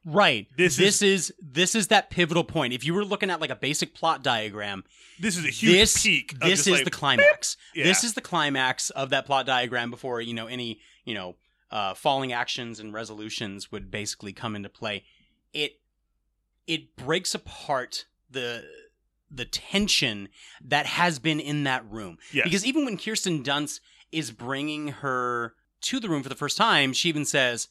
Right. 0.05 0.47
This 0.55 0.77
This, 0.77 1.01
is, 1.01 1.33
this 1.41 1.75
is 1.75 1.87
that 1.87 2.09
pivotal 2.09 2.45
point. 2.45 2.71
If 2.71 2.85
you 2.85 2.93
were 2.93 3.03
looking 3.03 3.29
at 3.29 3.41
like 3.41 3.49
a 3.49 3.57
basic 3.57 3.93
plot 3.93 4.23
diagram, 4.23 4.85
This 5.19 5.35
is 5.37 5.43
a 5.43 5.49
huge 5.49 5.73
this, 5.73 6.01
peak. 6.01 6.39
This 6.39 6.61
is 6.61 6.69
like, 6.69 6.85
the 6.85 6.91
climax. 6.91 7.57
Yeah. 7.75 7.83
This 7.83 8.05
is 8.05 8.13
the 8.13 8.21
climax 8.21 8.89
of 8.91 9.09
that 9.09 9.25
plot 9.25 9.45
diagram 9.45 9.91
before 9.91 10.21
you 10.21 10.33
know 10.33 10.47
any 10.47 10.79
you 11.03 11.13
know 11.13 11.35
uh, 11.71 11.93
falling 11.93 12.31
actions 12.31 12.79
and 12.79 12.93
resolutions 12.93 13.71
would 13.71 13.91
basically 13.91 14.33
come 14.33 14.55
into 14.55 14.69
play. 14.69 15.03
It 15.53 15.79
it 16.65 16.95
breaks 16.95 17.33
apart 17.33 18.05
the 18.29 18.65
the 19.29 19.45
tension 19.45 20.29
that 20.63 20.85
has 20.85 21.19
been 21.19 21.39
in 21.39 21.63
that 21.65 21.89
room. 21.89 22.17
Yes. 22.31 22.45
Because 22.45 22.65
even 22.65 22.85
when 22.85 22.97
Kirsten 22.97 23.43
Dunst 23.43 23.79
is 24.11 24.31
bringing 24.31 24.87
her 24.89 25.55
to 25.81 25.99
the 25.99 26.09
room 26.09 26.23
for 26.23 26.29
the 26.29 26.35
first 26.35 26.57
time, 26.57 26.93
she 26.93 27.09
even 27.09 27.25
says, 27.25 27.67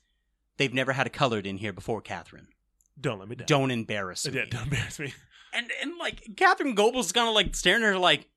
"They've 0.59 0.75
never 0.75 0.93
had 0.93 1.07
a 1.07 1.11
colored 1.11 1.47
in 1.47 1.59
here 1.59 1.73
before, 1.73 2.01
Katherine. 2.01 2.49
Don't 3.01 3.19
let 3.19 3.29
me 3.29 3.37
down. 3.37 3.47
Don't 3.47 3.71
embarrass 3.71 4.27
me." 4.27 4.35
Yeah, 4.35 4.45
don't 4.49 4.65
embarrass 4.65 4.99
me. 4.99 5.15
And 5.53 5.71
and 5.81 5.93
like 5.99 6.37
Katherine 6.37 6.75
Goble's 6.75 7.13
kind 7.13 7.29
of 7.29 7.35
like 7.35 7.55
staring 7.57 7.83
at 7.83 7.89
her 7.89 7.99
like, 7.99 8.29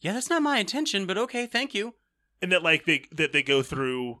"Yeah, 0.00 0.12
that's 0.12 0.28
not 0.30 0.42
my 0.42 0.58
intention, 0.58 1.06
but 1.06 1.16
okay, 1.16 1.46
thank 1.46 1.74
you." 1.74 1.94
And 2.42 2.52
that 2.52 2.62
like 2.62 2.84
they 2.84 3.04
that 3.12 3.32
they 3.32 3.42
go 3.42 3.62
through, 3.62 4.20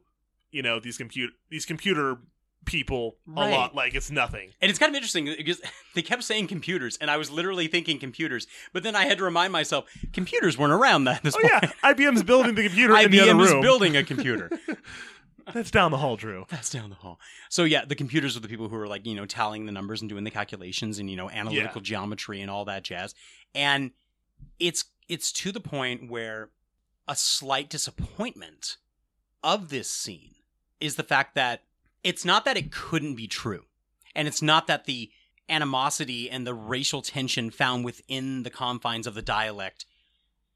you 0.56 0.62
know, 0.62 0.80
these 0.80 0.96
compute 0.98 1.32
these 1.50 1.66
computer 1.66 2.16
people 2.64 3.16
Right. 3.26 3.48
a 3.48 3.54
lot 3.54 3.74
like 3.76 3.94
it's 3.94 4.10
nothing. 4.10 4.50
And 4.60 4.70
it's 4.70 4.78
kind 4.78 4.90
of 4.90 4.96
interesting 4.96 5.26
because 5.36 5.60
they 5.94 6.02
kept 6.02 6.24
saying 6.24 6.48
computers, 6.48 6.96
and 7.00 7.10
I 7.10 7.16
was 7.16 7.30
literally 7.30 7.68
thinking 7.68 7.98
computers, 8.00 8.46
but 8.72 8.82
then 8.82 8.96
I 8.96 9.04
had 9.04 9.18
to 9.18 9.24
remind 9.24 9.52
myself 9.52 9.84
computers 10.12 10.58
weren't 10.58 10.72
around 10.72 11.04
that 11.04 11.22
this 11.22 11.36
Oh 11.36 11.40
point. 11.40 11.52
yeah, 11.62 11.92
IBM's 11.92 12.22
building 12.32 12.54
the 12.56 12.64
computer 12.64 12.96
in 12.96 13.10
the 13.12 13.20
other 13.20 13.32
IBM 13.34 13.44
is 13.44 13.50
room. 13.52 13.60
building 13.60 13.96
a 13.96 14.02
computer. 14.02 14.50
That's 15.54 15.70
down 15.70 15.92
the 15.92 15.98
hall, 15.98 16.16
Drew. 16.16 16.44
That's 16.48 16.70
down 16.70 16.88
the 16.90 16.96
hall. 16.96 17.20
So 17.50 17.62
yeah, 17.62 17.84
the 17.84 17.94
computers 17.94 18.36
are 18.36 18.40
the 18.40 18.48
people 18.48 18.68
who 18.68 18.74
are 18.76 18.88
like, 18.88 19.06
you 19.06 19.14
know, 19.14 19.26
tallying 19.26 19.66
the 19.66 19.70
numbers 19.72 20.00
and 20.02 20.08
doing 20.08 20.24
the 20.24 20.30
calculations 20.32 20.98
and, 20.98 21.08
you 21.08 21.16
know, 21.16 21.30
analytical 21.30 21.80
geometry 21.80 22.40
and 22.40 22.50
all 22.50 22.64
that 22.64 22.82
jazz. 22.82 23.14
And 23.54 23.92
it's 24.58 24.86
it's 25.08 25.30
to 25.32 25.52
the 25.52 25.60
point 25.60 26.10
where 26.10 26.50
a 27.06 27.14
slight 27.14 27.70
disappointment 27.70 28.76
of 29.44 29.68
this 29.68 29.88
scene 29.88 30.34
is 30.80 30.96
the 30.96 31.02
fact 31.02 31.34
that 31.34 31.62
it's 32.04 32.24
not 32.24 32.44
that 32.44 32.56
it 32.56 32.70
couldn't 32.70 33.14
be 33.16 33.26
true. 33.26 33.64
And 34.14 34.26
it's 34.28 34.42
not 34.42 34.66
that 34.66 34.84
the 34.84 35.10
animosity 35.48 36.28
and 36.30 36.46
the 36.46 36.54
racial 36.54 37.02
tension 37.02 37.50
found 37.50 37.84
within 37.84 38.42
the 38.42 38.50
confines 38.50 39.06
of 39.06 39.14
the 39.14 39.22
dialect 39.22 39.86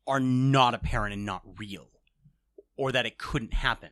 are 0.06 0.18
not 0.20 0.74
apparent 0.74 1.12
and 1.14 1.24
not 1.24 1.42
real 1.58 1.88
or 2.76 2.90
that 2.90 3.06
it 3.06 3.16
couldn't 3.16 3.54
happen 3.54 3.90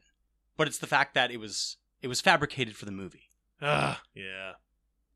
but 0.56 0.66
it's 0.66 0.78
the 0.78 0.88
fact 0.88 1.14
that 1.14 1.30
it 1.30 1.36
was 1.36 1.76
it 2.02 2.08
was 2.08 2.20
fabricated 2.20 2.74
for 2.74 2.84
the 2.84 2.90
movie 2.90 3.30
Ah, 3.62 4.02
yeah. 4.12 4.54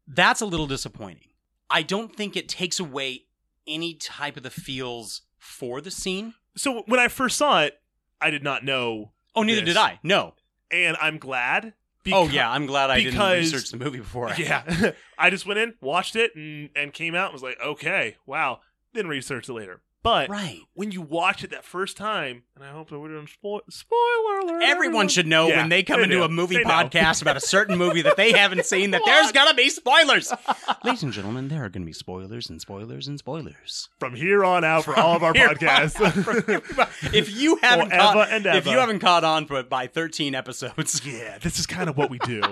that's 0.06 0.40
a 0.40 0.46
little 0.46 0.68
disappointing 0.68 1.30
i 1.68 1.82
don't 1.82 2.14
think 2.14 2.36
it 2.36 2.48
takes 2.48 2.78
away 2.78 3.24
any 3.66 3.94
type 3.94 4.36
of 4.36 4.44
the 4.44 4.50
feels 4.50 5.22
for 5.38 5.80
the 5.80 5.90
scene 5.90 6.34
So 6.54 6.84
when 6.86 7.00
I 7.00 7.08
first 7.08 7.36
saw 7.36 7.62
it, 7.62 7.80
I 8.20 8.30
did 8.30 8.44
not 8.44 8.64
know. 8.64 9.10
oh 9.34 9.42
neither 9.42 9.62
this. 9.62 9.70
did 9.74 9.76
i 9.78 9.98
no 10.04 10.34
and 10.72 10.96
I'm 11.00 11.18
glad. 11.18 11.74
oh 12.12 12.28
yeah 12.28 12.50
i'm 12.50 12.66
glad 12.66 12.90
i 12.90 12.98
didn't 13.00 13.20
research 13.20 13.70
the 13.70 13.76
movie 13.76 13.98
before 13.98 14.28
Yeah, 14.38 14.92
I 15.18 15.30
just 15.30 15.46
went 15.46 15.58
in, 15.60 15.74
watched 15.80 16.16
it, 16.16 16.34
and 16.34 16.70
and 16.74 16.92
came 16.92 17.14
out 17.14 17.26
and 17.26 17.32
was 17.34 17.42
like, 17.42 17.58
okay, 17.64 18.16
wow. 18.26 18.60
Then 18.92 19.06
research 19.06 19.48
it 19.48 19.52
later. 19.52 19.80
But 20.02 20.28
right. 20.30 20.58
when 20.74 20.90
you 20.90 21.00
watch 21.00 21.44
it 21.44 21.50
that 21.50 21.64
first 21.64 21.96
time, 21.96 22.42
and 22.56 22.64
I 22.64 22.72
hope 22.72 22.90
that 22.90 22.98
we 22.98 23.08
didn't 23.08 23.28
spoil 23.28 23.60
spoiler 23.70 24.38
alert. 24.40 24.62
Everyone 24.64 25.06
should 25.06 25.28
know 25.28 25.46
Yeah, 25.46 25.58
when 25.58 25.68
they 25.68 25.84
come 25.84 26.00
into 26.02 26.16
do. 26.16 26.22
a 26.24 26.28
movie 26.28 26.56
They 26.56 26.64
podcast 26.64 27.22
about 27.22 27.36
a 27.36 27.40
certain 27.40 27.78
movie 27.78 28.02
that 28.02 28.16
they 28.16 28.32
haven't 28.32 28.66
seen 28.66 28.90
that 28.90 29.02
there's 29.04 29.30
gonna 29.30 29.54
be 29.54 29.68
spoilers. 29.70 30.32
Ladies 30.84 31.04
and 31.04 31.12
gentlemen, 31.12 31.46
there 31.46 31.64
are 31.64 31.68
gonna 31.68 31.86
be 31.86 31.92
spoilers 31.92 32.50
and 32.50 32.60
spoilers 32.60 33.06
and 33.06 33.16
spoilers. 33.18 33.88
From 34.00 34.16
here 34.16 34.44
on 34.44 34.64
out 34.64 34.84
for 34.84 34.98
all 34.98 35.14
of 35.14 35.22
our 35.22 35.32
Here 35.34 35.48
on 35.50 35.54
podcasts. 35.54 37.04
if 37.14 37.36
you 37.36 37.56
haven't 37.62 37.90
caught, 37.90 38.28
if 38.46 38.66
you 38.66 38.78
haven't 38.78 38.98
caught 38.98 39.22
on 39.22 39.46
for 39.46 39.62
by 39.62 39.86
13 39.86 40.34
episodes, 40.34 41.00
yeah, 41.06 41.38
this 41.38 41.60
is 41.60 41.66
kind 41.66 41.88
of 41.88 41.96
what 41.96 42.10
we 42.10 42.18
do. 42.18 42.42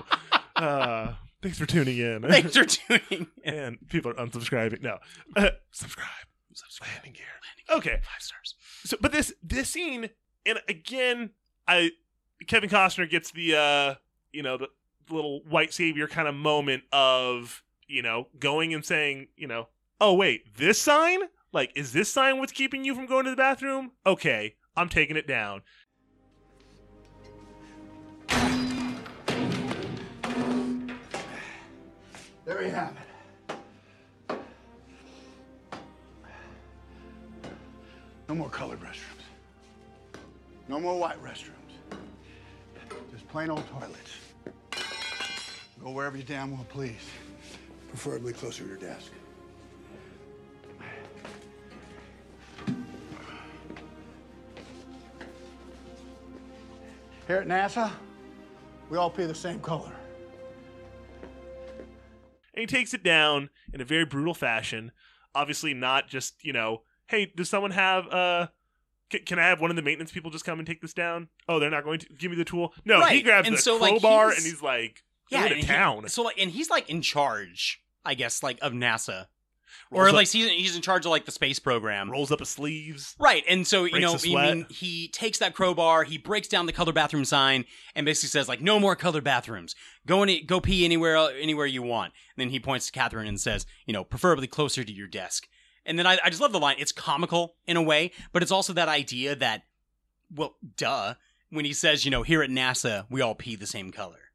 Uh, 0.55 1.15
thanks 1.43 1.59
for 1.59 1.67
tuning 1.67 1.99
in. 1.99 2.23
thanks 2.23 2.57
for 2.57 2.65
tuning 2.65 3.03
in. 3.43 3.55
and 3.55 3.79
people 3.89 4.13
are 4.13 4.15
unsubscribing. 4.15 4.83
No, 4.83 4.99
uh, 5.35 5.51
subscribe. 5.73 6.07
Subscribe. 6.53 6.91
Landing 6.95 7.13
gear. 7.15 7.27
Okay, 7.71 8.01
Five 8.03 8.21
stars. 8.21 8.55
so 8.85 8.97
but 9.01 9.13
this 9.13 9.33
this 9.43 9.69
scene 9.71 10.11
and 10.45 10.59
again 10.69 11.31
i 11.69 11.91
kevin 12.47 12.69
costner 12.71 13.09
gets 13.09 13.31
the 13.31 13.55
uh 13.55 13.95
you 14.33 14.43
know 14.43 14.57
the 14.57 14.69
little 15.11 15.41
white 15.49 15.73
savior 15.73 16.07
kind 16.09 16.27
of 16.27 16.35
moment 16.35 16.83
of 16.93 17.63
you 17.87 18.03
know 18.03 18.27
going 18.39 18.73
and 18.75 18.85
saying 18.85 19.29
you 19.37 19.47
know 19.47 19.69
oh 20.01 20.15
wait 20.15 20.57
this 20.57 20.81
sign 20.81 21.21
like 21.53 21.71
is 21.77 21.93
this 21.93 22.11
sign 22.13 22.39
what's 22.39 22.53
keeping 22.53 22.85
you 22.85 22.95
from 22.95 23.07
going 23.07 23.25
to 23.25 23.31
the 23.31 23.37
bathroom 23.37 23.93
okay 24.07 24.55
i'm 24.77 24.89
taking 24.89 25.17
it 25.17 25.27
down 25.27 25.63
There 32.45 32.63
you 32.63 32.71
have 32.71 32.93
it. 32.93 33.10
No 38.31 38.37
more 38.37 38.49
colored 38.49 38.79
restrooms. 38.79 39.25
No 40.69 40.79
more 40.79 40.97
white 40.97 41.21
restrooms. 41.21 41.51
Just 43.11 43.27
plain 43.29 43.51
old 43.51 43.65
toilets. 43.67 44.19
Go 45.83 45.91
wherever 45.91 46.17
you 46.17 46.23
damn 46.23 46.53
well 46.53 46.65
please. 46.69 47.11
Preferably 47.89 48.33
closer 48.33 48.63
to 48.63 48.69
your 48.69 48.79
desk. 48.79 49.11
Here 57.27 57.39
at 57.39 57.49
NASA, 57.49 57.91
we 58.91 58.97
all 58.97 59.11
pee 59.11 59.25
the 59.25 59.35
same 59.35 59.59
color. 59.59 59.91
and 62.55 62.61
he 62.61 62.67
takes 62.67 62.95
it 62.95 63.03
down 63.03 63.51
in 63.75 63.81
a 63.81 63.85
very 63.85 64.05
brutal 64.05 64.35
fashion 64.35 64.93
obviously 65.35 65.75
not 65.75 66.09
just 66.09 66.45
you 66.45 66.53
know 66.53 66.83
hey 67.11 67.31
does 67.37 67.51
someone 67.51 67.71
have 67.73 68.07
uh 68.09 68.47
can 69.27 69.39
I 69.41 69.49
have 69.49 69.61
one 69.61 69.71
of 69.71 69.77
the 69.77 69.83
maintenance 69.83 70.13
people 70.13 70.31
just 70.31 70.45
come 70.45 70.59
and 70.61 70.67
take 70.67 70.81
this 70.81 70.93
down? 70.95 71.29
Oh, 71.49 71.59
they're 71.59 71.69
not 71.71 71.83
going 71.85 71.99
to 71.99 72.07
give 72.17 72.31
me 72.31 72.37
the 72.37 72.45
tool. 72.45 72.73
No, 72.85 72.97
he 72.99 73.03
Right, 73.17 73.25
grabs 73.25 73.49
and 73.49 73.57
the 73.57 73.61
so, 73.61 73.77
like, 73.77 73.91
crowbar 74.01 74.27
he's- 74.29 74.37
and 74.39 74.47
he's 74.47 74.63
like, 74.63 75.03
Yeah, 75.31 75.41
and 75.47 75.49
to 75.51 75.55
he- 75.57 75.63
town. 75.63 76.09
so 76.09 76.23
like, 76.23 76.39
and 76.39 76.49
he's 76.51 76.71
like 76.71 76.89
in 76.89 77.03
charge, 77.03 77.83
I 78.05 78.15
guess, 78.15 78.41
like 78.45 78.59
of 78.63 78.73
NASA, 78.73 79.27
or 79.91 80.03
Rolls 80.05 80.09
up- 80.11 80.15
like 80.15 80.29
he's 80.31 80.49
he's 80.49 80.77
in 80.77 80.83
charge 80.83 81.05
of 81.07 81.11
like 81.11 81.25
the 81.25 81.33
space 81.33 81.59
program. 81.59 82.09
rolls 82.09 82.31
up 82.31 82.39
his 82.39 82.51
sleeves. 82.51 83.17
Right, 83.19 83.43
and 83.49 83.67
so 83.67 83.83
you 83.85 83.91
Breaks 83.91 84.03
know, 84.05 84.13
a 84.13 84.15
I 84.15 84.19
sweat. 84.19 84.57
mean, 84.57 84.67
he 84.71 85.09
takes 85.09 85.39
that 85.39 85.55
crowbar, 85.55 86.05
he 86.05 86.17
breaks 86.17 86.47
down 86.47 86.67
the 86.67 86.73
colored 86.73 86.95
bathroom 86.95 87.25
sign, 87.25 87.65
and 87.97 88.07
basically 88.07 88.29
says 88.29 88.49
like, 88.49 88.61
"No 88.61 88.79
more 88.79 88.95
colored 88.95 89.25
bathrooms. 89.25 89.75
Go 90.07 90.23
any, 90.23 90.41
go 90.41 90.61
pee 90.61 90.85
anywhere, 90.85 91.17
anywhere 91.41 91.67
you 91.67 91.83
want." 91.83 92.13
And 92.37 92.43
then 92.43 92.51
he 92.51 92.61
points 92.61 92.87
to 92.87 92.93
Katherine 92.93 93.27
and 93.27 93.41
says, 93.41 93.67
"You 93.87 93.93
know, 93.93 94.05
preferably 94.05 94.47
closer 94.47 94.85
to 94.85 94.93
your 94.93 95.09
desk." 95.09 95.49
And 95.87 95.99
then 95.99 96.07
I, 96.07 96.19
I 96.25 96.31
just 96.31 96.41
love 96.41 96.53
the 96.53 96.61
line. 96.61 96.77
It's 96.79 96.93
comical 96.93 97.57
in 97.67 97.77
a 97.77 97.83
way, 97.83 98.13
but 98.33 98.43
it's 98.43 98.53
also 98.53 98.73
that 98.75 98.89
idea 98.89 99.35
that, 99.37 99.63
well, 100.35 100.57
duh, 100.77 101.15
when 101.51 101.65
he 101.65 101.73
says, 101.73 102.05
you 102.05 102.11
know, 102.11 102.23
here 102.23 102.43
at 102.43 102.51
NASA, 102.51 103.07
we 103.11 103.21
all 103.21 103.35
pee 103.35 103.57
the 103.57 103.67
same 103.67 103.91
color. 103.91 104.31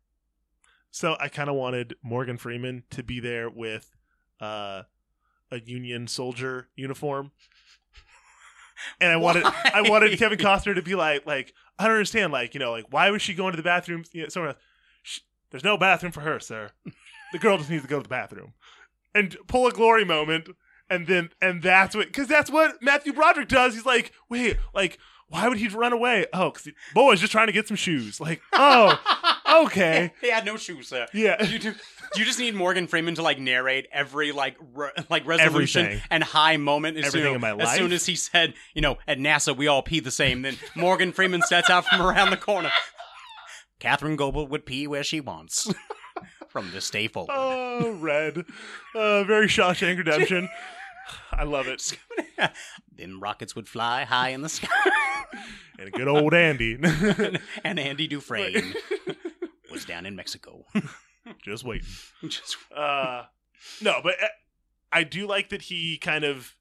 So 0.92 1.18
I 1.20 1.28
kind 1.28 1.50
of 1.50 1.56
wanted 1.56 1.96
Morgan 2.02 2.38
Freeman 2.38 2.84
to 2.92 3.04
be 3.04 3.20
there 3.20 3.50
with 3.50 3.96
uh, 4.40 4.84
a 5.52 5.60
Union 5.60 6.08
soldier 6.08 6.70
uniform, 6.76 7.32
and 9.02 9.12
I 9.12 9.18
wanted 9.18 9.44
Why? 9.44 9.72
I 9.74 9.82
wanted 9.82 10.18
Kevin 10.18 10.38
Costner 10.40 10.76
to 10.76 10.82
be 10.82 10.96
like 10.96 11.26
like 11.26 11.54
I 11.78 11.84
don't 11.84 11.94
understand 11.94 12.32
like 12.32 12.54
you 12.54 12.62
know 12.62 12.72
like 12.72 12.86
why 12.92 13.10
was 13.10 13.22
she 13.22 13.34
going 13.34 13.52
to 13.52 13.58
the 13.58 13.64
bathroom? 13.64 14.04
You 14.14 14.24
know, 14.24 14.30
somewhere 14.30 14.50
else? 14.52 15.20
There's 15.52 15.64
no 15.66 15.78
bathroom 15.78 16.12
for 16.12 16.22
her, 16.22 16.40
sir. 16.40 16.72
The 17.34 17.40
girl 17.40 17.58
just 17.58 17.70
needs 17.70 17.84
to 17.84 17.90
go 17.90 17.98
to 17.98 18.04
the 18.04 18.10
bathroom, 18.10 18.54
and 19.14 19.36
pull 19.48 19.68
a 19.68 19.72
glory 19.72 20.06
moment, 20.06 20.48
and 20.90 21.08
then 21.08 21.30
and 21.42 21.62
that's 21.62 21.96
what 21.96 22.08
because 22.08 22.28
that's 22.28 22.50
what 22.50 22.82
Matthew 22.82 23.14
Broderick 23.14 23.48
does. 23.50 23.74
He's 23.74 23.86
like, 23.86 24.12
wait, 24.30 24.58
like. 24.74 25.00
Why 25.28 25.48
would 25.50 25.58
he 25.58 25.68
run 25.70 25.92
away? 25.92 26.28
Oh, 26.34 26.52
because 26.52 26.70
Boa's 26.94 27.20
just 27.20 27.32
trying 27.32 27.48
to 27.48 27.52
get 27.52 27.68
some 27.68 27.76
shoes. 27.76 28.22
Like, 28.22 28.44
oh, 28.54 28.96
okay. 29.66 30.14
He 30.22 30.30
had 30.30 30.46
no 30.46 30.56
shoes, 30.56 30.88
sir. 30.88 31.08
Yeah. 31.16 31.44
You 31.44 31.58
do. 31.58 31.74
You 32.16 32.26
just 32.26 32.38
need 32.38 32.54
Morgan 32.54 32.86
Freeman 32.86 33.16
to 33.16 33.24
like 33.24 33.40
narrate 33.40 33.88
every 33.92 34.32
like 34.32 34.56
re- 34.76 34.92
like 35.10 35.26
resolution 35.26 35.86
Everything. 35.88 36.04
and 36.12 36.24
high 36.24 36.58
moment. 36.58 36.98
As 36.98 37.06
Everything 37.06 37.30
soon, 37.30 37.36
in 37.36 37.42
my 37.42 37.54
life. 37.54 37.70
As 37.70 37.76
soon 37.76 37.92
as 37.92 38.06
he 38.06 38.16
said, 38.16 38.54
you 38.76 38.84
know, 38.84 38.98
at 39.08 39.18
NASA 39.18 39.58
we 39.58 39.66
all 39.66 39.82
pee 39.82 40.00
the 40.00 40.12
same. 40.12 40.44
Then 40.44 40.58
Morgan 40.76 41.12
Freeman 41.12 41.42
sets 41.42 41.72
out 41.72 41.86
from 41.88 42.04
around 42.04 42.30
the 42.30 42.38
corner. 42.38 42.70
Katherine 43.80 44.18
Goble 44.18 44.48
would 44.48 44.66
pee 44.68 44.86
where 44.86 45.04
she 45.04 45.22
wants. 45.22 45.68
from 46.56 46.72
day 46.90 47.10
forward. 47.10 47.34
Oh, 47.36 47.92
red. 48.00 48.46
Uh, 48.96 49.26
very 49.26 49.48
Shawshank 49.48 49.98
Redemption. 49.98 50.48
I 51.34 51.44
love 51.44 51.68
it. 51.68 51.98
then 52.96 53.20
rockets 53.20 53.58
would 53.58 53.68
fly 53.68 54.06
high 54.06 54.30
in 54.30 54.42
the 54.42 54.48
sky. 54.48 54.70
And 55.78 55.92
good 55.92 56.08
old 56.08 56.34
Andy. 56.34 56.80
and 57.66 57.78
Andy 57.78 58.08
Dufresne 58.08 58.74
was 59.70 59.84
down 59.84 60.06
in 60.06 60.16
Mexico. 60.16 60.66
Just 61.44 61.66
waiting. 61.66 61.90
Just 62.24 62.56
Uh, 62.74 63.24
no, 63.82 64.00
but 64.02 64.14
uh, 64.24 64.28
I 64.94 65.04
do 65.04 65.28
like 65.28 65.50
that 65.50 65.64
he 65.64 65.98
kind 65.98 66.24
of, 66.24 66.56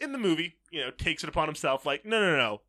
in 0.00 0.12
the 0.12 0.18
movie, 0.18 0.54
you 0.70 0.80
know, 0.80 0.90
takes 0.90 1.22
it 1.22 1.28
upon 1.28 1.46
himself. 1.46 1.84
Like, 1.84 2.06
no, 2.06 2.18
no, 2.18 2.38
no. 2.38 2.62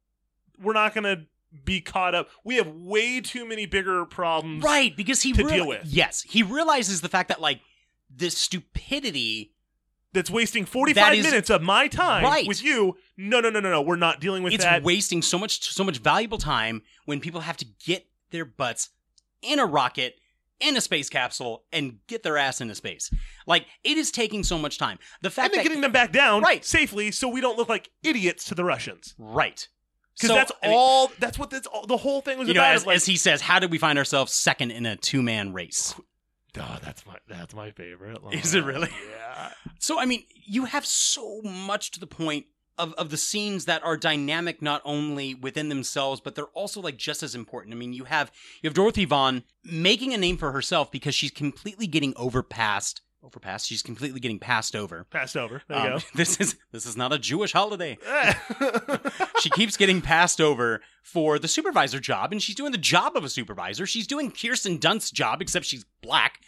We're 0.61 0.73
not 0.73 0.93
going 0.93 1.05
to 1.05 1.25
be 1.65 1.81
caught 1.81 2.13
up. 2.15 2.29
We 2.43 2.55
have 2.57 2.67
way 2.67 3.21
too 3.21 3.45
many 3.45 3.65
bigger 3.65 4.05
problems. 4.05 4.63
Right, 4.63 4.95
because 4.95 5.21
he 5.21 5.33
to 5.33 5.43
reali- 5.43 5.49
deal 5.49 5.67
with. 5.67 5.85
Yes, 5.85 6.21
he 6.21 6.43
realizes 6.43 7.01
the 7.01 7.09
fact 7.09 7.29
that 7.29 7.41
like 7.41 7.61
this 8.09 8.37
stupidity 8.37 9.53
That's 10.11 10.31
wasting 10.31 10.65
45 10.65 10.95
That 10.95 11.15
is- 11.15 11.23
minutes 11.23 11.49
of 11.51 11.61
my 11.61 11.87
time 11.87 12.23
Right. 12.23 12.47
with 12.47 12.63
you. 12.63 12.97
No, 13.15 13.39
no, 13.41 13.51
no, 13.51 13.59
no, 13.59 13.69
no. 13.69 13.79
We're 13.81 13.95
not 13.95 14.19
dealing 14.19 14.41
with 14.41 14.53
it's 14.53 14.63
that. 14.63 14.81
wasting 14.81 15.21
so 15.21 15.37
much 15.37 15.61
so 15.71 15.83
much 15.83 15.99
valuable 15.99 16.39
time 16.39 16.81
when 17.05 17.19
people 17.19 17.41
have 17.41 17.57
to 17.57 17.65
get 17.85 18.07
their 18.31 18.43
butts 18.45 18.89
in 19.43 19.59
a 19.59 19.65
rocket 19.67 20.15
in 20.59 20.75
a 20.75 20.81
space 20.81 21.09
capsule 21.09 21.63
and 21.71 21.99
get 22.07 22.23
their 22.23 22.37
ass 22.37 22.59
into 22.59 22.73
space. 22.75 23.11
Like 23.45 23.67
it 23.83 23.97
is 23.99 24.09
taking 24.11 24.43
so 24.43 24.57
much 24.57 24.77
time. 24.79 24.97
The 25.21 25.29
fact 25.29 25.45
and 25.45 25.53
then 25.53 25.57
that 25.59 25.63
getting 25.69 25.81
them 25.81 25.91
back 25.91 26.11
down 26.11 26.41
Right. 26.41 26.65
safely 26.65 27.11
so 27.11 27.27
we 27.29 27.39
don't 27.39 27.57
look 27.57 27.69
like 27.69 27.91
idiots 28.03 28.45
to 28.45 28.55
the 28.55 28.65
Russians. 28.65 29.13
right. 29.19 29.67
Because 30.19 30.29
So, 30.29 30.35
that's 30.35 30.51
I 30.61 30.67
mean, 30.67 30.75
all. 30.77 31.11
That's 31.19 31.39
what 31.39 31.49
that's 31.49 31.67
all, 31.67 31.85
the 31.85 31.97
whole 31.97 32.21
thing 32.21 32.37
was 32.37 32.47
you 32.47 32.53
know, 32.53 32.61
about. 32.61 32.75
as, 32.75 32.85
like, 32.85 32.95
as 32.97 33.05
he 33.05 33.15
says, 33.15 33.41
how 33.41 33.59
did 33.59 33.71
we 33.71 33.77
find 33.77 33.97
ourselves 33.97 34.33
second 34.33 34.71
in 34.71 34.85
a 34.85 34.95
two 34.97 35.21
man 35.21 35.53
race? 35.53 35.95
oh, 36.59 36.77
that's 36.83 37.05
my 37.05 37.15
that's 37.27 37.53
my 37.53 37.71
favorite. 37.71 38.19
Is 38.31 38.53
it 38.53 38.63
really? 38.63 38.89
Yeah. 39.09 39.51
So 39.81 39.97
I 39.97 40.05
mean, 40.05 40.23
you 40.45 40.65
have 40.65 40.85
so 40.85 41.41
much 41.41 41.91
to 41.91 42.01
the 42.01 42.07
point 42.07 42.47
of, 42.77 42.93
of 42.95 43.11
the 43.11 43.17
scenes 43.17 43.63
that 43.65 43.81
are 43.83 43.95
dynamic 43.95 44.61
not 44.61 44.81
only 44.83 45.33
within 45.33 45.69
themselves, 45.69 46.19
but 46.19 46.35
they're 46.35 46.45
also 46.47 46.81
like 46.81 46.97
just 46.97 47.23
as 47.23 47.33
important. 47.33 47.73
I 47.73 47.77
mean, 47.77 47.93
you 47.93 48.03
have 48.03 48.29
you 48.61 48.67
have 48.67 48.73
Dorothy 48.73 49.05
Vaughan 49.05 49.43
making 49.63 50.13
a 50.13 50.17
name 50.17 50.35
for 50.35 50.51
herself 50.51 50.91
because 50.91 51.15
she's 51.15 51.31
completely 51.31 51.87
getting 51.87 52.13
overpassed. 52.17 53.01
Overpassed. 53.21 53.67
She's 53.67 53.81
completely 53.81 54.19
getting 54.21 54.39
passed 54.39 54.75
over. 54.75 55.03
Passed 55.11 55.35
over. 55.35 55.61
There 55.67 55.77
you 55.77 55.83
Um, 55.95 55.99
go. 55.99 56.05
This 56.15 56.39
is 56.39 56.55
this 56.71 56.85
is 56.85 56.95
not 56.95 57.11
a 57.11 57.19
Jewish 57.19 57.51
holiday. 57.51 57.97
she 59.41 59.49
keeps 59.49 59.75
getting 59.77 60.01
passed 60.13 60.39
over 60.39 60.81
for 61.03 61.37
the 61.37 61.47
supervisor 61.47 61.99
job, 61.99 62.31
and 62.31 62.41
she's 62.41 62.55
doing 62.55 62.71
the 62.71 62.77
job 62.77 63.15
of 63.15 63.23
a 63.23 63.29
supervisor. 63.29 63.85
She's 63.85 64.07
doing 64.07 64.31
Kirsten 64.31 64.77
Dunst's 64.79 65.11
job, 65.11 65.41
except 65.41 65.65
she's 65.65 65.85
black, 66.01 66.39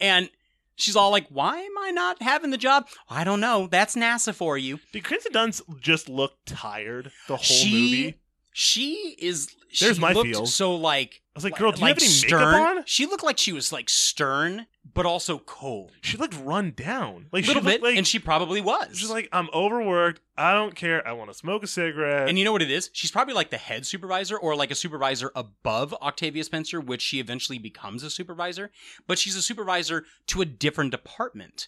and 0.00 0.30
she's 0.76 0.96
all 0.96 1.10
like, 1.10 1.26
"Why 1.28 1.58
am 1.60 1.76
I 1.78 1.90
not 1.90 2.22
having 2.22 2.50
the 2.50 2.56
job? 2.58 2.86
I 3.10 3.22
don't 3.24 3.40
know. 3.40 3.66
That's 3.70 3.94
NASA 3.94 4.34
for 4.34 4.56
you." 4.56 4.80
Did 4.92 5.04
Kirsten 5.04 5.32
Dunst 5.32 5.60
just 5.80 6.08
look 6.08 6.38
tired 6.46 7.12
the 7.28 7.36
whole 7.36 7.44
she, 7.44 7.70
movie? 7.72 8.20
She 8.52 9.16
is. 9.18 9.48
There's 9.78 9.96
she 9.96 10.00
my 10.00 10.12
looked 10.12 10.28
feels. 10.30 10.54
So 10.54 10.74
like, 10.74 11.20
I 11.34 11.38
was 11.38 11.44
like, 11.44 11.56
girl, 11.56 11.72
do 11.72 11.80
you 11.80 11.88
have 11.88 11.98
any 11.98 12.06
makeup 12.06 12.28
stern. 12.28 12.54
on? 12.78 12.84
She 12.86 13.06
looked 13.06 13.24
like 13.24 13.38
she 13.38 13.52
was 13.52 13.72
like 13.72 13.90
stern, 13.90 14.66
but 14.94 15.04
also 15.04 15.38
cold. 15.38 15.90
She 16.00 16.16
looked 16.16 16.38
run 16.40 16.72
down. 16.76 17.26
Like 17.32 17.42
a 17.42 17.46
she 17.46 17.54
little 17.54 17.68
bit, 17.68 17.82
like 17.82 17.96
and 17.96 18.06
she 18.06 18.20
probably 18.20 18.60
was. 18.60 18.96
she's 18.96 19.10
like, 19.10 19.28
I'm 19.32 19.48
overworked. 19.52 20.20
I 20.36 20.54
don't 20.54 20.76
care. 20.76 21.06
I 21.06 21.10
want 21.12 21.30
to 21.30 21.34
smoke 21.34 21.64
a 21.64 21.66
cigarette. 21.66 22.28
And 22.28 22.38
you 22.38 22.44
know 22.44 22.52
what 22.52 22.62
it 22.62 22.70
is? 22.70 22.88
She's 22.92 23.10
probably 23.10 23.34
like 23.34 23.50
the 23.50 23.56
head 23.56 23.84
supervisor 23.84 24.36
or 24.36 24.54
like 24.54 24.70
a 24.70 24.76
supervisor 24.76 25.32
above 25.34 25.92
Octavia 25.94 26.44
Spencer, 26.44 26.80
which 26.80 27.02
she 27.02 27.18
eventually 27.18 27.58
becomes 27.58 28.04
a 28.04 28.10
supervisor. 28.10 28.70
But 29.08 29.18
she's 29.18 29.34
a 29.34 29.42
supervisor 29.42 30.04
to 30.28 30.40
a 30.40 30.44
different 30.44 30.92
department, 30.92 31.66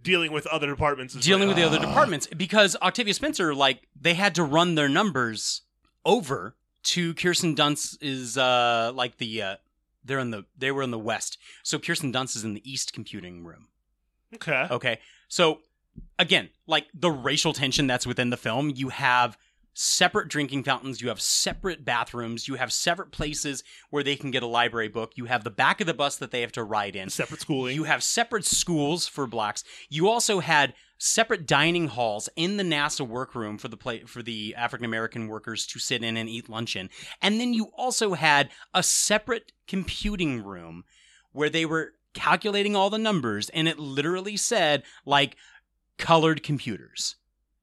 dealing 0.00 0.30
with 0.30 0.46
other 0.46 0.68
departments. 0.68 1.16
is 1.16 1.24
dealing 1.24 1.48
like, 1.48 1.56
with 1.56 1.64
the 1.64 1.76
other 1.76 1.80
departments. 1.84 2.28
Because 2.28 2.76
Octavia 2.80 3.14
Spencer, 3.14 3.52
like, 3.52 3.88
they 4.00 4.14
had 4.14 4.36
to 4.36 4.44
run 4.44 4.76
their 4.76 4.88
numbers 4.88 5.62
over 6.04 6.54
to 6.88 7.14
Kirsten 7.14 7.54
Dunst 7.54 7.98
is 8.00 8.38
uh 8.38 8.92
like 8.94 9.18
the 9.18 9.42
uh 9.42 9.56
they're 10.04 10.18
in 10.18 10.30
the 10.30 10.44
they 10.56 10.70
were 10.70 10.82
in 10.82 10.90
the 10.90 10.98
west. 10.98 11.38
So 11.62 11.78
Kirsten 11.78 12.12
Dunst 12.12 12.36
is 12.36 12.44
in 12.44 12.54
the 12.54 12.70
east 12.70 12.92
computing 12.92 13.44
room. 13.44 13.68
Okay. 14.34 14.66
Okay. 14.70 14.98
So 15.28 15.60
again, 16.18 16.50
like 16.66 16.86
the 16.94 17.10
racial 17.10 17.52
tension 17.52 17.86
that's 17.86 18.06
within 18.06 18.30
the 18.30 18.36
film, 18.36 18.72
you 18.74 18.88
have 18.88 19.36
separate 19.74 20.28
drinking 20.28 20.64
fountains, 20.64 21.00
you 21.00 21.08
have 21.08 21.20
separate 21.20 21.84
bathrooms, 21.84 22.48
you 22.48 22.56
have 22.56 22.72
separate 22.72 23.12
places 23.12 23.62
where 23.90 24.02
they 24.02 24.16
can 24.16 24.30
get 24.30 24.42
a 24.42 24.46
library 24.46 24.88
book, 24.88 25.12
you 25.14 25.26
have 25.26 25.44
the 25.44 25.50
back 25.50 25.80
of 25.80 25.86
the 25.86 25.94
bus 25.94 26.16
that 26.16 26.30
they 26.30 26.40
have 26.40 26.52
to 26.52 26.64
ride 26.64 26.96
in. 26.96 27.08
Separate 27.08 27.40
schooling. 27.40 27.76
You 27.76 27.84
have 27.84 28.02
separate 28.02 28.44
schools 28.44 29.06
for 29.06 29.26
blacks. 29.26 29.62
You 29.88 30.08
also 30.08 30.40
had 30.40 30.74
separate 30.98 31.46
dining 31.46 31.88
halls 31.88 32.28
in 32.36 32.56
the 32.56 32.64
NASA 32.64 33.06
workroom 33.06 33.56
for 33.56 33.68
the 33.68 33.76
play 33.76 34.00
for 34.00 34.22
the 34.22 34.54
African 34.56 34.84
American 34.84 35.28
workers 35.28 35.66
to 35.68 35.78
sit 35.78 36.02
in 36.02 36.16
and 36.16 36.28
eat 36.28 36.48
lunch 36.48 36.76
in. 36.76 36.90
And 37.22 37.40
then 37.40 37.54
you 37.54 37.70
also 37.76 38.14
had 38.14 38.50
a 38.74 38.82
separate 38.82 39.52
computing 39.66 40.42
room 40.42 40.84
where 41.32 41.48
they 41.48 41.64
were 41.64 41.94
calculating 42.14 42.74
all 42.74 42.90
the 42.90 42.98
numbers 42.98 43.48
and 43.50 43.68
it 43.68 43.78
literally 43.78 44.36
said 44.36 44.82
like 45.06 45.36
colored 45.98 46.42
computers 46.42 47.16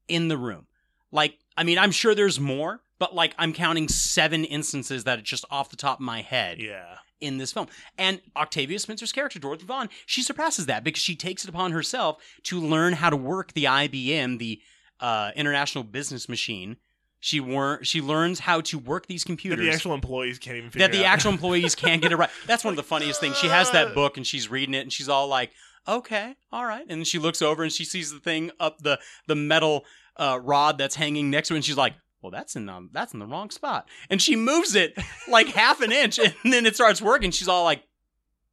in 0.07 0.29
the 0.29 0.37
room. 0.37 0.67
Like 1.11 1.37
I 1.57 1.63
mean, 1.63 1.77
I'm 1.77 1.91
sure 1.91 2.15
there's 2.15 2.39
more, 2.39 2.81
but 2.99 3.13
like 3.13 3.35
I'm 3.37 3.53
counting 3.53 3.89
7 3.89 4.45
instances 4.45 5.03
that 5.03 5.19
are 5.19 5.23
just 5.23 5.45
off 5.49 5.69
the 5.69 5.75
top 5.75 5.99
of 5.99 6.05
my 6.05 6.21
head 6.21 6.59
Yeah. 6.59 6.97
In 7.21 7.37
this 7.37 7.53
film. 7.53 7.67
And 7.97 8.21
Octavia 8.35 8.77
Spencer's 8.77 9.11
character, 9.11 9.39
Dorothy 9.39 9.65
Vaughan, 9.65 9.89
she 10.05 10.21
surpasses 10.21 10.65
that 10.65 10.83
because 10.83 11.01
she 11.01 11.15
takes 11.15 11.43
it 11.43 11.49
upon 11.49 11.71
herself 11.71 12.17
to 12.43 12.59
learn 12.59 12.93
how 12.93 13.09
to 13.09 13.15
work 13.15 13.53
the 13.53 13.63
IBM, 13.63 14.37
the 14.37 14.61
uh, 14.99 15.31
International 15.35 15.83
Business 15.83 16.27
Machine. 16.27 16.77
She 17.19 17.39
wor- 17.39 17.83
she 17.83 18.01
learns 18.01 18.39
how 18.39 18.61
to 18.61 18.77
work 18.77 19.07
these 19.07 19.23
That 19.23 19.29
computers 19.29 19.65
the 19.65 19.71
actual 19.71 19.93
employees 19.93 20.37
can't 20.37 20.57
even 20.57 20.69
figure 20.69 20.87
that 20.87 20.95
the 20.95 21.05
actual 21.05 21.31
employees 21.31 21.73
can't 21.75 22.01
get 22.01 22.11
it 22.11 22.17
right. 22.17 22.29
That's 22.45 22.63
one 22.63 22.73
of 22.73 22.75
the 22.75 22.83
funniest 22.83 23.19
things. 23.19 23.37
She 23.37 23.47
has 23.47 23.71
that 23.71 23.95
book 23.95 24.17
and 24.17 24.27
she's 24.27 24.49
reading 24.49 24.75
it 24.75 24.81
and 24.81 24.93
she's 24.93 25.09
all 25.09 25.27
like, 25.27 25.51
"Okay, 25.87 26.35
all 26.51 26.65
right." 26.65 26.85
And 26.87 27.07
she 27.07 27.17
looks 27.17 27.41
over 27.41 27.63
and 27.63 27.71
she 27.71 27.83
sees 27.83 28.11
the 28.11 28.19
thing 28.19 28.51
up 28.59 28.79
the 28.79 28.99
the 29.25 29.35
metal 29.35 29.85
uh, 30.17 30.39
rod 30.41 30.77
that's 30.77 30.95
hanging 30.95 31.31
next 31.31 31.47
to 31.47 31.55
it, 31.55 31.57
and 31.57 31.65
she's 31.65 31.77
like, 31.77 31.93
"Well, 32.25 32.31
that's 32.31 32.55
in 32.55 32.65
the 32.65 32.89
that's 32.91 33.13
in 33.13 33.19
the 33.19 33.27
wrong 33.27 33.51
spot." 33.51 33.87
And 34.09 34.19
she 34.21 34.35
moves 34.35 34.75
it 34.75 34.97
like 35.27 35.47
half 35.49 35.81
an 35.81 35.91
inch, 35.91 36.17
and 36.19 36.33
then 36.43 36.65
it 36.65 36.75
starts 36.75 37.01
working. 37.01 37.29
She's 37.29 37.47
all 37.47 37.63
like, 37.63 37.83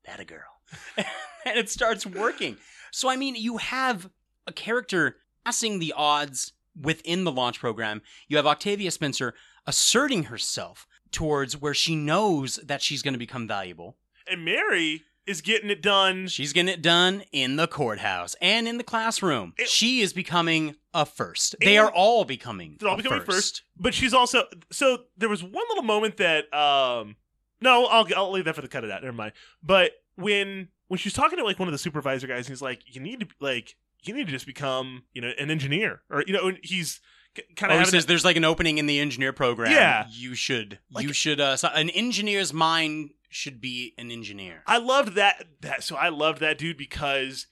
"That 0.05 0.21
a 0.21 0.25
girl," 0.25 0.61
and 0.97 1.57
it 1.59 1.71
starts 1.71 2.05
working. 2.05 2.59
So 2.91 3.09
I 3.09 3.17
mean, 3.17 3.35
you 3.35 3.57
have 3.57 4.11
a 4.47 4.53
character 4.53 5.17
passing 5.45 5.79
the 5.79 5.95
odds 5.97 6.53
within 6.79 7.25
the 7.25 7.33
launch 7.33 7.61
program. 7.61 8.03
You 8.29 8.37
have 8.37 8.47
Octavia 8.47 8.91
Spencer 8.91 9.35
asserting 9.67 10.25
herself 10.25 10.87
towards 11.11 11.61
where 11.61 11.75
she 11.75 11.97
knows 11.97 12.57
that 12.57 12.83
she's 12.83 13.03
going 13.03 13.15
to 13.15 13.19
become 13.19 13.47
valuable. 13.47 13.97
And 14.27 14.45
Mary 14.45 15.03
is 15.27 15.41
getting 15.41 15.71
it 15.71 15.83
done. 15.83 16.27
She's 16.27 16.53
getting 16.53 16.73
it 16.73 16.83
done 16.83 17.23
in 17.33 17.57
the 17.57 17.67
courthouse 17.67 18.35
and 18.41 18.67
in 18.67 18.79
the 18.79 18.85
classroom. 18.85 19.55
she 19.67 20.01
is 20.01 20.13
becoming 20.13 20.77
a 20.95 21.07
first. 21.07 21.57
They 21.61 21.77
And- 21.77 21.87
are 21.87 21.93
all 21.93 22.25
becoming. 22.25 22.77
They're 22.79 22.89
all 22.89 22.95
a 22.95 23.03
becoming 23.03 23.25
first. 23.25 23.63
But 23.79 23.95
she's 23.95 24.13
also 24.15 24.45
so 24.71 25.05
there 25.17 25.29
was 25.29 25.43
one 25.43 25.65
little 25.69 25.85
moment 25.85 26.17
that 26.19 26.53
um 26.55 27.17
no, 27.61 27.87
I'll 27.87 28.07
I'll 28.17 28.31
leave 28.33 28.45
that 28.47 28.55
for 28.55 28.63
the 28.63 28.69
cut 28.69 28.85
of 28.85 28.89
that. 28.91 29.03
Never 29.03 29.17
mind. 29.17 29.33
But 29.63 29.93
when 30.17 30.69
when 30.89 30.99
she's 30.99 31.13
talking 31.15 31.39
to 31.39 31.45
like 31.45 31.59
one 31.59 31.69
of 31.69 31.73
the 31.73 31.79
supervisor 31.79 32.27
guys, 32.27 32.47
he's 32.49 32.61
like, 32.61 32.83
"You 32.95 33.01
need 33.01 33.21
to 33.21 33.27
like 33.41 33.77
you 34.03 34.13
need 34.15 34.27
to 34.27 34.33
just 34.33 34.47
become 34.47 35.05
you 35.13 35.23
know 35.23 35.31
an 35.39 35.51
engineer," 35.51 36.03
or 36.11 36.25
you 36.27 36.33
know, 36.33 36.53
he's 36.63 37.01
kind 37.57 37.73
Oh, 37.73 37.77
of 37.77 37.85
he 37.85 37.87
says 37.91 38.07
there's 38.07 38.25
like 38.25 38.37
an 38.37 38.45
opening 38.45 38.79
in 38.79 38.87
the 38.87 38.99
engineer 38.99 39.33
program. 39.33 39.71
Yeah. 39.73 40.07
you 40.11 40.35
should. 40.35 40.81
you 40.99 41.13
should. 41.15 41.41
Uh, 41.41 41.57
so 41.57 41.69
an 41.69 41.89
engineer's 41.91 42.53
mind 42.53 43.11
should 43.31 43.61
be 43.61 43.95
an 43.97 44.11
engineer. 44.11 44.63
I 44.67 44.77
loved 44.79 45.15
that 45.15 45.43
that 45.63 45.83
so 45.85 45.97
I 45.97 46.09
loved 46.11 46.41
that 46.41 46.59
dude 46.59 46.77
because 46.77 47.47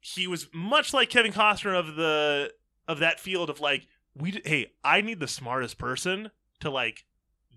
he 0.00 0.26
was 0.26 0.48
much 0.52 0.92
like 0.94 1.10
Kevin 1.10 1.32
Costner 1.32 1.78
of 1.78 1.94
the 1.94 2.52
of 2.90 2.98
that 2.98 3.20
field 3.20 3.48
of 3.50 3.60
like 3.60 3.86
we 4.14 4.40
hey 4.44 4.72
I 4.84 5.00
need 5.00 5.20
the 5.20 5.28
smartest 5.28 5.78
person 5.78 6.30
to 6.60 6.70
like 6.70 7.04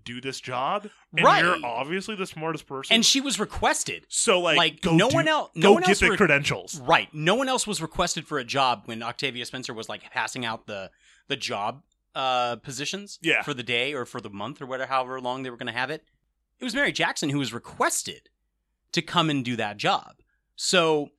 do 0.04 0.20
this 0.20 0.38
job 0.40 0.88
and 1.16 1.24
Right. 1.24 1.42
you're 1.42 1.64
obviously 1.64 2.14
the 2.14 2.26
smartest 2.26 2.66
person 2.66 2.94
And 2.94 3.04
she 3.06 3.20
was 3.22 3.40
requested. 3.40 4.04
so 4.08 4.38
like 4.40 4.56
like 4.58 4.80
go 4.82 4.94
no 4.94 5.08
do- 5.08 5.14
one 5.16 5.28
else. 5.28 5.50
No 5.54 5.72
one 5.72 5.80
get 5.82 5.88
else 5.90 6.00
the 6.00 6.10
re- 6.10 6.16
credentials 6.16 6.78
Right. 6.80 7.08
No 7.14 7.34
one 7.34 7.48
else 7.48 7.66
was 7.66 7.80
requested 7.82 8.26
for 8.26 8.38
a 8.38 8.44
job 8.44 8.82
when 8.84 9.02
Octavia 9.02 9.44
Spencer 9.46 9.72
was 9.74 9.88
like 9.88 10.02
passing 10.10 10.44
out 10.44 10.66
the 10.66 10.90
the 11.28 11.36
job 11.36 11.82
uh 12.14 12.56
positions 12.56 13.18
Yeah. 13.22 13.42
for 13.42 13.54
the 13.54 13.62
day 13.62 13.92
or 13.94 14.04
for 14.06 14.20
the 14.20 14.30
month 14.30 14.60
or 14.62 14.66
whatever 14.66 14.88
however 14.92 15.20
long 15.20 15.42
they 15.42 15.50
were 15.50 15.56
going 15.56 15.72
to 15.72 15.78
have 15.78 15.90
it. 15.90 16.04
It 16.60 16.64
was 16.64 16.74
Mary 16.74 16.92
Jackson 16.92 17.30
who 17.30 17.38
was 17.38 17.52
requested 17.52 18.28
to 18.92 19.02
come 19.02 19.28
and 19.30 19.44
do 19.44 19.56
that 19.56 19.76
job. 19.78 20.20
So 20.54 21.10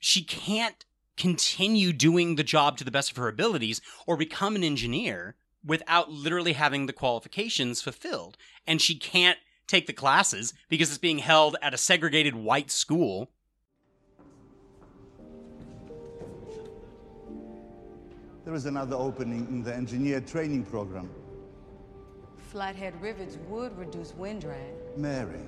she 0.00 0.22
can't 0.24 0.84
continue 1.16 1.92
doing 1.92 2.36
the 2.36 2.44
job 2.44 2.76
to 2.78 2.84
the 2.84 2.90
best 2.90 3.10
of 3.10 3.16
her 3.16 3.28
abilities 3.28 3.80
or 4.06 4.16
become 4.16 4.56
an 4.56 4.64
engineer 4.64 5.36
without 5.64 6.10
literally 6.10 6.52
having 6.52 6.86
the 6.86 6.92
qualifications 6.92 7.82
fulfilled. 7.82 8.36
And 8.66 8.80
she 8.80 8.94
can't 8.94 9.38
take 9.66 9.86
the 9.86 9.92
classes 9.92 10.54
because 10.68 10.88
it's 10.88 10.98
being 10.98 11.18
held 11.18 11.56
at 11.60 11.74
a 11.74 11.78
segregated 11.78 12.34
white 12.34 12.70
school. 12.70 13.30
There 18.44 18.54
is 18.54 18.66
another 18.66 18.94
opening 18.94 19.46
in 19.48 19.64
the 19.64 19.74
engineer 19.74 20.20
training 20.20 20.64
program. 20.66 21.10
Flathead 22.52 22.94
rivets 23.02 23.38
would 23.48 23.76
reduce 23.76 24.14
wind 24.14 24.42
drag. 24.42 24.72
Mary, 24.96 25.40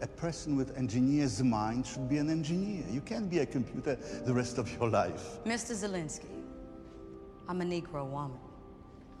a 0.00 0.06
person 0.06 0.56
with 0.56 0.76
engineer's 0.76 1.42
mind 1.42 1.86
should 1.86 2.08
be 2.08 2.18
an 2.18 2.30
engineer. 2.30 2.84
You 2.90 3.00
can't 3.00 3.28
be 3.30 3.40
a 3.40 3.46
computer 3.46 3.96
the 4.24 4.32
rest 4.32 4.58
of 4.58 4.70
your 4.78 4.88
life. 4.88 5.38
Mr. 5.44 5.72
Zielinski, 5.72 6.26
I'm 7.48 7.60
a 7.60 7.64
Negro 7.64 8.06
woman. 8.06 8.38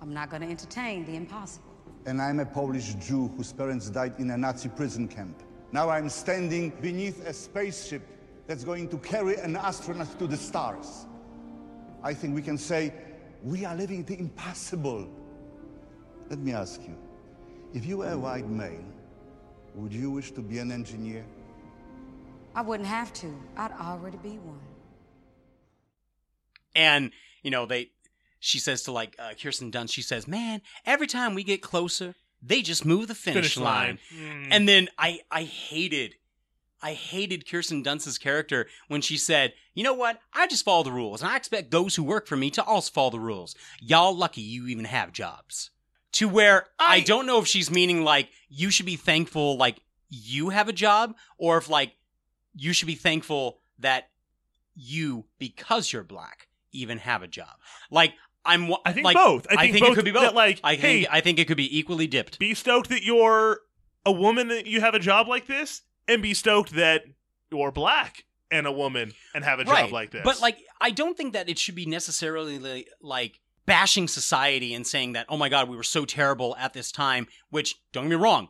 I'm 0.00 0.12
not 0.12 0.30
going 0.30 0.42
to 0.42 0.48
entertain 0.48 1.04
the 1.06 1.16
impossible. 1.16 1.72
And 2.06 2.20
I'm 2.20 2.40
a 2.40 2.46
Polish 2.46 2.94
Jew 2.94 3.28
whose 3.36 3.52
parents 3.52 3.88
died 3.88 4.14
in 4.18 4.30
a 4.30 4.36
Nazi 4.36 4.68
prison 4.68 5.08
camp. 5.08 5.42
Now 5.72 5.88
I'm 5.88 6.08
standing 6.08 6.70
beneath 6.80 7.26
a 7.26 7.32
spaceship 7.32 8.02
that's 8.46 8.64
going 8.64 8.88
to 8.88 8.98
carry 8.98 9.36
an 9.36 9.56
astronaut 9.56 10.18
to 10.18 10.26
the 10.26 10.36
stars. 10.36 11.06
I 12.02 12.12
think 12.12 12.34
we 12.34 12.42
can 12.42 12.58
say 12.58 12.92
we 13.42 13.64
are 13.64 13.74
living 13.74 14.04
the 14.04 14.18
impossible. 14.18 15.08
Let 16.28 16.38
me 16.38 16.52
ask 16.52 16.82
you 16.82 16.96
if 17.72 17.84
you 17.86 17.98
were 17.98 18.10
a 18.10 18.18
white 18.18 18.48
male, 18.48 18.84
would 19.74 19.92
you 19.92 20.10
wish 20.10 20.30
to 20.32 20.40
be 20.40 20.58
an 20.58 20.70
engineer? 20.72 21.24
I 22.54 22.62
wouldn't 22.62 22.88
have 22.88 23.12
to. 23.14 23.34
I'd 23.56 23.72
already 23.72 24.16
be 24.18 24.38
one. 24.38 24.60
and 26.74 27.10
you 27.42 27.50
know 27.50 27.66
they 27.66 27.90
she 28.40 28.58
says 28.58 28.82
to 28.82 28.92
like 28.92 29.14
uh, 29.18 29.32
kirsten 29.40 29.70
dunst 29.70 29.92
she 29.92 30.02
says 30.02 30.26
man 30.26 30.60
every 30.84 31.06
time 31.06 31.34
we 31.34 31.44
get 31.44 31.62
closer 31.62 32.14
they 32.42 32.60
just 32.62 32.84
move 32.84 33.06
the 33.08 33.14
finish, 33.14 33.54
Finish 33.54 33.56
line, 33.56 33.98
line. 34.20 34.42
Mm. 34.44 34.48
and 34.50 34.68
then 34.68 34.88
i 34.98 35.20
i 35.30 35.42
hated 35.44 36.14
I 36.82 36.92
hated 36.92 37.48
Kirsten 37.50 37.82
Dunst's 37.82 38.18
character 38.18 38.66
when 38.88 39.00
she 39.00 39.16
said, 39.16 39.54
"You 39.72 39.84
know 39.84 39.94
what? 39.94 40.18
I 40.34 40.46
just 40.46 40.66
follow 40.66 40.82
the 40.82 40.92
rules, 40.92 41.22
and 41.22 41.30
I 41.30 41.36
expect 41.38 41.70
those 41.70 41.94
who 41.96 42.02
work 42.02 42.26
for 42.26 42.36
me 42.36 42.50
to 42.50 42.62
also 42.62 42.90
follow 42.92 43.08
the 43.08 43.20
rules. 43.20 43.54
Y'all 43.80 44.14
lucky 44.14 44.42
you 44.42 44.66
even 44.66 44.84
have 44.84 45.10
jobs." 45.10 45.70
To 46.14 46.28
where 46.28 46.66
I, 46.78 47.00
don't 47.00 47.26
know 47.26 47.40
if 47.40 47.46
she's 47.46 47.70
meaning 47.70 48.04
like 48.04 48.28
you 48.48 48.70
should 48.70 48.86
be 48.86 48.96
thankful 48.96 49.56
like 49.56 49.78
you 50.10 50.50
have 50.50 50.68
a 50.68 50.72
job, 50.72 51.16
or 51.38 51.58
if 51.58 51.68
like 51.68 51.92
you 52.54 52.72
should 52.72 52.86
be 52.86 52.94
thankful 52.94 53.58
that 53.80 54.08
you 54.74 55.24
because 55.38 55.92
you're 55.92 56.04
black 56.04 56.48
even 56.72 56.98
have 56.98 57.22
a 57.22 57.28
job. 57.28 57.48
Like 57.90 58.14
I'm. 58.44 58.72
I 58.84 58.92
think 58.92 59.04
like, 59.04 59.16
both. 59.16 59.46
I 59.50 59.54
I 59.54 59.56
think 59.62 59.74
think, 59.74 59.88
it 59.88 59.94
could 59.94 60.04
be 60.04 60.10
that, 60.12 60.20
both. 60.20 60.34
like, 60.34 60.60
I 60.62 60.76
think 60.76 61.06
hey- 61.06 61.08
I 61.10 61.20
think 61.20 61.38
it 61.38 61.48
could 61.48 61.56
be 61.56 61.78
equally 61.78 62.06
dipped. 62.06 62.38
Be 62.38 62.54
stoked 62.54 62.90
that 62.90 63.02
you're 63.02 63.60
a 64.06 64.12
woman 64.12 64.48
that 64.48 64.66
you 64.66 64.80
have 64.80 64.94
a 64.94 64.98
job 64.98 65.28
like 65.28 65.46
this, 65.46 65.82
and 66.06 66.22
be 66.22 66.34
stoked 66.34 66.72
that 66.74 67.04
you're 67.50 67.72
black 67.72 68.24
and 68.50 68.66
a 68.66 68.72
woman 68.72 69.12
and 69.34 69.44
have 69.44 69.58
a 69.58 69.64
job 69.64 69.74
right. 69.74 69.92
like 69.92 70.10
this. 70.10 70.22
But 70.24 70.40
like, 70.40 70.58
I 70.80 70.90
don't 70.90 71.16
think 71.16 71.32
that 71.32 71.48
it 71.48 71.58
should 71.58 71.74
be 71.74 71.86
necessarily 71.86 72.86
like 73.00 73.40
bashing 73.66 74.08
society 74.08 74.74
and 74.74 74.86
saying 74.86 75.12
that, 75.14 75.26
oh 75.28 75.36
my 75.36 75.48
god, 75.48 75.68
we 75.68 75.76
were 75.76 75.82
so 75.82 76.04
terrible 76.04 76.56
at 76.58 76.72
this 76.72 76.92
time. 76.92 77.26
Which 77.50 77.76
don't 77.92 78.04
get 78.04 78.10
me 78.10 78.16
wrong, 78.16 78.48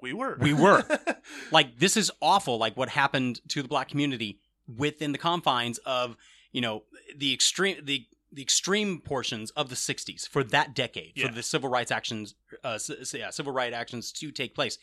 we 0.00 0.12
were. 0.12 0.36
we 0.40 0.52
were. 0.54 0.84
like 1.50 1.78
this 1.78 1.96
is 1.96 2.10
awful. 2.22 2.58
Like 2.58 2.76
what 2.76 2.88
happened 2.90 3.40
to 3.48 3.62
the 3.62 3.68
black 3.68 3.88
community 3.88 4.40
within 4.76 5.12
the 5.12 5.18
confines 5.18 5.78
of 5.78 6.16
you 6.52 6.60
know 6.60 6.84
the 7.16 7.32
extreme 7.34 7.76
the 7.84 8.06
the 8.32 8.42
extreme 8.42 9.00
portions 9.00 9.50
of 9.52 9.68
the 9.68 9.76
60s 9.76 10.26
for 10.28 10.42
that 10.42 10.74
decade 10.74 11.12
Yeah. 11.14 11.28
for 11.28 11.34
the 11.34 11.42
civil 11.42 11.68
rights 11.70 11.92
actions 11.92 12.34
uh, 12.64 12.78
c- 12.78 12.96
yeah, 13.18 13.30
civil 13.30 13.52
rights 13.52 13.76
actions 13.76 14.10
to 14.12 14.32
take 14.32 14.56
place 14.56 14.76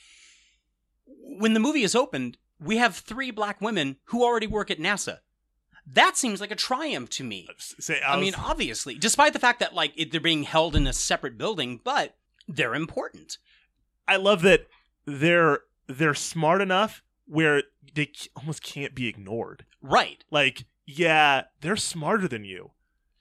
when 1.05 1.53
the 1.53 1.59
movie 1.59 1.83
is 1.83 1.95
opened 1.95 2.37
we 2.59 2.77
have 2.77 2.95
three 2.95 3.29
black 3.31 3.59
women 3.59 3.97
who 4.05 4.23
already 4.23 4.47
work 4.47 4.71
at 4.71 4.79
nasa 4.79 5.17
that 5.85 6.17
seems 6.17 6.39
like 6.39 6.51
a 6.51 6.55
triumph 6.55 7.09
to 7.09 7.23
me 7.23 7.47
uh, 7.49 7.53
Say, 7.57 8.01
i 8.05 8.19
mean 8.19 8.33
obviously 8.35 8.95
despite 8.95 9.33
the 9.33 9.39
fact 9.39 9.59
that 9.59 9.73
like 9.73 9.93
it, 9.95 10.11
they're 10.11 10.21
being 10.21 10.43
held 10.43 10.75
in 10.75 10.87
a 10.87 10.93
separate 10.93 11.37
building 11.37 11.79
but 11.83 12.15
they're 12.47 12.75
important 12.75 13.37
I 14.07 14.17
love 14.17 14.41
that 14.41 14.67
they're 15.05 15.59
they're 15.87 16.13
smart 16.13 16.61
enough 16.61 17.01
where 17.25 17.63
they 17.93 18.11
almost 18.35 18.61
can't 18.61 18.93
be 18.93 19.07
ignored. 19.07 19.65
right 19.81 20.23
Like, 20.29 20.65
yeah, 20.85 21.43
they're 21.61 21.77
smarter 21.77 22.27
than 22.27 22.43
you. 22.43 22.71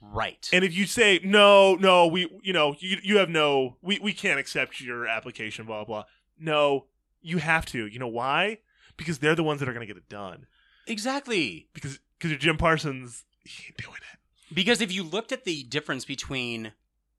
right 0.00 0.48
And 0.52 0.64
if 0.64 0.74
you 0.74 0.86
say 0.86 1.20
no, 1.22 1.74
no, 1.76 2.06
we, 2.08 2.28
you 2.42 2.52
know, 2.52 2.74
you 2.80 2.98
you 3.02 3.18
have 3.18 3.28
no, 3.28 3.76
we 3.82 3.98
we 4.00 4.12
can't 4.12 4.40
accept 4.40 4.80
your 4.80 5.06
application, 5.06 5.64
blah 5.66 5.84
blah. 5.84 6.04
No, 6.38 6.86
you 7.22 7.38
have 7.38 7.66
to. 7.66 7.86
You 7.86 7.98
know 7.98 8.08
why? 8.08 8.58
Because 8.96 9.18
they're 9.18 9.36
the 9.36 9.44
ones 9.44 9.60
that 9.60 9.68
are 9.68 9.72
going 9.72 9.86
to 9.86 9.92
get 9.92 9.96
it 9.96 10.08
done. 10.08 10.46
exactly 10.86 11.68
Because 11.72 12.00
because 12.20 12.30
you're 12.32 12.38
Jim 12.38 12.58
Parsons, 12.58 13.24
he 13.44 13.68
ain't 13.68 13.78
doing 13.78 13.96
it. 13.96 14.54
Because 14.54 14.82
if 14.82 14.92
you 14.92 15.02
looked 15.02 15.32
at 15.32 15.44
the 15.44 15.62
difference 15.62 16.04
between 16.04 16.72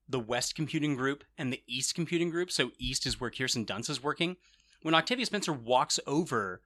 the 0.08 0.20
West 0.20 0.54
Computing 0.54 0.94
Group 0.94 1.24
and 1.36 1.52
the 1.52 1.62
East 1.66 1.94
Computing 1.96 2.30
Group, 2.30 2.52
so 2.52 2.70
East 2.78 3.04
is 3.04 3.20
where 3.20 3.30
Kirsten 3.30 3.66
Dunst 3.66 3.90
is 3.90 4.02
working, 4.02 4.36
when 4.82 4.94
Octavia 4.94 5.26
Spencer 5.26 5.52
walks 5.52 5.98
over 6.06 6.60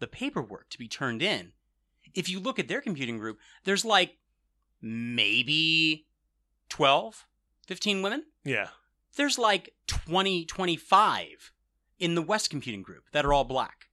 the 0.00 0.06
paperwork 0.06 0.68
to 0.70 0.78
be 0.78 0.86
turned 0.88 1.22
in, 1.22 1.52
if 2.14 2.28
you 2.28 2.40
look 2.40 2.58
at 2.58 2.68
their 2.68 2.80
computing 2.80 3.18
group, 3.18 3.38
there's 3.64 3.84
like 3.84 4.16
maybe 4.82 6.06
12, 6.68 7.26
15 7.66 8.02
women. 8.02 8.24
Yeah. 8.44 8.68
There's 9.16 9.38
like 9.38 9.74
20, 9.86 10.44
25 10.44 11.52
in 11.98 12.14
the 12.14 12.22
West 12.22 12.50
Computing 12.50 12.82
Group 12.82 13.04
that 13.12 13.24
are 13.24 13.32
all 13.32 13.44
black. 13.44 13.88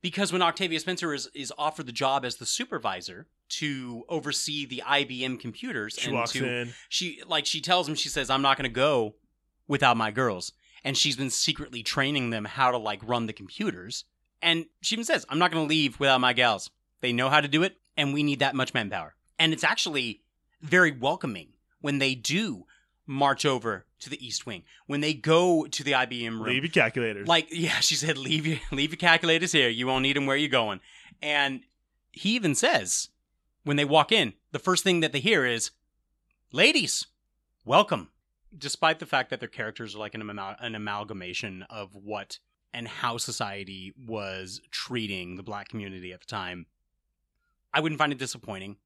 Because 0.00 0.32
when 0.32 0.42
Octavia 0.42 0.78
Spencer 0.80 1.12
is, 1.12 1.28
is 1.34 1.52
offered 1.58 1.86
the 1.86 1.92
job 1.92 2.24
as 2.24 2.36
the 2.36 2.46
supervisor 2.46 3.26
to 3.48 4.04
oversee 4.08 4.66
the 4.66 4.82
IBM 4.86 5.40
computers, 5.40 5.96
She 5.98 6.06
and 6.06 6.14
walks 6.14 6.32
to, 6.32 6.46
in. 6.46 6.74
she 6.88 7.22
like 7.26 7.46
she 7.46 7.60
tells 7.60 7.88
him 7.88 7.94
she 7.94 8.08
says 8.08 8.30
I'm 8.30 8.42
not 8.42 8.56
going 8.56 8.68
to 8.68 8.74
go 8.74 9.14
without 9.66 9.96
my 9.96 10.10
girls, 10.10 10.52
and 10.84 10.96
she's 10.96 11.16
been 11.16 11.30
secretly 11.30 11.82
training 11.82 12.30
them 12.30 12.44
how 12.44 12.70
to 12.70 12.78
like 12.78 13.00
run 13.02 13.26
the 13.26 13.32
computers, 13.32 14.04
and 14.42 14.66
she 14.80 14.94
even 14.94 15.04
says 15.04 15.24
I'm 15.28 15.38
not 15.38 15.50
going 15.50 15.64
to 15.64 15.68
leave 15.68 15.98
without 15.98 16.20
my 16.20 16.32
gals. 16.32 16.70
They 17.00 17.12
know 17.12 17.28
how 17.30 17.40
to 17.40 17.48
do 17.48 17.62
it, 17.62 17.76
and 17.96 18.12
we 18.12 18.22
need 18.22 18.40
that 18.40 18.54
much 18.54 18.74
manpower. 18.74 19.14
And 19.38 19.52
it's 19.52 19.64
actually 19.64 20.22
very 20.60 20.90
welcoming 20.90 21.48
when 21.80 21.98
they 21.98 22.14
do 22.14 22.66
march 23.06 23.46
over 23.46 23.86
to 24.00 24.10
the 24.10 24.24
East 24.24 24.46
Wing 24.46 24.62
when 24.86 25.00
they 25.00 25.14
go 25.14 25.66
to 25.66 25.82
the 25.82 25.92
IBM 25.92 26.32
room. 26.32 26.42
Leave 26.42 26.64
your 26.64 26.70
calculators. 26.70 27.26
Like, 27.26 27.48
yeah, 27.50 27.78
she 27.80 27.94
said, 27.94 28.18
leave 28.18 28.46
your 28.46 28.58
leave 28.72 28.90
your 28.90 28.98
calculators 28.98 29.52
here. 29.52 29.68
You 29.68 29.86
won't 29.86 30.02
need 30.02 30.16
them 30.16 30.26
where 30.26 30.36
you're 30.36 30.48
going. 30.50 30.80
And 31.22 31.62
he 32.12 32.34
even 32.34 32.54
says, 32.54 33.08
when 33.68 33.76
they 33.76 33.84
walk 33.84 34.10
in, 34.10 34.32
the 34.52 34.58
first 34.58 34.82
thing 34.82 35.00
that 35.00 35.12
they 35.12 35.20
hear 35.20 35.44
is, 35.44 35.72
"Ladies, 36.52 37.06
welcome." 37.66 38.10
Despite 38.56 38.98
the 38.98 39.04
fact 39.04 39.28
that 39.28 39.40
their 39.40 39.48
characters 39.48 39.94
are 39.94 39.98
like 39.98 40.14
an, 40.14 40.22
amal- 40.22 40.56
an 40.58 40.74
amalgamation 40.74 41.64
of 41.64 41.94
what 41.94 42.38
and 42.72 42.88
how 42.88 43.18
society 43.18 43.92
was 43.98 44.62
treating 44.70 45.36
the 45.36 45.42
black 45.42 45.68
community 45.68 46.14
at 46.14 46.20
the 46.20 46.26
time, 46.26 46.64
I 47.74 47.80
wouldn't 47.80 47.98
find 47.98 48.10
it 48.10 48.18
disappointing. 48.18 48.78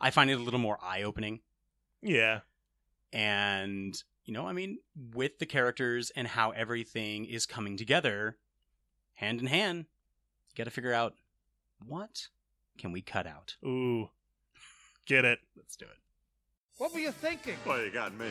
I 0.00 0.10
find 0.10 0.30
it 0.30 0.40
a 0.40 0.42
little 0.42 0.58
more 0.58 0.78
eye 0.82 1.02
opening 1.02 1.40
yeah. 2.00 2.40
and 3.12 4.02
you 4.24 4.32
know 4.32 4.46
i 4.46 4.52
mean 4.52 4.78
with 5.14 5.38
the 5.38 5.46
characters 5.46 6.12
and 6.14 6.28
how 6.28 6.50
everything 6.50 7.24
is 7.24 7.46
coming 7.46 7.76
together 7.76 8.36
hand 9.14 9.40
in 9.40 9.46
hand 9.46 9.86
you 10.48 10.56
got 10.56 10.64
to 10.64 10.70
figure 10.70 10.92
out 10.92 11.14
what 11.84 12.28
can 12.78 12.92
we 12.92 13.02
cut 13.02 13.26
out 13.26 13.56
Ooh. 13.64 14.08
Get 15.06 15.24
it. 15.24 15.38
let's 15.56 15.76
do 15.76 15.84
it 15.86 15.98
What 16.78 16.92
were 16.92 17.00
you 17.00 17.10
thinking? 17.12 17.56
Well, 17.66 17.82
you 17.84 17.90
got 17.90 18.14
me. 18.16 18.30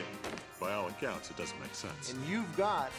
By 0.60 0.74
all 0.74 0.88
accounts, 0.88 1.30
it 1.30 1.38
doesn't 1.38 1.60
make 1.60 1.76
sense. 1.76 2.14
And 2.14 2.26
you've 2.26 2.56
got 2.56 2.92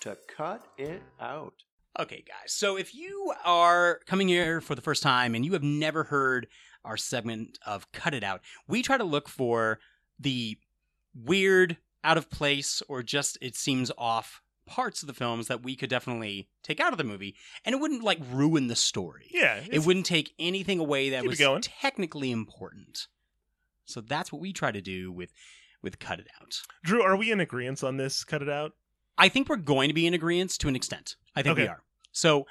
to 0.00 0.16
cut 0.34 0.64
it 0.78 1.02
out. 1.20 1.54
okay 1.98 2.24
guys 2.26 2.52
so 2.52 2.76
if 2.76 2.94
you 2.94 3.32
are 3.44 4.00
coming 4.06 4.28
here 4.28 4.60
for 4.60 4.74
the 4.74 4.82
first 4.82 5.02
time 5.02 5.34
and 5.34 5.44
you 5.44 5.52
have 5.52 5.62
never 5.62 6.04
heard 6.04 6.46
our 6.84 6.96
segment 6.96 7.58
of 7.66 7.90
cut 7.92 8.12
it 8.14 8.22
out 8.24 8.40
we 8.68 8.82
try 8.82 8.96
to 8.98 9.04
look 9.04 9.28
for 9.28 9.78
the 10.18 10.58
weird 11.14 11.76
out 12.02 12.18
of 12.18 12.28
place 12.30 12.82
or 12.88 13.02
just 13.02 13.38
it 13.40 13.56
seems 13.56 13.90
off 13.96 14.42
parts 14.66 15.02
of 15.02 15.06
the 15.06 15.14
films 15.14 15.46
that 15.48 15.62
we 15.62 15.76
could 15.76 15.90
definitely 15.90 16.48
take 16.62 16.80
out 16.80 16.92
of 16.92 16.98
the 16.98 17.04
movie 17.04 17.34
and 17.64 17.74
it 17.74 17.78
wouldn't 17.80 18.02
like 18.02 18.18
ruin 18.30 18.66
the 18.68 18.76
story 18.76 19.26
Yeah. 19.30 19.60
it 19.70 19.84
wouldn't 19.84 20.06
take 20.06 20.32
anything 20.38 20.78
away 20.78 21.10
that 21.10 21.24
was 21.24 21.38
going. 21.38 21.60
technically 21.62 22.30
important. 22.30 23.08
So 23.84 24.00
that's 24.00 24.32
what 24.32 24.40
we 24.40 24.52
try 24.52 24.72
to 24.72 24.80
do 24.80 25.12
with 25.12 25.32
with 25.82 25.98
cut 25.98 26.18
it 26.18 26.28
out. 26.40 26.62
Drew, 26.82 27.02
are 27.02 27.16
we 27.16 27.30
in 27.30 27.40
agreement 27.40 27.84
on 27.84 27.98
this? 27.98 28.24
Cut 28.24 28.40
it 28.40 28.48
out. 28.48 28.72
I 29.18 29.28
think 29.28 29.48
we're 29.50 29.56
going 29.56 29.88
to 29.88 29.94
be 29.94 30.06
in 30.06 30.14
agreement 30.14 30.52
to 30.60 30.68
an 30.68 30.74
extent. 30.76 31.16
I 31.36 31.42
think 31.42 31.58
we 31.58 31.66
are. 31.68 31.82
So 32.10 32.46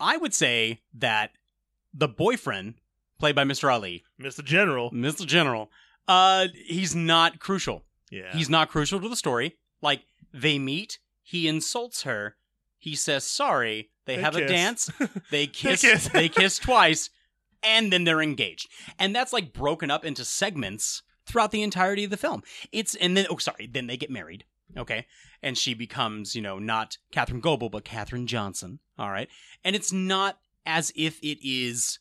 I 0.00 0.16
would 0.16 0.34
say 0.34 0.80
that 0.94 1.30
the 1.94 2.08
boyfriend, 2.08 2.74
played 3.20 3.36
by 3.36 3.44
Mr. 3.44 3.72
Ali, 3.72 4.02
Mr. 4.20 4.44
General. 4.44 4.90
Mr. 4.90 5.24
General, 5.24 5.70
uh, 6.08 6.48
he's 6.66 6.96
not 6.96 7.38
crucial. 7.38 7.84
Yeah. 8.10 8.32
He's 8.34 8.50
not 8.50 8.68
crucial 8.70 9.00
to 9.00 9.08
the 9.08 9.14
story. 9.16 9.56
Like 9.80 10.02
they 10.32 10.58
meet, 10.58 10.98
he 11.24 11.48
insults 11.48 12.02
her, 12.02 12.36
he 12.78 12.94
says 12.94 13.24
sorry, 13.24 13.90
they, 14.06 14.16
They 14.16 14.22
have 14.22 14.36
a 14.36 14.46
dance, 14.46 14.90
they 15.30 15.46
kiss, 15.46 15.80
kiss. 15.80 16.08
they 16.08 16.28
kiss 16.28 16.58
twice, 16.58 17.10
and 17.62 17.92
then 17.92 18.04
they're 18.04 18.22
engaged. 18.22 18.68
And 18.98 19.16
that's 19.16 19.32
like 19.32 19.52
broken 19.52 19.90
up 19.90 20.04
into 20.04 20.24
segments 20.24 21.02
throughout 21.26 21.50
the 21.50 21.62
entirety 21.62 22.04
of 22.04 22.10
the 22.10 22.16
film. 22.16 22.42
It's 22.70 22.94
and 22.94 23.16
then 23.16 23.26
oh 23.30 23.38
sorry, 23.38 23.66
then 23.66 23.86
they 23.86 23.96
get 23.96 24.10
married. 24.10 24.44
Okay. 24.76 25.06
And 25.42 25.56
she 25.56 25.74
becomes, 25.74 26.34
you 26.34 26.42
know, 26.42 26.58
not 26.58 26.98
Katherine 27.12 27.40
Goble, 27.40 27.68
but 27.68 27.84
Katherine 27.84 28.26
Johnson. 28.26 28.80
All 28.98 29.10
right. 29.10 29.28
And 29.62 29.76
it's 29.76 29.92
not 29.92 30.38
as 30.66 30.92
if 30.96 31.18
it 31.22 31.38
is 31.46 31.98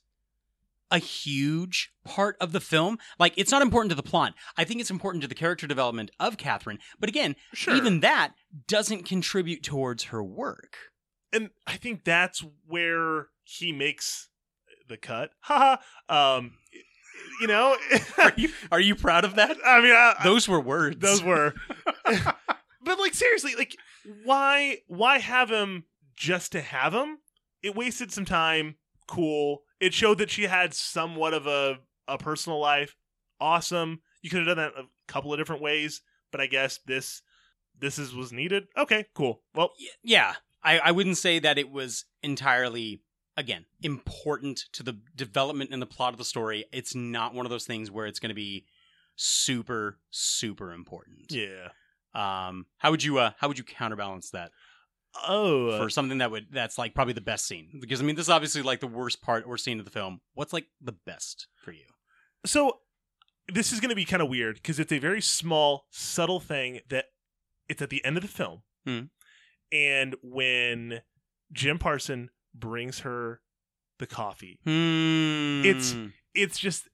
a 0.92 0.98
huge 1.00 1.92
part 2.06 2.36
of 2.40 2.52
the 2.52 2.60
film. 2.60 2.98
Like, 3.20 3.34
it's 3.38 3.52
not 3.52 3.62
important 3.62 3.90
to 3.92 3.96
the 3.96 4.04
plot. 4.04 4.34
I 4.58 4.64
think 4.64 4.80
it's 4.80 4.92
important 4.92 5.22
to 5.24 5.28
the 5.28 5.36
character 5.36 5.66
development 5.68 6.12
of 6.20 6.38
Katherine. 6.38 6.80
But 7.00 7.10
again, 7.10 7.36
Sure. 7.54 7.76
even 7.76 8.02
that 8.02 8.34
doesn't 8.68 9.04
contribute 9.06 9.64
towards 9.64 10.04
her 10.06 10.24
work. 10.24 10.78
and 11.32 11.50
I 11.66 11.78
think 11.78 12.04
that's 12.04 12.44
where 12.68 13.28
he 13.44 13.72
makes 13.72 14.30
the 14.88 14.98
cut. 14.98 15.32
Haha. 15.42 15.78
um, 16.10 16.54
you 17.42 17.48
know, 17.48 17.76
Are 18.20 18.34
you 18.36 18.50
are 18.72 18.80
you 18.80 18.96
proud 18.96 19.24
of 19.26 19.36
that? 19.36 19.58
I 19.66 19.82
mean, 19.82 19.94
I, 19.94 20.16
Those 20.24 20.48
were 20.48 20.60
words. 20.60 20.98
those 21.00 21.24
were. 21.24 21.54
but 22.06 23.00
like 23.00 23.14
seriously, 23.14 23.56
like 23.56 23.76
why 24.24 24.80
why 24.88 25.20
have 25.20 25.50
him 25.50 25.86
just 26.16 26.52
to 26.52 26.62
have 26.62 26.94
him? 26.94 27.20
It 27.64 27.76
wasted 27.76 28.12
some 28.12 28.26
time. 28.26 28.76
Cool. 29.08 29.64
It 29.80 29.94
showed 29.94 30.18
that 30.20 30.32
she 30.32 30.44
had 30.44 30.74
somewhat 30.74 31.34
of 31.34 31.48
a 31.48 31.80
a 32.08 32.18
personal 32.18 32.60
life. 32.60 32.96
Awesome. 33.40 34.02
You 34.22 34.30
could 34.30 34.48
have 34.48 34.56
done 34.56 34.58
that 34.58 34.80
a 34.80 34.88
couple 35.08 35.34
of 35.34 35.40
different 35.40 35.62
ways, 35.62 36.02
but 36.32 36.42
I 36.42 36.48
guess 36.48 36.80
this 36.86 37.22
this 37.80 38.00
is 38.00 38.14
was 38.16 38.32
needed. 38.32 38.68
Okay, 38.78 39.06
cool. 39.14 39.42
Well, 39.54 39.72
yeah. 40.04 40.36
I, 40.64 40.80
I 40.80 40.92
wouldn't 40.92 41.18
say 41.18 41.40
that 41.40 41.58
it 41.58 41.70
was 41.70 42.06
entirely 42.22 43.02
again 43.36 43.66
important 43.82 44.66
to 44.74 44.84
the 44.84 45.00
development 45.16 45.72
and 45.74 45.82
the 45.82 45.88
plot 45.88 46.14
of 46.14 46.18
the 46.18 46.26
story. 46.26 46.66
It's 46.72 46.96
not 46.96 47.34
one 47.34 47.46
of 47.46 47.50
those 47.50 47.66
things 47.66 47.92
where 47.92 48.06
it's 48.06 48.20
going 48.20 48.30
to 48.30 48.36
be 48.36 48.66
super 49.16 50.00
super 50.10 50.72
important. 50.72 51.32
Yeah. 51.32 51.70
Um, 52.16 52.68
how 52.78 52.92
would 52.92 53.04
you 53.04 53.18
uh, 53.20 53.32
how 53.38 53.48
would 53.48 53.58
you 53.58 53.64
counterbalance 53.64 54.30
that? 54.32 54.52
Oh, 55.28 55.78
for 55.78 55.90
something 55.90 56.18
that 56.18 56.32
would 56.32 56.48
that's 56.52 56.78
like 56.78 56.96
probably 56.96 57.14
the 57.14 57.22
best 57.22 57.46
scene 57.46 57.78
because 57.80 58.02
I 58.02 58.04
mean 58.04 58.16
this 58.16 58.26
is 58.26 58.30
obviously 58.30 58.62
like 58.64 58.80
the 58.80 58.88
worst 58.88 59.22
part 59.22 59.46
or 59.46 59.58
scene 59.58 59.80
of 59.80 59.86
the 59.86 59.92
film. 59.92 60.22
What's 60.34 60.54
like 60.54 60.66
the 60.82 60.92
best 61.06 61.48
for 61.64 61.72
you? 61.72 61.86
So 62.46 62.80
this 63.54 63.72
is 63.72 63.80
going 63.80 63.90
to 63.90 63.96
be 63.96 64.06
kind 64.06 64.22
of 64.24 64.30
weird 64.30 64.56
because 64.56 64.80
it's 64.80 64.92
a 64.92 65.00
very 65.00 65.22
small, 65.22 65.86
subtle 65.92 66.40
thing 66.40 66.80
that 66.90 67.06
it's 67.70 67.82
at 67.82 67.90
the 67.90 68.04
end 68.04 68.18
of 68.18 68.24
the 68.24 68.30
film, 68.30 68.64
Hmm. 68.86 69.02
and 69.72 70.16
when 70.24 71.02
Jim 71.52 71.78
Parson 71.78 72.30
brings 72.54 73.00
her 73.02 73.42
the 74.00 74.08
coffee, 74.08 74.60
Hmm. 74.64 75.62
it's 75.66 75.96
it's 76.34 76.58
just 76.58 76.88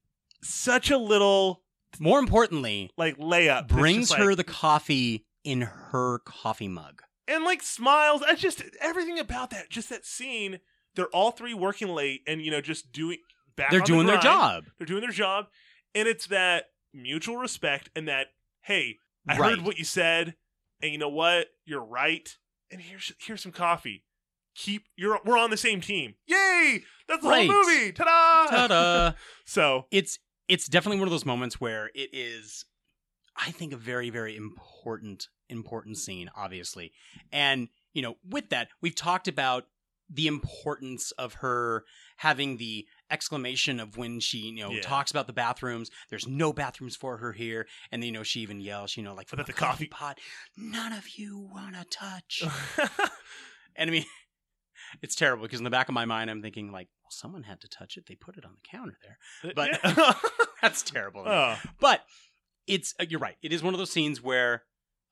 such 0.44 0.92
a 0.92 0.98
little. 0.98 1.64
More 2.00 2.20
importantly, 2.20 2.92
like 2.98 3.18
layup 3.18 3.68
brings 3.68 4.12
her 4.14 4.28
like- 4.30 4.38
the 4.38 4.44
coffee 4.44 5.26
in 5.44 5.62
her 5.62 6.20
coffee 6.20 6.68
mug. 6.68 7.02
And 7.30 7.46
like 7.46 7.62
smiles. 7.64 8.22
I 8.22 8.36
just 8.36 8.62
everything 8.82 9.20
about 9.20 9.52
that, 9.52 9.70
just 9.70 9.90
that 9.90 10.06
scene. 10.06 10.60
They're 10.96 11.08
all 11.08 11.32
three 11.32 11.54
working 11.54 11.88
late, 11.90 12.22
and 12.28 12.42
you 12.42 12.52
know, 12.52 12.60
just 12.62 12.92
doing. 12.92 13.20
Back 13.56 13.72
They're 13.72 13.80
on 13.82 13.84
the 13.84 13.88
doing 13.94 14.08
their 14.08 14.18
job. 14.20 14.66
They're 14.78 14.88
doing 14.88 15.02
their 15.02 15.12
job, 15.12 15.48
and 15.94 16.08
it's 16.08 16.28
that 16.28 16.66
mutual 16.94 17.36
respect 17.38 17.90
and 17.96 18.08
that 18.08 18.28
hey, 18.62 18.98
I 19.28 19.38
Right. 19.38 19.52
heard 19.52 19.66
what 19.66 19.78
you 19.78 19.84
said, 19.86 20.36
and 20.82 20.92
you 20.92 20.98
know 20.98 21.10
what, 21.10 21.48
you're 21.66 21.84
right. 21.84 22.38
And 22.72 22.80
here's 22.82 23.12
here's 23.20 23.42
some 23.42 23.52
coffee. 23.52 24.06
Keep 24.56 24.86
you're 24.96 25.20
we're 25.26 25.38
on 25.38 25.50
the 25.50 25.58
same 25.58 25.82
team. 25.82 26.16
Yay! 26.26 26.84
That's 27.08 27.22
the 27.22 27.30
Right. 27.30 27.50
whole 27.50 27.66
movie. 27.66 27.92
Ta-da! 27.92 28.68
Ta-da! 28.68 29.12
so 29.46 29.86
it's 29.92 30.20
it's 30.48 30.68
definitely 30.68 31.00
one 31.00 31.08
of 31.08 31.12
those 31.12 31.26
moments 31.26 31.60
where 31.60 31.92
it 31.94 32.10
is 32.14 32.66
I 33.36 33.52
think 33.52 33.74
a 33.74 33.78
very 33.78 34.10
very 34.10 34.36
important 34.38 35.28
important 35.50 35.98
scene 35.98 36.30
obviously. 36.36 36.92
And 37.32 37.68
you 37.94 38.02
know, 38.02 38.16
with 38.28 38.50
that, 38.50 38.70
we've 38.82 38.96
talked 38.96 39.28
about 39.28 39.66
the 40.12 40.26
importance 40.28 41.12
of 41.20 41.36
her 41.36 41.86
having 42.18 42.58
the 42.58 42.86
exclamation 43.12 43.80
of 43.80 43.96
when 43.96 44.20
she, 44.20 44.38
you 44.40 44.64
know, 44.64 44.72
Yeah. 44.72 44.82
talks 44.82 45.12
about 45.12 45.28
the 45.28 45.34
bathrooms. 45.34 45.92
There's 46.10 46.28
no 46.28 46.52
bathrooms 46.52 46.96
for 46.96 47.18
her 47.18 47.32
here, 47.34 47.68
and 47.92 48.04
you 48.04 48.12
know 48.12 48.24
she 48.24 48.40
even 48.42 48.60
yells, 48.60 48.98
you 48.98 49.04
know, 49.04 49.14
like 49.14 49.28
"For 49.30 49.36
the 49.36 49.54
coffee- 49.54 49.86
pot. 49.88 50.20
None 50.58 50.94
of 50.94 51.10
you 51.18 51.38
want 51.40 51.76
to 51.76 51.86
touch. 51.86 52.44
and 53.76 53.90
I 53.90 53.92
mean, 53.92 54.06
it's 55.02 55.16
terrible 55.16 55.44
because 55.44 55.60
in 55.60 55.64
the 55.64 55.70
back 55.70 55.90
of 55.90 55.94
my 55.94 56.06
mind, 56.06 56.30
I'm 56.32 56.42
thinking 56.42 56.72
like, 56.72 56.88
well, 57.04 57.12
someone 57.12 57.44
had 57.44 57.62
to 57.62 57.68
touch 57.68 57.96
it. 57.98 58.06
They 58.08 58.16
put 58.16 58.38
it 58.38 58.46
on 58.46 58.54
the 58.56 58.68
counter 58.68 58.98
there, 59.04 59.54
but 59.54 59.80
that's 60.62 60.82
terrible. 60.84 61.24
Oh. 61.28 61.58
But 61.80 62.04
it's 62.68 62.94
uh, 63.00 63.06
you're 63.08 63.20
right. 63.20 63.38
It 63.42 63.54
is 63.54 63.62
one 63.64 63.74
of 63.74 63.78
those 63.78 63.92
scenes 63.92 64.22
where 64.24 64.64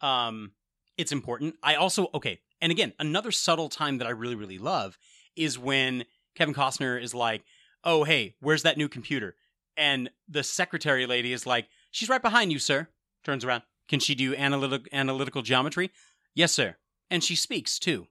um 0.02 0.52
it's 0.98 1.12
important. 1.12 1.56
I 1.62 1.76
also 1.76 2.08
okay, 2.14 2.40
and 2.62 2.72
again, 2.72 2.94
another 3.00 3.32
subtle 3.32 3.70
time 3.70 4.00
that 4.00 4.08
I 4.08 4.12
really 4.12 4.36
really 4.36 4.58
love 4.58 4.98
is 5.36 5.60
when 5.60 6.06
Kevin 6.36 6.54
Costner 6.54 7.02
is 7.02 7.14
like, 7.14 7.44
"Oh, 7.84 8.04
hey, 8.04 8.36
where's 8.40 8.64
that 8.64 8.78
new 8.78 8.90
computer?" 8.90 9.36
And 9.76 10.10
the 10.28 10.44
secretary 10.44 11.06
lady 11.06 11.34
is 11.34 11.46
like, 11.46 11.68
"She's 11.92 12.10
right 12.10 12.22
behind 12.22 12.52
you, 12.52 12.60
sir." 12.60 12.88
Turns 13.24 13.46
around. 13.46 13.64
Can 13.88 14.00
she 14.00 14.16
do 14.16 14.36
analytic 14.36 14.88
analytical 14.92 15.42
geometry? 15.42 15.92
Yes, 16.34 16.52
sir. 16.52 16.78
And 17.10 17.24
she 17.24 17.36
speaks 17.36 17.80
too. 17.80 18.08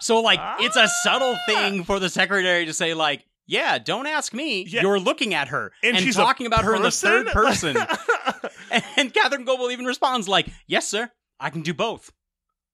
So 0.00 0.20
like 0.20 0.40
it's 0.60 0.76
a 0.76 0.88
subtle 1.02 1.36
thing 1.46 1.84
for 1.84 1.98
the 1.98 2.08
secretary 2.08 2.66
to 2.66 2.72
say 2.72 2.94
like, 2.94 3.24
"Yeah, 3.46 3.78
don't 3.78 4.06
ask 4.06 4.32
me. 4.32 4.64
You're 4.64 4.98
looking 5.00 5.34
at 5.34 5.48
her 5.48 5.72
And 5.82 5.96
and, 5.96 6.04
she's 6.04 6.16
talking 6.16 6.46
about 6.46 6.64
her 6.64 6.74
in 6.74 6.82
the 6.82 6.90
third 6.90 7.28
person? 7.28 7.74
person." 7.76 8.50
and, 8.70 8.84
and 8.96 9.14
Katherine 9.14 9.44
Goble 9.44 9.70
even 9.70 9.84
responds 9.84 10.28
like, 10.28 10.48
"Yes, 10.66 10.88
sir. 10.88 11.10
I 11.44 11.50
can 11.50 11.62
do 11.62 11.74
both. 11.74 12.10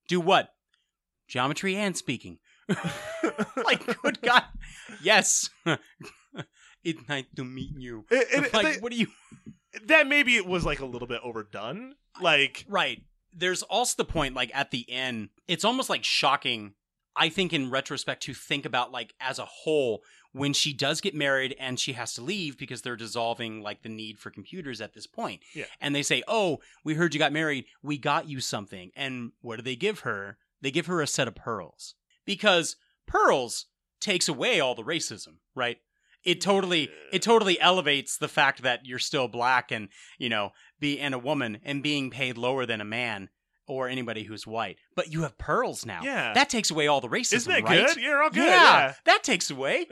Do 0.08 0.20
what? 0.20 0.50
Geometry 1.28 1.74
and 1.76 1.96
speaking." 1.96 2.38
like, 3.64 3.84
good 4.02 4.20
God, 4.22 4.44
yes. 5.02 5.50
it's 6.84 7.08
nice 7.08 7.24
to 7.36 7.44
meet 7.44 7.72
you. 7.76 8.04
It- 8.10 8.44
it- 8.44 8.54
like, 8.54 8.74
they- 8.76 8.80
what 8.80 8.92
do 8.92 8.98
you? 8.98 9.08
that 9.86 10.06
maybe 10.08 10.34
it 10.36 10.46
was 10.46 10.64
like 10.64 10.80
a 10.80 10.84
little 10.86 11.06
bit 11.06 11.20
overdone. 11.22 11.94
Like 12.20 12.64
Right. 12.68 13.02
There's 13.32 13.62
also 13.62 13.94
the 13.96 14.04
point, 14.04 14.34
like 14.34 14.50
at 14.54 14.70
the 14.72 14.84
end, 14.90 15.28
it's 15.46 15.64
almost 15.64 15.88
like 15.88 16.02
shocking. 16.04 16.74
I 17.14 17.28
think 17.28 17.52
in 17.52 17.70
retrospect 17.70 18.22
to 18.24 18.34
think 18.34 18.64
about 18.66 18.90
like 18.92 19.14
as 19.20 19.38
a 19.38 19.44
whole 19.44 20.02
when 20.32 20.52
she 20.52 20.72
does 20.72 21.00
get 21.00 21.14
married 21.14 21.56
and 21.58 21.78
she 21.78 21.94
has 21.94 22.14
to 22.14 22.22
leave 22.22 22.56
because 22.56 22.82
they're 22.82 22.96
dissolving 22.96 23.62
like 23.62 23.82
the 23.82 23.88
need 23.88 24.18
for 24.18 24.30
computers 24.30 24.80
at 24.80 24.94
this 24.94 25.06
point. 25.06 25.40
Yeah. 25.54 25.64
And 25.80 25.94
they 25.94 26.02
say, 26.02 26.22
"Oh, 26.28 26.58
we 26.84 26.94
heard 26.94 27.14
you 27.14 27.18
got 27.18 27.32
married. 27.32 27.64
We 27.82 27.98
got 27.98 28.28
you 28.28 28.40
something." 28.40 28.90
And 28.94 29.32
what 29.40 29.56
do 29.56 29.62
they 29.62 29.76
give 29.76 30.00
her? 30.00 30.38
They 30.60 30.70
give 30.70 30.86
her 30.86 31.00
a 31.00 31.06
set 31.06 31.28
of 31.28 31.34
pearls 31.34 31.94
because 32.24 32.76
pearls 33.06 33.66
takes 34.00 34.28
away 34.28 34.60
all 34.60 34.74
the 34.74 34.82
racism, 34.84 35.36
right? 35.54 35.78
It 36.22 36.40
totally 36.40 36.90
it 37.12 37.22
totally 37.22 37.58
elevates 37.60 38.18
the 38.18 38.28
fact 38.28 38.62
that 38.62 38.84
you're 38.84 38.98
still 38.98 39.26
black 39.26 39.70
and, 39.72 39.88
you 40.18 40.28
know, 40.28 40.50
be 40.78 41.00
and 41.00 41.14
a 41.14 41.18
woman 41.18 41.60
and 41.64 41.82
being 41.82 42.10
paid 42.10 42.36
lower 42.36 42.66
than 42.66 42.80
a 42.80 42.84
man 42.84 43.30
or 43.66 43.88
anybody 43.88 44.24
who's 44.24 44.46
white. 44.46 44.76
But 44.94 45.12
you 45.12 45.22
have 45.22 45.38
pearls 45.38 45.86
now. 45.86 46.02
Yeah. 46.02 46.34
That 46.34 46.50
takes 46.50 46.70
away 46.70 46.88
all 46.88 47.00
the 47.00 47.08
racism, 47.08 47.34
Isn't 47.34 47.52
that 47.52 47.62
right? 47.62 47.86
good? 47.86 47.96
You're 47.96 48.22
all 48.22 48.30
good, 48.30 48.44
yeah. 48.44 48.94
That 49.06 49.22
takes 49.24 49.50
away. 49.50 49.86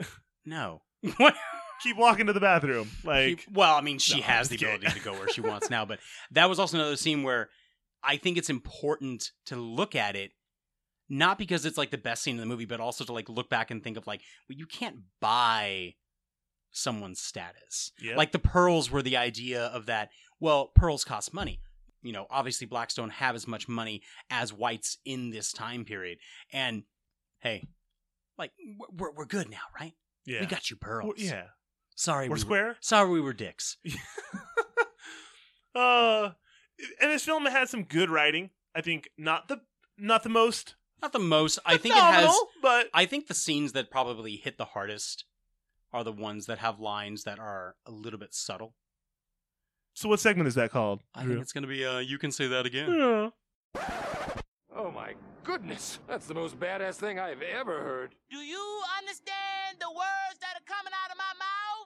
No. 0.49 0.81
keep 1.83 1.97
walking 1.97 2.25
to 2.27 2.33
the 2.33 2.39
bathroom. 2.39 2.89
Like 3.03 3.45
well, 3.53 3.75
I 3.75 3.81
mean, 3.81 3.99
she 3.99 4.17
No, 4.17 4.23
has 4.23 4.49
the 4.49 4.55
ability 4.55 4.87
to 4.87 4.99
go 4.99 5.13
where 5.13 5.29
she 5.29 5.41
wants 5.41 5.69
now, 5.69 5.85
but 5.85 5.99
that 6.31 6.49
was 6.49 6.59
also 6.59 6.77
another 6.77 6.97
scene 6.97 7.23
where 7.23 7.49
I 8.03 8.17
think 8.17 8.37
it's 8.37 8.49
important 8.49 9.31
to 9.45 9.55
look 9.55 9.95
at 9.95 10.15
it 10.15 10.31
not 11.09 11.39
because 11.39 11.65
it's 11.65 11.77
like 11.77 11.89
the 11.89 11.97
best 11.97 12.21
scene 12.21 12.35
in 12.35 12.39
the 12.39 12.45
movie, 12.45 12.65
but 12.65 12.79
also 12.79 13.03
to 13.03 13.13
like 13.13 13.27
look 13.29 13.49
back 13.49 13.71
and 13.71 13.83
think 13.83 13.97
of 13.97 14.05
like, 14.05 14.21
well, 14.47 14.57
you 14.57 14.67
can't 14.67 14.97
buy 15.19 15.95
someone's 16.71 17.19
status. 17.19 17.91
Yep. 17.99 18.15
Like 18.15 18.31
the 18.31 18.39
pearls 18.39 18.91
were 18.91 19.01
the 19.01 19.17
idea 19.17 19.63
of 19.65 19.87
that. 19.87 20.09
Well, 20.39 20.71
pearls 20.75 21.03
cost 21.03 21.33
money. 21.33 21.61
You 22.01 22.13
know, 22.13 22.27
obviously 22.29 22.67
blacks 22.67 22.93
don't 22.93 23.09
have 23.09 23.35
as 23.35 23.47
much 23.47 23.67
money 23.67 24.03
as 24.29 24.53
whites 24.53 24.99
in 25.03 25.31
this 25.31 25.51
time 25.51 25.83
period. 25.83 26.19
And 26.53 26.83
hey, 27.39 27.67
like 28.37 28.51
we're 28.95 29.11
we're 29.11 29.25
good 29.25 29.49
now, 29.49 29.57
right? 29.77 29.93
Yeah. 30.29 30.41
We 30.41 30.45
got 30.45 30.69
you 30.69 30.75
pearls. 30.75 31.05
Well, 31.05 31.13
yeah. 31.17 31.45
Sorry, 31.95 32.29
We're 32.29 32.35
we 32.35 32.39
square? 32.39 32.67
Were, 32.67 32.75
sorry, 32.81 33.09
we 33.09 33.19
were 33.19 33.33
dicks. 33.33 33.77
Uh, 35.75 36.31
and 36.99 37.11
this 37.11 37.23
film 37.23 37.45
had 37.45 37.69
some 37.69 37.83
good 37.83 38.09
writing. 38.09 38.49
I 38.75 38.81
think 38.81 39.09
not 39.17 39.47
the 39.47 39.61
not 39.97 40.23
the 40.23 40.29
most 40.29 40.75
Not 41.01 41.13
the 41.13 41.19
most. 41.19 41.59
I 41.65 41.77
think 41.77 41.95
it 41.95 42.01
has. 42.01 42.35
but 42.61 42.87
I 42.93 43.05
think 43.05 43.27
the 43.27 43.33
scenes 43.33 43.73
that 43.73 43.91
probably 43.91 44.35
hit 44.35 44.57
the 44.57 44.65
hardest 44.65 45.25
are 45.93 46.03
the 46.03 46.11
ones 46.11 46.47
that 46.47 46.57
have 46.57 46.79
lines 46.79 47.23
that 47.23 47.39
are 47.39 47.75
a 47.85 47.91
little 47.91 48.19
bit 48.19 48.33
subtle. 48.33 48.73
So 49.93 50.09
what 50.09 50.19
segment 50.19 50.47
is 50.47 50.55
that 50.55 50.71
called? 50.71 51.01
I 51.13 51.25
think 51.25 51.39
it's 51.39 51.53
gonna 51.53 51.67
be. 51.67 51.85
Uh, 51.85 51.99
you 51.99 52.17
can 52.17 52.31
say 52.31 52.47
that 52.47 52.65
again. 52.65 52.91
Yeah. 52.91 53.29
Oh 54.75 54.91
my 54.91 55.13
goodness, 55.43 55.99
that's 56.07 56.25
the 56.25 56.33
most 56.33 56.59
badass 56.59 56.95
thing 56.95 57.19
I've 57.19 57.41
ever 57.41 57.83
heard. 57.83 58.15
Do 58.31 58.37
you 58.37 58.81
understand 58.97 59.77
the 59.79 59.89
words 59.91 60.18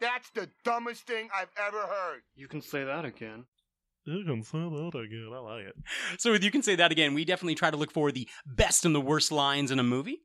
That's 0.04 0.30
the 0.32 0.50
dumbest 0.66 1.08
thing 1.08 1.30
I've 1.34 1.50
ever 1.68 1.80
heard. 1.80 2.22
You 2.36 2.48
can 2.48 2.62
say 2.62 2.84
that 2.84 3.06
again. 3.06 3.46
You 4.06 4.26
can 4.26 4.44
say 4.44 4.58
that 4.60 4.96
again. 5.00 5.30
I 5.34 5.38
like 5.40 5.66
it. 5.68 5.76
So 6.20 6.32
with 6.34 6.44
you 6.44 6.52
can 6.52 6.62
say 6.62 6.76
that 6.76 6.92
again. 6.92 7.14
We 7.14 7.24
definitely 7.24 7.56
try 7.56 7.72
to 7.72 7.78
look 7.78 7.92
for 7.92 8.12
the 8.12 8.28
best 8.46 8.84
and 8.86 8.94
the 8.94 9.00
worst 9.02 9.32
lines 9.32 9.72
in 9.72 9.80
a 9.80 9.84
movie. 9.84 10.18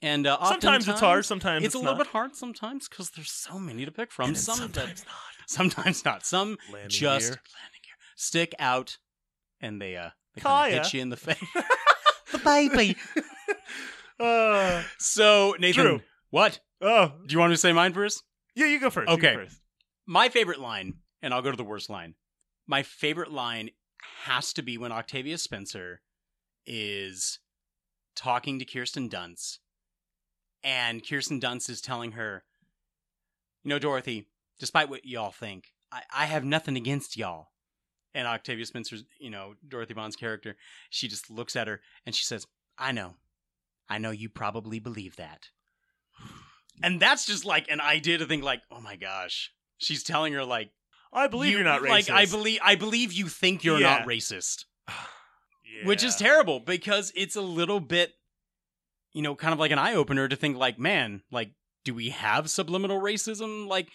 And 0.00 0.26
uh, 0.28 0.38
Sometimes 0.44 0.86
it's 0.88 1.00
hard, 1.00 1.24
sometimes 1.24 1.64
it's, 1.64 1.74
it's 1.74 1.74
a 1.74 1.78
little 1.78 1.94
not. 1.94 2.04
bit 2.04 2.12
hard. 2.12 2.36
Sometimes 2.36 2.88
because 2.88 3.10
there's 3.10 3.30
so 3.32 3.58
many 3.58 3.84
to 3.84 3.90
pick 3.90 4.12
from. 4.12 4.34
Some 4.36 4.56
sometimes 4.58 5.02
that, 5.02 5.10
sometimes 5.48 6.04
not. 6.04 6.24
Some 6.24 6.56
Landing 6.72 6.90
just 6.90 7.30
gear. 7.30 7.40
landing 7.58 7.80
gear 7.82 7.94
stick 8.14 8.54
out, 8.60 8.98
and 9.60 9.80
they 9.82 9.96
uh 9.96 10.10
they 10.34 10.42
kinda 10.42 10.82
hit 10.82 10.92
you 10.94 11.00
in 11.00 11.08
the 11.08 11.16
face. 11.16 11.42
the 12.32 12.38
baby. 12.38 12.96
Uh, 14.20 14.82
So 14.98 15.56
Nathan, 15.58 15.82
Drew. 15.84 16.00
what? 16.30 16.60
Oh, 16.80 17.12
Do 17.26 17.32
you 17.32 17.38
want 17.38 17.50
me 17.50 17.54
to 17.56 17.60
say 17.60 17.72
mine 17.72 17.92
first? 17.94 18.22
Yeah, 18.56 18.66
you 18.66 18.80
go 18.80 18.90
first. 18.90 19.10
you 19.10 19.16
go 19.18 19.28
Okay. 19.28 19.34
first. 19.36 19.60
My 20.06 20.28
favorite 20.28 20.58
line, 20.60 20.94
and 21.22 21.32
I'll 21.32 21.42
go 21.42 21.50
to 21.50 21.56
the 21.56 21.62
worst 21.64 21.88
line. 21.90 22.14
My 22.66 22.82
favorite 22.82 23.30
line 23.30 23.70
has 24.24 24.52
to 24.54 24.62
be 24.62 24.78
when 24.78 24.90
Octavia 24.92 25.38
Spencer 25.38 26.00
is 26.64 27.38
talking 28.16 28.58
to 28.58 28.64
Kirsten 28.64 29.08
Dunst, 29.08 29.58
and 30.64 31.06
Kirsten 31.06 31.40
Dunst 31.40 31.68
is 31.70 31.80
telling 31.80 32.12
her, 32.12 32.44
You 33.62 33.68
know, 33.70 33.78
Dorothy, 33.78 34.26
despite 34.58 34.88
what 34.88 35.04
y'all 35.04 35.30
think, 35.30 35.72
I, 35.92 36.02
I 36.14 36.24
have 36.26 36.44
nothing 36.44 36.76
against 36.76 37.16
y'all. 37.16 37.48
And 38.14 38.26
Octavia 38.26 38.64
Spencer's, 38.64 39.04
you 39.20 39.28
know, 39.30 39.54
Dorothy 39.68 39.92
Vaughan's 39.92 40.16
character, 40.16 40.56
she 40.88 41.06
just 41.06 41.30
looks 41.30 41.54
at 41.54 41.68
her 41.68 41.82
and 42.06 42.14
she 42.14 42.24
says, 42.24 42.46
I 42.78 42.90
know. 42.92 43.16
I 43.90 43.98
know 43.98 44.10
you 44.10 44.30
probably 44.30 44.78
believe 44.80 45.16
that. 45.16 45.50
And 46.82 47.00
that's 47.00 47.26
just 47.26 47.44
like 47.44 47.70
an 47.70 47.80
idea 47.80 48.18
to 48.18 48.26
think 48.26 48.42
like, 48.44 48.62
oh 48.70 48.80
my 48.80 48.96
gosh, 48.96 49.52
she's 49.78 50.02
telling 50.02 50.32
her 50.34 50.44
like, 50.44 50.70
I 51.12 51.28
believe 51.28 51.52
you, 51.52 51.60
are 51.60 51.64
not 51.64 51.80
racist. 51.82 51.88
Like 51.88 52.10
I 52.10 52.26
believe 52.26 52.60
I 52.62 52.74
believe 52.74 53.12
you 53.12 53.28
think 53.28 53.64
you're 53.64 53.80
Yeah. 53.80 53.98
not 53.98 54.06
racist. 54.06 54.64
Which 55.84 56.02
is 56.04 56.16
terrible 56.16 56.60
because 56.60 57.12
it's 57.14 57.36
a 57.36 57.40
little 57.42 57.80
bit 57.80 58.12
you 59.12 59.22
know, 59.22 59.34
kind 59.34 59.54
of 59.54 59.58
like 59.58 59.70
an 59.70 59.78
eye 59.78 59.94
opener 59.94 60.28
to 60.28 60.36
think 60.36 60.58
like, 60.58 60.78
man, 60.78 61.22
like 61.30 61.52
do 61.84 61.94
we 61.94 62.10
have 62.10 62.50
subliminal 62.50 63.00
racism? 63.00 63.66
Like 63.66 63.88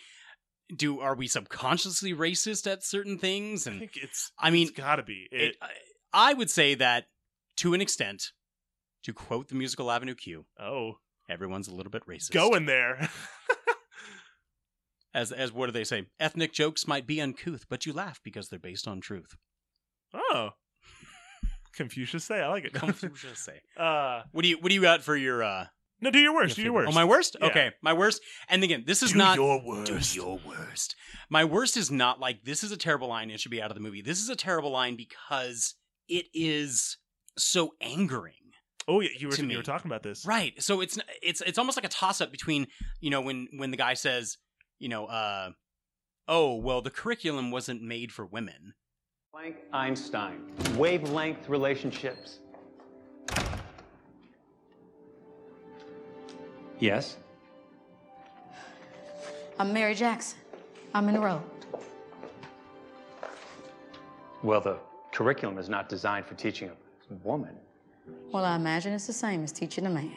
do 0.76 1.00
are 1.00 1.16
we 1.16 1.28
subconsciously 1.28 2.14
racist 2.14 2.72
at 2.72 2.84
certain 2.84 3.20
things 3.20 3.68
and 3.68 3.76
I 3.76 3.80
think 3.80 3.98
it's. 3.98 4.32
I 4.40 4.50
mean, 4.50 4.68
it's 4.70 4.78
gotta 4.78 5.04
be. 5.04 5.28
It, 5.32 5.42
it, 5.42 5.56
I, 5.62 5.70
I 6.14 6.34
would 6.34 6.50
say 6.50 6.74
that 6.76 7.06
to 7.58 7.74
an 7.74 7.82
extent, 7.82 8.32
to 9.04 9.14
quote 9.14 9.50
the 9.50 9.56
musical 9.56 9.92
Avenue 9.92 10.16
Q, 10.16 10.46
oh, 10.60 10.94
everyone's 11.32 11.68
a 11.68 11.74
little 11.76 11.92
bit 11.92 12.06
racist. 12.08 12.32
going 12.32 12.66
there. 12.66 13.10
As 15.14 15.34
as 15.34 15.52
what 15.52 15.66
do 15.66 15.74
they 15.74 15.84
say? 15.84 16.06
Ethnic 16.22 16.54
jokes 16.54 16.88
might 16.88 17.06
be 17.06 17.20
uncouth, 17.20 17.66
but 17.70 17.86
you 17.86 17.92
laugh 17.92 18.22
because 18.24 18.48
they're 18.48 18.58
based 18.60 18.88
on 18.88 19.02
truth. 19.02 19.36
oh, 20.14 20.52
Confucius 21.74 22.24
say. 22.24 22.40
I 22.42 22.48
like 22.48 22.64
it. 22.64 22.74
Confucius 22.74 23.40
say. 23.40 23.60
Uh, 23.78 24.22
What 24.32 24.44
do 24.44 24.48
you 24.50 24.58
what 24.58 24.70
do 24.70 24.74
you 24.76 24.82
got 24.82 25.04
for 25.04 25.18
your 25.18 25.44
uh 25.44 25.66
no, 26.04 26.10
do 26.12 26.18
your 26.20 26.34
worst. 26.34 26.56
Do 26.56 26.64
your 26.64 26.74
worst. 26.74 26.90
Oh, 26.92 26.96
my 26.96 27.06
worst? 27.06 27.36
Yeah. 27.40 27.48
Okay, 27.48 27.72
my 27.84 27.94
worst. 27.94 28.22
And 28.50 28.64
again, 28.64 28.86
this 28.88 29.04
is 29.04 29.12
Do 29.12 29.18
not 29.20 29.36
your 29.36 29.62
worst. 29.64 30.14
Do 30.14 30.20
your 30.20 30.40
worst. 30.48 30.96
My 31.30 31.46
worst 31.46 31.78
is 31.78 31.92
not 31.92 32.20
like 32.20 32.44
this 32.44 32.64
is 32.64 32.72
a 32.72 32.78
terrible 32.78 33.10
line. 33.10 33.30
It 33.30 33.40
should 33.40 33.52
be 33.52 33.62
out 33.62 33.70
of 33.70 33.76
the 33.76 33.84
movie. 33.84 34.02
This 34.02 34.20
is 34.20 34.28
a 34.30 34.36
terrible 34.36 34.72
line 34.72 34.96
because 34.96 35.76
it 36.08 36.26
is 36.34 36.98
so 37.38 37.74
angering. 37.82 38.34
Oh 38.88 39.00
yeah, 39.00 39.10
you 39.18 39.28
were 39.28 39.34
to 39.34 39.44
me. 39.44 39.52
you 39.52 39.58
were 39.58 39.64
talking 39.64 39.90
about 39.90 40.04
this. 40.04 40.26
Right. 40.26 40.62
So 40.62 40.82
it's 40.82 40.98
it's 41.22 41.42
it's 41.42 41.58
almost 41.58 41.78
like 41.78 41.86
a 41.86 41.90
toss 41.90 42.22
up 42.22 42.32
between 42.32 42.68
you 43.00 43.10
know 43.10 43.22
when 43.22 43.48
when 43.58 43.72
the 43.72 43.78
guy 43.78 43.94
says 43.94 44.38
you 44.80 44.90
know 44.90 45.06
uh 45.06 45.52
oh 46.28 46.56
well 46.56 46.82
the 46.82 46.90
curriculum 46.90 47.52
wasn't 47.52 47.82
made 47.82 48.12
for 48.12 48.26
women. 48.26 48.74
Planck 49.36 49.56
Einstein. 49.72 50.42
Wavelength 50.78 51.48
relationships. 51.48 52.40
Yes? 56.80 57.18
I'm 59.60 59.72
Mary 59.72 59.94
Jackson. 59.94 60.40
I'm 60.96 61.08
enrolled. 61.08 61.44
Well, 64.44 64.60
the 64.60 64.80
curriculum 65.14 65.60
is 65.60 65.70
not 65.70 65.88
designed 65.88 66.26
for 66.26 66.34
teaching 66.34 66.70
a 66.70 67.14
woman. 67.24 67.56
Well, 68.32 68.46
I 68.46 68.56
imagine 68.56 68.94
it's 68.94 69.08
the 69.08 69.14
same 69.14 69.44
as 69.44 69.52
teaching 69.52 69.86
a 69.86 69.90
man. 69.90 70.12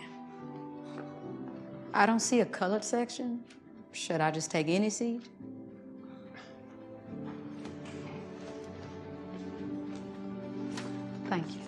I 1.92 2.06
don't 2.06 2.20
see 2.20 2.40
a 2.40 2.46
colored 2.46 2.84
section. 2.84 3.40
Should 3.92 4.20
I 4.20 4.30
just 4.30 4.50
take 4.50 4.68
any 4.68 4.90
seat? 4.90 5.22
Thank 11.26 11.50
you. 11.54 11.64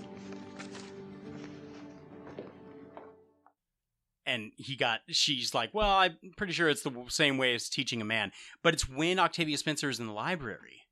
and 4.27 4.53
he 4.57 4.77
got 4.77 5.01
she's 5.09 5.55
like 5.55 5.71
well 5.73 5.89
i'm 5.89 6.17
pretty 6.37 6.53
sure 6.53 6.69
it's 6.69 6.83
the 6.83 6.93
same 7.09 7.39
way 7.39 7.55
as 7.55 7.69
teaching 7.69 8.03
a 8.03 8.05
man 8.05 8.33
but 8.63 8.75
it's 8.75 8.89
when 8.89 9.19
octavia 9.19 9.57
spencer 9.57 9.89
is 9.89 10.01
in 10.01 10.07
the 10.07 10.13
library 10.13 10.83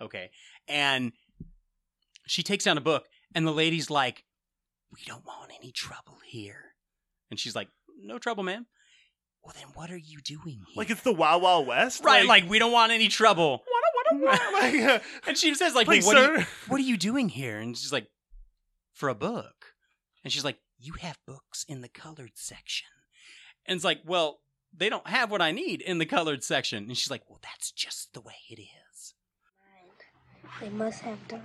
okay 0.00 0.30
and 0.68 1.12
she 2.26 2.42
takes 2.42 2.64
down 2.64 2.76
a 2.76 2.82
book 2.82 3.06
and 3.34 3.46
the 3.46 3.52
lady's 3.52 3.88
like 3.88 4.24
we 4.92 5.00
don't 5.06 5.24
want 5.24 5.50
any 5.58 5.72
trouble 5.72 6.18
here. 6.26 6.74
And 7.30 7.40
she's 7.40 7.54
like 7.56 7.68
no 8.02 8.18
trouble 8.18 8.42
ma'am. 8.42 8.66
Well 9.42 9.54
then 9.58 9.68
what 9.74 9.90
are 9.90 9.96
you 9.96 10.20
doing 10.20 10.60
here? 10.66 10.76
Like 10.76 10.90
it's 10.90 11.02
the 11.02 11.12
Wild 11.12 11.42
Wild 11.42 11.66
West. 11.66 12.04
right 12.04 12.26
like, 12.26 12.48
we 12.48 12.58
don't 12.58 12.72
want 12.72 12.92
any 12.92 13.08
trouble. 13.08 13.62
Like, 14.12 14.74
uh, 14.74 14.98
and 15.26 15.38
she 15.38 15.54
says 15.54 15.74
like 15.74 15.86
Please, 15.86 16.04
what, 16.04 16.18
are 16.18 16.34
you, 16.34 16.40
sir. 16.42 16.46
what 16.68 16.78
are 16.78 16.84
you 16.84 16.98
doing 16.98 17.30
here? 17.30 17.58
And 17.58 17.76
she's 17.76 17.92
like 17.92 18.08
for 18.92 19.08
a 19.08 19.14
book. 19.14 19.72
And 20.22 20.30
she's 20.30 20.44
like 20.44 20.58
you 20.78 20.94
have 21.00 21.18
books 21.26 21.64
in 21.66 21.80
the 21.80 21.88
colored 21.88 22.32
section. 22.34 22.88
And 23.64 23.76
it's 23.76 23.84
like 23.84 24.00
well 24.04 24.40
they 24.74 24.88
don't 24.88 25.06
have 25.06 25.30
what 25.30 25.42
i 25.42 25.50
need 25.50 25.80
in 25.80 25.96
the 25.98 26.06
colored 26.06 26.44
section. 26.44 26.84
And 26.84 26.96
she's 26.96 27.10
like 27.10 27.22
well 27.28 27.40
that's 27.42 27.72
just 27.72 28.12
the 28.12 28.20
way 28.20 28.34
it 28.50 28.60
is. 28.60 29.14
They 30.60 30.68
must 30.68 31.00
have 31.00 31.28
done. 31.28 31.40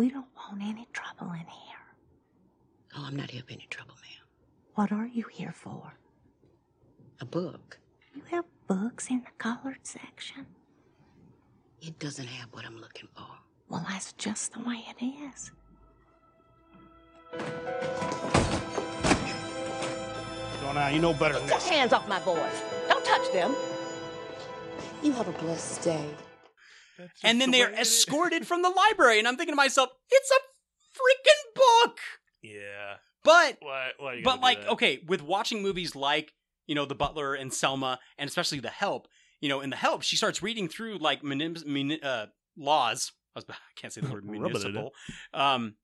We 0.00 0.08
don't 0.08 0.24
want 0.34 0.62
any 0.62 0.88
trouble 0.94 1.30
in 1.34 1.40
here. 1.46 1.84
Oh, 2.96 3.04
I'm 3.06 3.16
not 3.16 3.30
here 3.30 3.42
for 3.46 3.52
any 3.52 3.66
trouble, 3.68 3.96
ma'am. 3.96 4.26
What 4.74 4.92
are 4.92 5.06
you 5.06 5.26
here 5.30 5.52
for? 5.52 5.92
A 7.20 7.26
book. 7.26 7.78
You 8.14 8.22
have 8.30 8.46
books 8.66 9.10
in 9.10 9.18
the 9.18 9.30
colored 9.36 9.80
section. 9.82 10.46
It 11.82 11.98
doesn't 11.98 12.28
have 12.28 12.48
what 12.52 12.64
I'm 12.64 12.80
looking 12.80 13.10
for. 13.14 13.26
Well, 13.68 13.84
that's 13.86 14.14
just 14.14 14.54
the 14.54 14.60
way 14.60 14.82
it 14.88 15.04
is. 15.04 15.50
So 20.60 20.72
now 20.72 20.88
you 20.88 21.00
know 21.00 21.12
better 21.12 21.34
than 21.34 21.46
Get 21.46 21.56
this. 21.60 21.68
your 21.68 21.78
hands 21.78 21.92
off 21.92 22.08
my 22.08 22.20
boys. 22.20 22.62
Don't 22.88 23.04
touch 23.04 23.30
them. 23.34 23.54
You 25.02 25.12
have 25.12 25.28
a 25.28 25.32
blessed 25.32 25.82
day. 25.82 26.06
And 27.24 27.40
then 27.40 27.50
they're 27.50 27.72
escorted 27.72 28.46
from 28.46 28.62
the 28.62 28.68
library 28.82 29.18
and 29.18 29.26
i'm 29.28 29.36
thinking 29.36 29.52
to 29.52 29.56
myself 29.56 29.90
it's 30.10 30.30
a 30.30 30.40
freaking 30.98 31.54
book 31.84 31.98
Yeah. 32.42 32.94
but 33.24 33.56
Why? 33.60 33.90
Why 33.98 34.20
but 34.24 34.40
like 34.40 34.62
that? 34.62 34.70
okay 34.72 35.00
with 35.06 35.22
watching 35.22 35.62
movies 35.62 35.94
like 35.96 36.32
you 36.66 36.74
know 36.74 36.84
the 36.84 36.94
butler 36.94 37.34
and 37.34 37.52
selma 37.52 37.98
and 38.18 38.28
especially 38.28 38.60
the 38.60 38.68
help 38.70 39.08
you 39.40 39.48
know 39.48 39.60
in 39.60 39.70
the 39.70 39.76
help 39.76 40.02
she 40.02 40.16
starts 40.16 40.42
reading 40.42 40.68
through 40.68 40.98
like 40.98 41.22
munim- 41.22 42.04
uh, 42.04 42.26
laws 42.56 43.12
I, 43.34 43.38
was, 43.38 43.44
I 43.50 43.54
can't 43.76 43.92
say 43.92 44.00
the 44.00 44.12
word 44.12 44.24
Rub 44.26 44.34
it 44.34 44.36
in. 44.36 44.42
municipal 44.72 44.90
um 45.32 45.74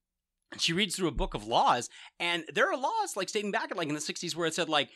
she 0.57 0.71
reads 0.73 0.95
through 0.95 1.09
a 1.09 1.11
book 1.11 1.33
of 1.33 1.45
laws 1.45 1.89
and 2.19 2.45
there 2.53 2.71
are 2.71 2.77
laws 2.77 3.15
like 3.17 3.31
dating 3.31 3.51
back 3.51 3.69
at 3.71 3.77
like 3.77 3.89
in 3.89 3.95
the 3.95 3.99
60s 4.01 4.35
where 4.35 4.47
it 4.47 4.53
said 4.55 4.69
like 4.69 4.89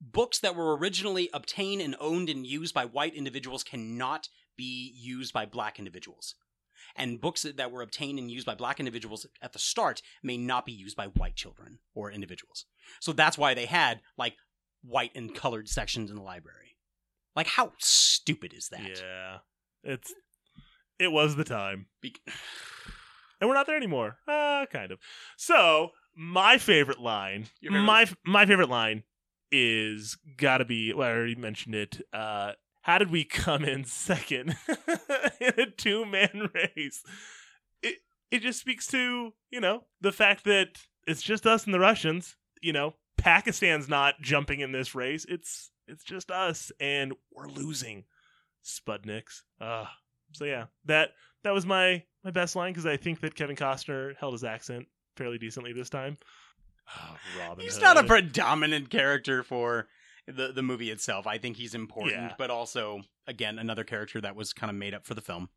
books 0.00 0.38
that 0.40 0.54
were 0.54 0.76
originally 0.76 1.28
obtained 1.32 1.80
and 1.82 1.96
owned 1.98 2.28
and 2.28 2.46
used 2.46 2.74
by 2.74 2.84
white 2.84 3.14
individuals 3.14 3.64
cannot 3.64 4.28
be 4.58 4.92
used 4.94 5.32
by 5.32 5.46
black 5.46 5.78
individuals 5.78 6.34
and 6.96 7.20
books 7.20 7.46
that 7.56 7.70
were 7.70 7.80
obtained 7.82 8.18
and 8.18 8.30
used 8.30 8.44
by 8.46 8.54
black 8.54 8.78
individuals 8.78 9.26
at 9.40 9.52
the 9.52 9.58
start 9.58 10.02
may 10.22 10.36
not 10.36 10.66
be 10.66 10.72
used 10.72 10.96
by 10.96 11.06
white 11.06 11.36
children 11.36 11.78
or 11.94 12.10
individuals. 12.10 12.66
So 13.00 13.12
that's 13.12 13.38
why 13.38 13.54
they 13.54 13.66
had 13.66 14.00
like 14.18 14.34
white 14.82 15.12
and 15.14 15.34
colored 15.34 15.68
sections 15.68 16.10
in 16.10 16.16
the 16.16 16.22
library. 16.22 16.76
Like 17.34 17.46
how 17.46 17.72
stupid 17.78 18.52
is 18.52 18.68
that? 18.68 19.00
Yeah. 19.00 19.38
It's 19.84 20.12
it 20.98 21.12
was 21.12 21.36
the 21.36 21.44
time. 21.44 21.86
Be- 22.02 22.16
and 23.40 23.48
we're 23.48 23.54
not 23.54 23.66
there 23.66 23.76
anymore. 23.76 24.18
Uh 24.26 24.66
kind 24.72 24.90
of. 24.92 24.98
So, 25.36 25.90
my 26.16 26.58
favorite 26.58 27.00
line, 27.00 27.46
favorite- 27.62 27.82
my 27.82 28.06
my 28.24 28.46
favorite 28.46 28.70
line 28.70 29.04
is 29.52 30.18
got 30.36 30.58
to 30.58 30.64
be 30.64 30.92
well, 30.92 31.08
I 31.08 31.12
already 31.12 31.34
mentioned 31.36 31.74
it. 31.74 32.00
Uh 32.12 32.52
how 32.88 32.96
did 32.96 33.10
we 33.10 33.22
come 33.22 33.64
in 33.64 33.84
second 33.84 34.56
in 35.40 35.52
a 35.58 35.66
two-man 35.66 36.48
race? 36.54 37.02
It 37.82 37.96
it 38.30 38.40
just 38.40 38.60
speaks 38.60 38.86
to, 38.86 39.34
you 39.50 39.60
know, 39.60 39.84
the 40.00 40.10
fact 40.10 40.44
that 40.44 40.68
it's 41.06 41.20
just 41.20 41.46
us 41.46 41.66
and 41.66 41.74
the 41.74 41.80
Russians, 41.80 42.36
you 42.62 42.72
know, 42.72 42.94
Pakistan's 43.18 43.90
not 43.90 44.14
jumping 44.22 44.60
in 44.60 44.72
this 44.72 44.94
race. 44.94 45.26
It's 45.28 45.70
it's 45.86 46.02
just 46.02 46.30
us 46.30 46.72
and 46.80 47.12
we're 47.30 47.48
losing. 47.48 48.04
Spudniks. 48.64 49.42
Uh 49.60 49.84
so 50.32 50.46
yeah, 50.46 50.64
that 50.86 51.10
that 51.44 51.52
was 51.52 51.66
my 51.66 52.02
my 52.24 52.30
best 52.30 52.56
line 52.56 52.72
because 52.72 52.86
I 52.86 52.96
think 52.96 53.20
that 53.20 53.34
Kevin 53.34 53.54
Costner 53.56 54.16
held 54.16 54.32
his 54.32 54.44
accent 54.44 54.86
fairly 55.14 55.36
decently 55.36 55.74
this 55.74 55.90
time. 55.90 56.16
Oh, 56.96 57.16
Robin 57.38 57.64
He's 57.64 57.74
Hood. 57.74 57.82
not 57.82 57.98
a 57.98 58.04
predominant 58.04 58.88
character 58.88 59.42
for 59.42 59.88
the 60.34 60.52
the 60.52 60.62
movie 60.62 60.90
itself. 60.90 61.26
I 61.26 61.38
think 61.38 61.56
he's 61.56 61.74
important, 61.74 62.14
Yeah. 62.16 62.34
but 62.38 62.50
also 62.50 63.02
again 63.26 63.58
another 63.58 63.84
character 63.84 64.20
that 64.20 64.36
was 64.36 64.52
kind 64.52 64.70
of 64.70 64.76
made 64.76 64.94
up 64.94 65.06
for 65.06 65.14
the 65.14 65.20
film. 65.20 65.48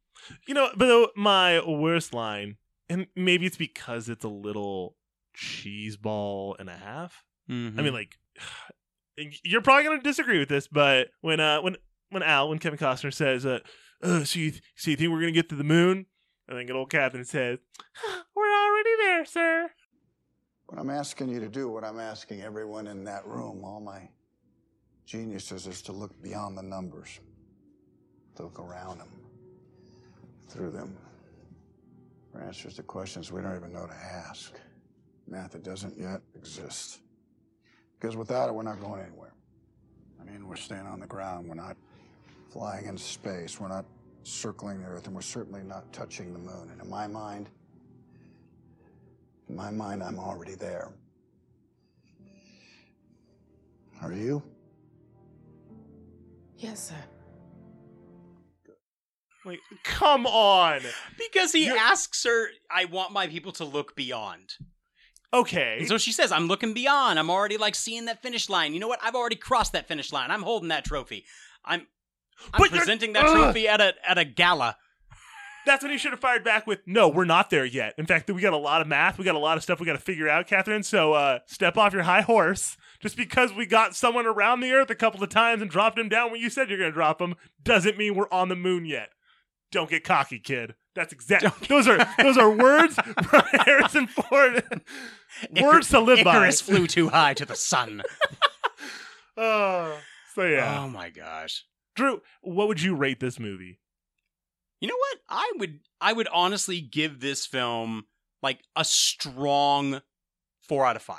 You 0.48 0.54
know, 0.54 0.70
but 0.76 0.88
though 0.88 1.10
my 1.16 1.62
worst 1.66 2.14
line, 2.14 2.58
and 2.90 3.08
maybe 3.16 3.46
it's 3.46 3.58
because 3.58 4.10
it's 4.10 4.26
a 4.26 4.30
little 4.30 4.96
cheese 5.34 5.98
ball 5.98 6.56
and 6.60 6.70
a 6.70 6.76
half. 6.78 7.24
I 7.50 7.54
Mm-hmm. 7.54 7.84
mean, 7.84 7.94
like, 7.94 8.18
you're 9.44 9.62
probably 9.62 9.84
gonna 9.84 10.02
disagree 10.02 10.40
with 10.40 10.50
this, 10.50 10.68
but 10.68 11.10
when 11.22 11.40
uh 11.40 11.62
when 11.62 11.78
when 12.10 12.24
Al 12.24 12.50
when 12.50 12.60
Kevin 12.60 12.80
Costner 12.80 13.14
says, 13.14 13.46
uh, 13.46 13.60
oh, 14.04 14.24
so 14.24 14.40
you 14.40 14.52
th- 14.52 14.64
so 14.76 14.92
you 14.92 14.98
think 14.98 15.12
we're 15.12 15.20
gonna 15.20 15.32
get 15.32 15.50
to 15.50 15.56
the 15.56 15.64
moon? 15.64 16.06
And 16.48 16.58
then 16.60 16.66
good 16.66 16.76
old 16.76 16.90
Captain 16.90 17.24
says, 17.24 17.60
"We're 18.36 18.44
already 18.54 18.90
there, 19.00 19.26
sir." 19.26 19.70
What 20.66 20.80
I'm 20.80 20.90
asking 20.90 21.30
you 21.30 21.40
to 21.42 21.48
do, 21.50 21.70
what 21.70 21.84
I'm 21.84 22.00
asking 22.00 22.42
everyone 22.42 22.88
in 22.88 23.04
that 23.06 23.26
room, 23.26 23.64
all 23.64 23.80
my 23.80 24.10
geniuses, 25.06 25.68
is 25.68 25.82
to 25.84 25.92
look 25.92 26.20
beyond 26.22 26.58
the 26.58 26.64
numbers, 26.64 27.20
to 28.36 28.44
look 28.44 28.60
around 28.60 29.00
them, 29.00 29.10
through 30.48 30.72
them, 30.72 30.98
for 32.32 32.42
answers 32.42 32.76
to 32.76 32.84
questions 32.84 33.32
we 33.32 33.42
don't 33.42 33.56
even 33.56 33.74
know 33.74 33.86
to 33.86 33.94
ask. 33.94 34.54
Math 35.28 35.52
that 35.52 35.64
doesn't 35.64 35.98
yet 35.98 36.22
exist. 36.36 37.00
Because 38.00 38.16
without 38.18 38.50
it, 38.50 38.54
we're 38.54 38.64
not 38.64 38.80
going 38.80 39.02
anywhere. 39.02 39.34
I 40.20 40.24
mean, 40.24 40.48
we're 40.48 40.56
staying 40.56 40.88
on 40.88 41.00
the 41.00 41.08
ground. 41.08 41.48
We're 41.48 41.56
not 41.56 41.78
flying 42.50 42.88
into 42.88 43.02
space. 43.02 43.60
We're 43.60 43.68
not 43.68 43.86
circling 44.24 44.82
the 44.82 44.88
Earth, 44.88 45.06
and 45.08 45.16
we're 45.16 45.22
certainly 45.22 45.64
not 45.64 45.92
touching 45.94 46.34
the 46.34 46.40
moon. 46.40 46.70
And 46.72 46.82
in 46.82 46.90
my 46.90 47.08
mind, 47.08 47.50
in 49.50 49.56
my 49.56 49.72
mind, 49.72 50.04
I'm 50.04 50.20
already 50.20 50.56
there. 50.56 50.92
Are 54.02 54.14
you? 54.14 54.42
Yes, 56.62 56.90
sir. 56.90 56.96
Like, 59.44 59.60
come 59.84 60.28
on. 60.28 60.82
Because 61.18 61.52
he 61.52 61.68
asks 61.68 62.24
her, 62.26 62.50
I 62.70 62.86
want 62.86 63.12
my 63.12 63.28
people 63.28 63.52
to 63.54 63.66
look 63.66 63.96
beyond. 63.96 64.54
Okay. 65.34 65.78
And 65.80 65.88
so 65.88 65.98
she 65.98 66.12
says, 66.12 66.32
I'm 66.32 66.48
looking 66.48 66.74
beyond. 66.74 67.18
I'm 67.18 67.32
already 67.32 67.58
like 67.58 67.74
seeing 67.74 68.06
that 68.06 68.22
finish 68.22 68.50
line. 68.50 68.74
You 68.76 68.80
know 68.80 68.88
what? 68.88 69.00
I've 69.02 69.16
already 69.16 69.38
crossed 69.38 69.74
that 69.74 69.88
finish 69.88 70.12
line. 70.14 70.30
I'm 70.30 70.44
holding 70.44 70.70
that 70.70 70.86
trophy. 70.86 71.26
I'm 71.66 71.88
I'm 72.54 72.60
But 72.60 72.70
you're- 72.70 72.80
presenting 72.80 73.14
that 73.14 73.26
Ugh. 73.26 73.36
trophy 73.36 73.68
at 73.68 73.82
a 73.82 73.94
at 74.08 74.18
a 74.20 74.26
gala. 74.26 74.78
That's 75.66 75.84
when 75.84 75.92
he 75.92 75.98
should 75.98 76.12
have 76.12 76.20
fired 76.20 76.44
back 76.44 76.66
with, 76.66 76.80
"No, 76.86 77.08
we're 77.08 77.26
not 77.26 77.50
there 77.50 77.66
yet. 77.66 77.94
In 77.98 78.06
fact, 78.06 78.30
we 78.32 78.42
got 78.42 78.54
a 78.54 78.58
lot 78.58 78.82
of 78.82 78.88
math. 78.88 79.18
We 79.18 79.26
got 79.26 79.36
a 79.36 79.40
lot 79.40 79.58
of 79.58 79.64
stuff 79.64 79.80
we 79.80 79.86
got 79.86 79.94
to 79.94 80.00
figure 80.00 80.28
out, 80.28 80.48
Katherine. 80.48 80.84
So 80.84 81.14
uh, 81.14 81.40
step 81.46 81.78
off 81.78 81.94
your 81.94 82.04
high 82.04 82.22
horse. 82.22 82.78
Just 83.00 83.18
because 83.18 83.54
we 83.54 83.66
got 83.66 83.96
someone 83.96 84.28
around 84.28 84.60
the 84.60 84.72
Earth 84.72 84.92
a 84.92 84.96
couple 84.96 85.24
of 85.24 85.30
times 85.30 85.62
and 85.62 85.72
dropped 85.72 85.98
him 85.98 86.08
down 86.08 86.32
when 86.32 86.40
you 86.40 86.50
said 86.52 86.70
you're 86.70 86.78
going 86.78 86.92
to 86.92 86.94
drop 86.94 87.20
him 87.20 87.36
doesn't 87.64 87.98
mean 87.98 88.14
we're 88.16 88.30
on 88.32 88.50
the 88.50 88.56
moon 88.56 88.86
yet. 88.86 89.10
Don't 89.72 89.90
get 89.90 90.04
cocky, 90.04 90.38
kid. 90.40 90.76
That's 90.96 91.14
exact. 91.14 91.68
Those 91.68 91.88
are 91.88 92.06
those 92.18 92.38
are 92.38 92.50
words 92.50 92.96
from 92.96 93.42
Harrison 93.66 94.08
Ford. 94.08 94.64
words 95.62 95.90
to 95.90 96.00
live 96.00 96.24
by. 96.24 96.36
Icarus 96.36 96.62
flew 96.62 96.88
too 96.88 97.10
high 97.10 97.34
to 97.36 97.46
the 97.46 97.56
sun. 97.56 98.02
Oh, 99.38 99.98
so 100.36 100.44
yeah. 100.46 100.82
Oh 100.82 100.90
my 100.90 101.10
gosh. 101.10 101.66
Drew, 101.96 102.22
what 102.42 102.68
would 102.68 102.82
you 102.82 102.96
rate 102.96 103.20
this 103.20 103.40
movie? 103.40 103.80
You 104.82 104.88
know 104.88 104.98
what? 104.98 105.20
I 105.30 105.52
would 105.58 105.80
I 106.02 106.12
would 106.12 106.28
honestly 106.34 106.82
give 106.82 107.20
this 107.20 107.46
film 107.46 108.06
like 108.42 108.64
a 108.76 108.84
strong 108.84 110.02
4 110.68 110.86
out 110.86 110.96
of 110.96 111.04
5. 111.04 111.18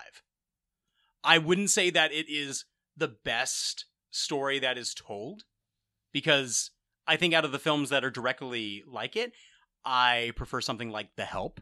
I 1.25 1.39
wouldn't 1.39 1.71
say 1.71 1.89
that 1.91 2.13
it 2.13 2.27
is 2.29 2.65
the 2.97 3.15
best 3.25 3.87
story 4.11 4.59
that 4.59 4.77
is 4.77 4.93
told 4.93 5.45
because 6.13 6.73
I 7.07 7.17
think 7.17 7.33
out 7.33 7.45
of 7.45 7.53
the 7.53 7.59
films 7.59 7.91
that 7.91 8.05
are 8.05 8.11
directly 8.11 8.83
like 8.87 9.17
it, 9.17 9.33
I 9.85 10.33
prefer 10.37 10.61
something 10.61 10.91
like 10.91 11.11
The 11.17 11.25
Help. 11.25 11.61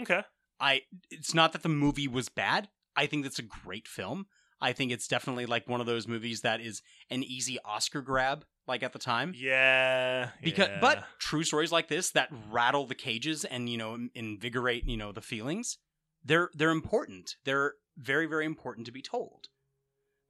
Okay. 0.00 0.22
I 0.60 0.82
it's 1.10 1.34
not 1.34 1.52
that 1.52 1.62
the 1.62 1.68
movie 1.68 2.08
was 2.08 2.28
bad. 2.28 2.68
I 2.96 3.06
think 3.06 3.26
it's 3.26 3.38
a 3.38 3.42
great 3.42 3.88
film. 3.88 4.26
I 4.60 4.72
think 4.72 4.92
it's 4.92 5.08
definitely 5.08 5.46
like 5.46 5.68
one 5.68 5.80
of 5.80 5.86
those 5.86 6.06
movies 6.06 6.42
that 6.42 6.60
is 6.60 6.82
an 7.08 7.24
easy 7.24 7.58
Oscar 7.64 8.02
grab 8.02 8.44
like 8.70 8.82
at 8.82 8.94
the 8.94 8.98
time. 8.98 9.34
Yeah. 9.36 10.30
Because 10.42 10.68
yeah. 10.68 10.78
but 10.80 11.04
true 11.18 11.44
stories 11.44 11.70
like 11.70 11.88
this 11.88 12.12
that 12.12 12.30
rattle 12.50 12.86
the 12.86 12.94
cages 12.94 13.44
and 13.44 13.68
you 13.68 13.76
know 13.76 13.98
invigorate, 14.14 14.86
you 14.86 14.96
know, 14.96 15.12
the 15.12 15.20
feelings, 15.20 15.76
they're 16.24 16.48
they're 16.54 16.70
important. 16.70 17.36
They're 17.44 17.74
very 17.98 18.24
very 18.24 18.46
important 18.46 18.86
to 18.86 18.92
be 18.92 19.02
told. 19.02 19.48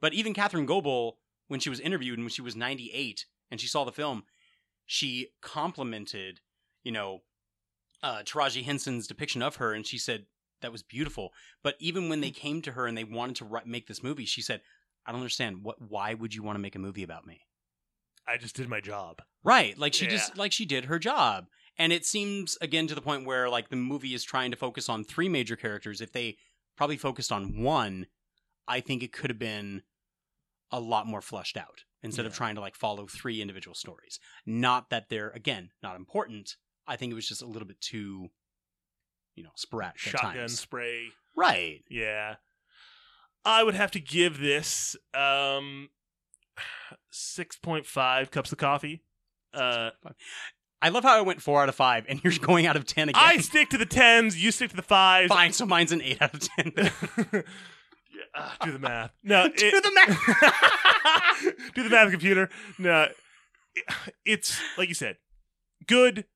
But 0.01 0.14
even 0.14 0.34
Katherine 0.34 0.66
Goble 0.66 1.18
when 1.47 1.61
she 1.61 1.70
was 1.70 1.80
interviewed 1.80 2.18
and 2.18 2.24
when 2.24 2.30
she 2.30 2.43
was 2.43 2.57
98 2.57 3.26
and 3.51 3.61
she 3.61 3.66
saw 3.66 3.84
the 3.84 3.93
film, 3.93 4.22
she 4.86 5.28
complimented, 5.43 6.41
you 6.82 6.93
know, 6.93 7.22
uh, 8.03 8.22
Taraji 8.22 8.62
Henson's 8.62 9.07
depiction 9.07 9.43
of 9.43 9.57
her, 9.57 9.72
and 9.72 9.86
she 9.86 9.99
said 9.99 10.26
that 10.62 10.72
was 10.72 10.82
beautiful. 10.82 11.32
But 11.62 11.74
even 11.80 12.09
when 12.09 12.20
they 12.20 12.30
came 12.30 12.62
to 12.62 12.72
her 12.72 12.86
and 12.86 12.97
they 12.97 13.05
wanted 13.05 13.36
to 13.36 13.45
write, 13.45 13.66
make 13.66 13.86
this 13.86 14.03
movie, 14.03 14.24
she 14.24 14.43
said, 14.43 14.62
"I 15.05 15.12
don't 15.12 15.20
understand. 15.20 15.62
What? 15.62 15.82
Why 15.82 16.14
would 16.14 16.34
you 16.34 16.43
want 16.43 16.57
to 16.57 16.62
make 16.62 16.76
a 16.76 16.78
movie 16.78 17.03
about 17.03 17.26
me?" 17.26 17.47
I 18.30 18.36
just 18.36 18.54
did 18.56 18.68
my 18.68 18.80
job. 18.80 19.22
Right, 19.42 19.76
like 19.78 19.94
she 19.94 20.04
Yeah. 20.04 20.10
just 20.12 20.36
like 20.36 20.52
she 20.52 20.64
did 20.66 20.84
her 20.86 20.98
job. 20.98 21.46
And 21.78 21.92
it 21.92 22.04
seems 22.04 22.58
again 22.60 22.86
to 22.88 22.94
the 22.94 23.00
point 23.00 23.24
where 23.26 23.48
like 23.48 23.70
the 23.70 23.76
movie 23.76 24.14
is 24.14 24.22
trying 24.22 24.50
to 24.50 24.56
focus 24.56 24.88
on 24.88 25.02
three 25.04 25.28
major 25.28 25.56
characters. 25.56 26.00
If 26.00 26.12
they 26.12 26.36
probably 26.76 26.96
focused 26.98 27.32
on 27.32 27.62
one, 27.62 28.06
I 28.68 28.80
think 28.80 29.02
it 29.02 29.12
could 29.12 29.30
have 29.30 29.38
been 29.38 29.82
a 30.70 30.78
lot 30.80 31.06
more 31.06 31.20
fleshed 31.22 31.56
out 31.56 31.84
instead 32.02 32.24
of 32.26 32.34
trying 32.34 32.54
to 32.54 32.60
like 32.60 32.76
follow 32.76 33.06
three 33.06 33.40
individual 33.42 33.74
stories. 33.74 34.20
Not 34.46 34.90
that 34.90 35.08
they're 35.08 35.30
again 35.30 35.70
not 35.82 35.96
important. 35.96 36.56
I 36.86 36.96
think 36.96 37.12
it 37.12 37.14
was 37.14 37.28
just 37.28 37.42
a 37.42 37.46
little 37.46 37.66
bit 37.68 37.80
too, 37.80 38.28
you 39.34 39.42
know, 39.44 39.50
sporadic 39.56 40.06
at 40.06 40.20
Shotgun 40.20 40.48
spray. 40.48 41.08
Right. 41.36 41.82
Yeah. 41.88 42.36
I 43.44 43.62
would 43.62 43.74
have 43.74 43.90
to 43.92 44.00
give 44.00 44.38
this 44.38 44.96
um 45.14 45.88
6.5 47.12 48.30
cups 48.30 48.52
of 48.52 48.58
coffee. 48.58 49.02
Uh 49.54 49.90
I 50.82 50.88
love 50.88 51.04
how 51.04 51.18
I 51.18 51.20
went 51.20 51.42
four 51.42 51.62
out 51.62 51.68
of 51.68 51.74
five, 51.74 52.06
and 52.08 52.22
you're 52.24 52.32
going 52.40 52.66
out 52.66 52.74
of 52.76 52.86
ten 52.86 53.11
again. 53.11 53.20
I 53.22 53.36
stick 53.38 53.68
to 53.70 53.76
the 53.78 53.84
10s, 53.84 54.34
you 54.38 54.50
stick 54.50 54.70
to 54.70 54.76
the 54.76 54.82
5s. 54.82 55.28
Fine, 55.28 55.52
so 55.52 55.66
mine's 55.66 55.92
an 55.92 56.00
eight 56.00 56.20
out 56.22 56.32
of 56.34 56.40
ten. 56.40 56.72
Ah, 58.34 58.56
do 58.62 58.70
the 58.72 58.78
math. 58.78 59.11
No, 59.24 59.48
do 59.56 59.66
it- 59.66 59.82
the 59.82 59.92
math. 59.92 61.74
do 61.74 61.82
the 61.82 61.90
math 61.90 62.11
computer. 62.11 62.48
No. 62.78 63.08
it- 63.74 63.84
It's 64.24 64.61
like 64.78 64.88
you 64.88 64.94
said, 64.94 65.16
good 65.88 66.26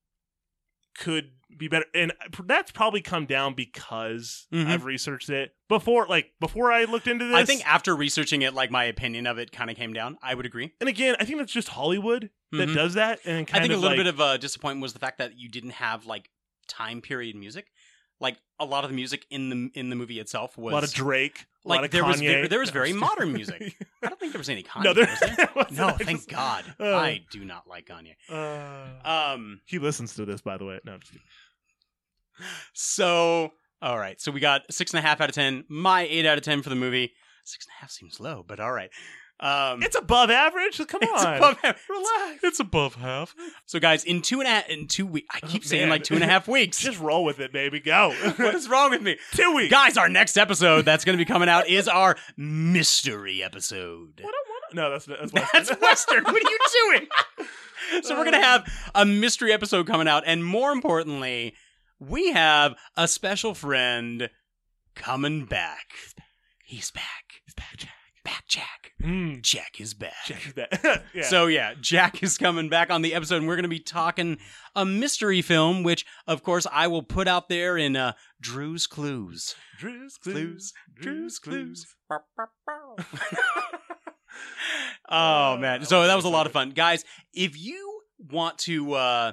could 0.99 1.33
be 1.59 1.69
better 1.69 1.87
and 1.95 2.13
that's 2.45 2.71
probably 2.73 3.01
come 3.01 3.27
down 3.27 3.55
because 3.55 4.47
Mhm. 4.53 4.67
I've 4.67 4.85
researched 4.85 5.31
it. 5.31 5.55
Before 5.69 6.07
like 6.07 6.33
before 6.41 6.73
I 6.73 6.85
looked 6.85 7.07
into 7.07 7.25
this 7.27 7.35
I 7.35 7.45
think 7.45 7.67
after 7.67 7.95
researching 7.97 8.43
it, 8.43 8.55
like 8.55 8.71
my 8.71 8.85
opinion 8.85 9.27
of 9.27 9.39
it 9.39 9.53
kind 9.53 9.71
of 9.71 9.77
came 9.77 9.93
down. 9.93 10.19
I 10.23 10.35
would 10.35 10.47
agree. 10.47 10.73
and 10.81 10.89
again, 10.89 11.17
I 11.21 11.25
think 11.25 11.39
that's 11.39 11.53
just 11.53 11.69
Hollywood 11.69 12.31
that 12.53 12.69
Mhm. 12.69 12.75
does 12.75 12.95
that 12.95 13.21
and 13.25 13.47
kind 13.47 13.61
I 13.61 13.63
think 13.63 13.73
of 13.73 13.79
a 13.79 13.83
little 13.83 13.97
like, 13.97 14.05
bit 14.05 14.15
of 14.15 14.21
a 14.21 14.39
disappointment 14.39 14.83
was 14.83 14.93
the 14.93 14.99
fact 15.01 15.19
that 15.19 15.39
you 15.39 15.49
didn't 15.49 15.71
have 15.71 16.07
like 16.07 16.31
time 16.69 17.01
period 17.01 17.37
music. 17.37 17.67
Like 18.21 18.37
a 18.61 18.65
lot 18.65 18.85
of 18.85 18.91
the 18.91 18.97
music 18.97 19.27
in 19.29 19.51
the 19.51 19.71
in 19.79 19.91
the 19.91 19.97
movie 19.97 20.21
itself 20.21 20.57
was 20.57 20.71
a 20.71 20.75
lot 20.75 20.85
of 20.85 20.95
Drake, 20.95 21.47
a 21.65 21.69
Like 21.69 21.79
lot 21.79 21.85
of 21.87 21.91
there 21.91 22.05
was 22.05 22.21
Kanye. 22.21 22.27
very, 22.29 22.47
there 22.49 22.61
was 22.61 22.71
very 22.71 22.93
modern 22.93 23.33
music. 23.33 23.75
I 24.05 24.09
don't 24.09 24.21
think 24.21 24.33
there 24.33 24.39
was 24.39 24.49
any 24.49 24.63
Kanye. 24.63 24.85
No, 24.85 24.95
there 24.95 25.07
was 25.07 25.21
there? 25.21 25.49
no, 25.73 25.91
thank 25.91 26.19
just- 26.21 26.29
God. 26.29 26.65
uh, 26.79 26.95
I 26.97 27.25
do 27.33 27.45
not 27.45 27.67
like 27.67 27.87
Kanye. 27.87 28.15
Uh, 28.31 29.07
Um. 29.09 29.61
he 29.67 29.81
listens 29.81 30.15
to 30.15 30.25
this, 30.25 30.41
by 30.41 30.57
the 30.57 30.65
way. 30.65 30.79
No, 30.85 30.93
I'm 30.93 31.01
just 31.01 31.13
kidding. 31.13 31.27
So 32.72 33.51
all 33.82 33.99
right. 33.99 34.20
So 34.20 34.30
we 34.32 34.41
got 34.41 34.62
six 34.70 34.93
and 34.93 34.99
a 34.99 35.03
half 35.07 35.20
out 35.20 35.28
of 35.28 35.35
ten. 35.35 35.64
My 35.68 36.03
eight 36.03 36.26
out 36.26 36.39
of 36.39 36.45
ten 36.45 36.62
for 36.62 36.68
the 36.70 36.76
movie. 36.76 37.12
Six 37.45 37.66
and 37.66 37.72
a 37.78 37.80
half 37.82 37.91
seems 37.91 38.20
low, 38.20 38.45
but 38.47 38.61
all 38.61 38.72
right. 38.72 38.91
Um, 39.41 39.82
it's 39.82 39.97
above 39.97 40.30
average. 40.30 40.78
Come 40.87 41.01
It's 41.03 41.24
on, 41.24 41.37
above 41.37 41.59
average. 41.62 41.82
relax. 41.91 42.39
It's 42.45 42.61
above 42.61 42.95
half. 42.95 43.35
So, 43.66 43.80
guys, 43.80 44.05
in 44.05 44.22
two 44.22 44.39
and 44.41 44.47
a 44.47 44.51
half, 44.51 44.68
in 44.68 44.87
two 44.87 45.05
weeks, 45.05 45.26
I 45.35 45.41
keep 45.41 45.64
saying 45.64 45.82
Oh, 45.82 45.87
Man. 45.87 45.91
like 45.91 46.05
two 46.05 46.14
and 46.14 46.22
a 46.22 46.26
half 46.28 46.47
weeks. 46.49 46.78
Just 46.78 47.01
roll 47.01 47.24
with 47.24 47.41
it, 47.41 47.53
baby. 47.53 47.80
Go. 47.80 48.11
what 48.37 48.55
is 48.55 48.68
wrong 48.68 48.91
with 48.91 49.03
me? 49.03 49.18
Two 49.32 49.53
weeks. 49.55 49.72
Guys, 49.72 49.97
our 49.99 50.09
next 50.09 50.39
episode 50.39 50.85
that's 50.85 51.05
going 51.05 51.18
to 51.18 51.22
be 51.22 51.26
coming 51.26 51.49
out 51.49 51.68
is 51.68 51.89
our 51.89 52.16
mystery 52.37 53.43
episode. 53.43 54.20
What 54.22 54.32
on 54.35 54.76
one? 54.76 54.76
No, 54.76 54.91
that's 54.91 55.05
that's 55.07 55.32
Western. 55.32 55.49
That's 55.53 55.80
Western. 55.82 56.24
What 56.24 56.35
are 56.37 56.51
you 56.51 56.59
doing? 56.93 57.09
so 58.03 58.16
we're 58.16 58.24
gonna 58.24 58.41
have 58.41 58.66
a 58.95 59.05
mystery 59.05 59.53
episode 59.53 59.87
coming 59.87 60.09
out, 60.09 60.22
and 60.26 60.45
more 60.45 60.70
importantly, 60.72 61.55
we 62.09 62.33
have 62.33 62.75
a 62.97 63.09
special 63.09 63.55
friend 63.55 64.31
coming 64.95 65.45
back. 65.45 65.87
He's 66.65 66.91
back. 66.91 67.43
He's 67.45 67.55
back, 67.55 67.77
Jack. 67.77 67.91
Back, 68.25 68.45
Jack. 68.49 68.93
Mm. 69.03 69.43
Jack 69.43 69.81
is 69.81 69.93
back. 69.93 70.15
Jack 70.25 70.47
is 70.47 70.53
back. 70.55 71.05
yeah. 71.15 71.25
So 71.25 71.47
yeah, 71.47 71.75
Jack 71.79 72.23
is 72.23 72.39
coming 72.39 72.71
back 72.71 72.91
on 72.91 73.03
the 73.03 73.13
episode, 73.13 73.37
and 73.37 73.47
we're 73.47 73.57
going 73.57 73.65
to 73.65 73.69
be 73.69 73.81
talking 73.81 74.39
a 74.75 74.87
mystery 74.87 75.43
film, 75.43 75.83
which 75.83 76.07
of 76.27 76.43
course 76.43 76.67
I 76.73 76.87
will 76.87 77.03
put 77.03 77.29
out 77.29 77.51
there 77.51 77.77
in 77.77 77.97
uh, 77.97 78.15
Drew's 78.41 78.87
Clues. 78.87 79.55
Drew's 79.79 80.17
Clues. 80.17 80.73
Drew's 80.95 81.39
Clues. 81.39 81.87
oh 85.11 85.59
man, 85.59 85.85
so 85.85 86.07
that 86.07 86.17
was 86.17 86.25
a 86.25 86.31
lot 86.31 86.47
of 86.47 86.53
fun, 86.53 86.71
guys. 86.71 87.05
If 87.35 87.61
you 87.61 88.01
want 88.19 88.57
to 88.61 88.95
uh, 88.95 89.33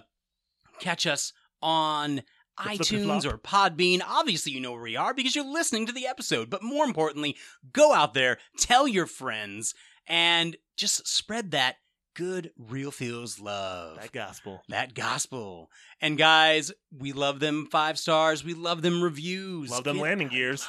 catch 0.80 1.08
us 1.08 1.32
on 1.62 2.18
The 2.18 2.18
flip 2.18 2.22
and 2.22 2.22
iTunes 2.62 3.26
or 3.26 3.38
Podbean, 3.38 4.01
obviously 4.05 4.51
you 4.51 4.59
know 4.59 4.72
where 4.72 4.82
we 4.82 4.95
are 4.95 5.14
because 5.14 5.36
you're 5.36 5.45
listening 5.45 5.86
to 5.88 5.91
the 5.91 6.07
episode. 6.07 6.49
But 6.49 6.64
more 6.64 6.86
importantly, 6.86 7.36
go 7.74 7.93
out 7.93 8.14
there, 8.14 8.38
tell 8.57 8.88
your 8.88 9.07
friends, 9.07 9.74
and 10.07 10.57
just 10.78 11.07
spread 11.07 11.51
that 11.51 11.76
good 12.14 12.51
real 12.57 12.91
feels 12.91 13.39
love. 13.39 13.97
that 13.99 14.12
gospel. 14.12 14.62
That 14.70 14.93
gospel. 14.93 15.70
And 16.01 16.18
guys, 16.18 16.72
we 16.95 17.14
love 17.14 17.39
them 17.39 17.68
five 17.72 17.97
stars. 17.97 18.43
We 18.43 18.53
love 18.53 18.82
them 18.82 19.01
reviews. 19.01 19.70
Love 19.72 19.84
them 19.84 19.97
Get- 19.97 20.03
landing 20.03 20.28
gears. 20.28 20.68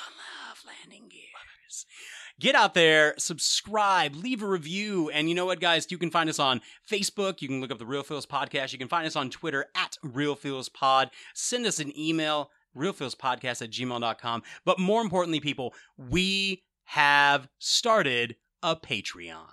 Get 2.43 2.57
out 2.57 2.75
there, 2.75 3.15
subscribe, 3.19 4.17
leave 4.17 4.43
a 4.43 4.47
review. 4.49 5.11
And 5.11 5.29
you 5.29 5.35
know 5.37 5.47
what, 5.47 5.61
guys? 5.61 5.87
You 5.91 5.97
can 5.97 6.11
find 6.11 6.29
us 6.29 6.41
on 6.41 6.61
Facebook. 6.91 7.41
You 7.41 7.47
can 7.47 7.61
look 7.61 7.71
up 7.71 7.79
the 7.79 7.87
Reel 7.87 8.03
Feels 8.03 8.27
Podcast. 8.27 8.73
You 8.73 8.81
can 8.81 8.89
find 8.89 9.07
us 9.07 9.15
on 9.15 9.31
Twitter 9.31 9.67
at 9.77 9.97
Reel 10.03 10.35
Feels 10.35 10.69
Pod. 10.69 11.13
Send 11.35 11.67
us 11.67 11.79
an 11.79 11.97
email 11.97 12.51
reelfeelspodcast 12.77 13.63
at 13.63 13.71
gmail.com. 13.71 14.43
But 14.65 14.81
more 14.81 15.03
importantly, 15.03 15.39
people, 15.39 15.73
we 15.97 16.65
have 16.87 17.47
started 17.61 18.35
a 18.61 18.75
Patreon. 18.75 19.47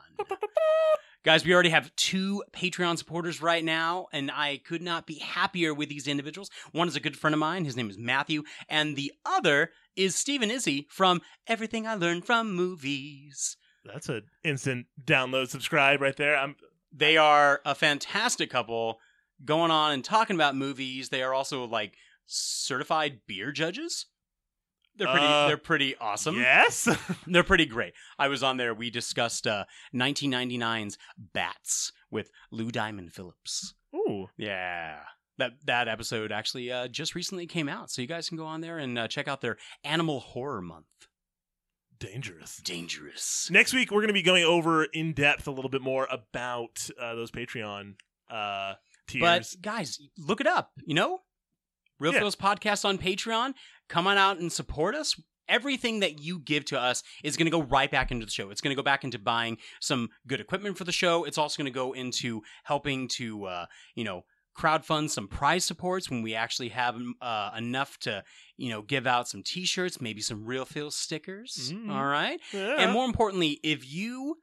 Guys, 1.23 1.45
we 1.45 1.53
already 1.53 1.69
have 1.69 1.95
two 1.95 2.43
Patreon 2.53 2.97
supporters 2.97 3.39
right 3.39 3.63
now, 3.63 4.07
and 4.11 4.31
I 4.31 4.61
could 4.65 4.81
not 4.81 5.05
be 5.05 5.19
happier 5.19 5.75
with 5.75 5.89
these 5.89 6.07
individuals. 6.07 6.49
One 6.71 6.87
is 6.87 6.95
a 6.95 6.99
good 6.99 7.17
friend 7.17 7.35
of 7.35 7.39
mine, 7.39 7.65
his 7.65 7.75
name 7.75 7.91
is 7.91 7.99
Matthew, 7.99 8.43
and 8.67 8.95
the 8.95 9.11
other 9.25 9.69
is 9.99 10.15
Stephen 10.15 10.49
Izzy 10.49 10.87
from 10.89 11.21
Everything 11.45 11.85
I 11.85 11.93
Learned 11.93 12.25
from 12.25 12.55
Movies. 12.55 13.57
That's 13.83 14.07
an 14.07 14.23
instant 14.45 14.85
download, 15.03 15.49
subscribe 15.49 15.99
right 15.99 16.15
there. 16.15 16.37
I'm 16.37 16.55
They 16.93 17.17
are 17.17 17.59
a 17.65 17.75
fantastic 17.75 18.49
couple 18.49 18.99
going 19.43 19.71
on 19.71 19.91
and 19.91 20.03
talking 20.03 20.37
about 20.37 20.55
movies. 20.55 21.09
They 21.09 21.21
are 21.21 21.33
also 21.33 21.65
like 21.65 21.95
certified 22.25 23.19
beer 23.27 23.51
judges. 23.51 24.05
They're 24.95 25.07
pretty. 25.07 25.25
Uh, 25.25 25.47
they're 25.47 25.57
pretty 25.57 25.97
awesome. 25.97 26.35
yes. 26.35 26.87
they're 27.27 27.43
pretty 27.43 27.65
great. 27.65 27.93
I 28.17 28.29
was 28.29 28.41
on 28.41 28.55
there. 28.55 28.73
We 28.73 28.89
discussed 28.89 29.47
uh, 29.47 29.65
1999's 29.93 30.97
Bats 31.17 31.91
with 32.09 32.31
Lou 32.51 32.71
Diamond 32.71 33.11
Phillips. 33.13 33.75
Ooh. 33.93 34.27
Yeah. 34.37 34.99
That 35.39 35.53
that 35.65 35.87
episode 35.87 36.31
actually 36.31 36.71
uh, 36.71 36.87
just 36.87 37.15
recently 37.15 37.47
came 37.47 37.67
out, 37.67 37.89
so 37.91 38.01
you 38.01 38.07
guys 38.07 38.29
can 38.29 38.37
go 38.37 38.45
on 38.45 38.61
there 38.61 38.77
and 38.77 38.97
uh, 38.99 39.07
check 39.07 39.27
out 39.27 39.41
their 39.41 39.57
Animal 39.83 40.19
Horror 40.19 40.61
Month. 40.61 40.85
Dangerous. 41.99 42.57
Dangerous. 42.63 43.49
Next 43.51 43.73
week 43.73 43.91
we're 43.91 43.99
going 43.99 44.07
to 44.07 44.13
be 44.13 44.21
going 44.21 44.45
over 44.45 44.85
in 44.85 45.11
depth 45.13 45.47
a 45.47 45.51
little 45.51 45.69
bit 45.69 45.81
more 45.81 46.07
about 46.09 46.87
uh, 47.01 47.15
those 47.15 47.29
Patreon 47.29 47.95
uh, 48.29 48.75
tiers. 49.07 49.21
But 49.21 49.61
guys, 49.61 49.99
look 50.17 50.39
it 50.39 50.47
up. 50.47 50.71
You 50.85 50.93
know, 50.93 51.19
Reel 51.99 52.13
Yeah. 52.13 52.19
Feels 52.19 52.35
Podcast 52.37 52.85
on 52.85 52.97
Patreon. 52.97 53.53
Come 53.89 54.07
on 54.07 54.17
out 54.17 54.39
and 54.39 54.51
support 54.51 54.95
us. 54.95 55.19
Everything 55.49 55.99
that 56.01 56.21
you 56.21 56.39
give 56.39 56.63
to 56.65 56.79
us 56.79 57.01
is 57.23 57.35
going 57.35 57.47
to 57.47 57.51
go 57.51 57.63
right 57.63 57.89
back 57.89 58.11
into 58.11 58.25
the 58.25 58.31
show. 58.31 58.49
It's 58.51 58.61
going 58.61 58.71
to 58.71 58.79
go 58.79 58.83
back 58.83 59.03
into 59.03 59.17
buying 59.17 59.57
some 59.81 60.09
good 60.27 60.39
equipment 60.39 60.77
for 60.77 60.83
the 60.83 60.91
show. 60.91 61.23
It's 61.25 61.39
also 61.39 61.57
going 61.57 61.71
to 61.71 61.75
go 61.75 61.91
into 61.93 62.43
helping 62.63 63.07
to, 63.15 63.45
uh, 63.45 63.65
you 63.95 64.03
know, 64.03 64.25
crowdfund 64.59 65.09
some 65.09 65.27
prize 65.27 65.63
supports 65.65 66.09
when 66.09 66.21
we 66.21 66.35
actually 66.35 66.69
have 66.69 66.95
uh, 67.21 67.51
enough 67.57 67.97
to, 67.99 68.23
you 68.57 68.69
know, 68.69 68.81
give 68.81 69.07
out 69.07 69.27
some 69.27 69.41
T-shirts, 69.43 70.01
maybe 70.01 70.21
some 70.21 70.45
Reel 70.45 70.65
feel 70.65 70.91
stickers. 70.91 71.71
Mm. 71.73 71.89
All 71.91 72.05
right, 72.05 72.39
Yeah. 72.53 72.75
and 72.77 72.91
more 72.91 73.05
importantly, 73.05 73.59
if 73.63 73.89
you 73.91 74.37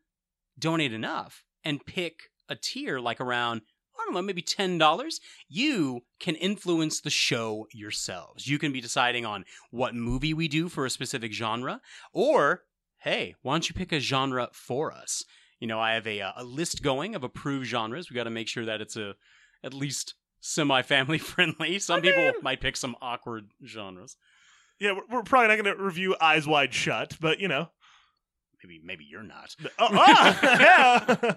donate 0.59 0.93
enough 0.93 1.45
and 1.65 1.85
pick 1.85 2.15
a 2.49 2.57
tier 2.57 2.99
like 3.01 3.21
around 3.21 3.63
I 3.99 4.05
don't 4.05 4.15
know, 4.15 4.21
maybe 4.21 4.43
$10, 4.43 5.21
you 5.49 6.03
can 6.21 6.35
influence 6.35 7.01
the 7.01 7.09
show 7.09 7.67
yourselves. 7.73 8.47
You 8.47 8.59
can 8.59 8.71
be 8.71 8.83
deciding 8.83 9.25
on 9.25 9.47
what 9.71 9.95
movie 9.95 10.35
we 10.35 10.49
do 10.49 10.69
for 10.69 10.85
a 10.85 10.91
specific 10.91 11.33
genre, 11.33 11.81
or 12.13 12.65
hey, 12.99 13.35
why 13.41 13.55
don't 13.55 13.67
you 13.71 13.75
pick 13.75 13.93
a 13.93 13.99
genre 13.99 14.51
for 14.53 14.93
us? 14.93 15.25
You 15.61 15.67
know, 15.67 15.81
I 15.81 15.95
have 15.95 16.07
a, 16.07 16.21
uh, 16.21 16.33
a 16.37 16.45
list 16.45 16.83
going 16.83 17.15
of 17.15 17.25
approved 17.25 17.67
genres. 17.69 18.11
We 18.11 18.17
got 18.17 18.25
to 18.25 18.31
make 18.31 18.49
sure 18.49 18.67
that 18.67 18.83
it's 18.83 18.97
a 18.99 19.15
at 19.67 19.75
least 19.75 20.15
semi 20.41 20.81
family 20.83 21.19
friendly. 21.33 21.79
Some 21.79 22.01
people 22.01 22.33
might 22.41 22.61
pick 22.63 22.77
some 22.77 22.97
awkward 23.03 23.51
genres. 23.67 24.17
yeah, 24.81 24.93
we're, 24.93 25.17
we're 25.19 25.23
probably 25.23 25.49
not 25.55 25.63
going 25.63 25.77
to 25.77 25.83
review 25.83 26.17
Eyes 26.21 26.47
Wide 26.47 26.73
Shut, 26.73 27.17
but 27.21 27.41
you 27.41 27.49
know. 27.49 27.69
Maybe 28.65 28.81
maybe 28.83 29.05
you're 29.09 29.23
not. 29.23 29.55
Oh, 29.79 29.89
ah, 29.93 30.39
yeah. 30.61 31.35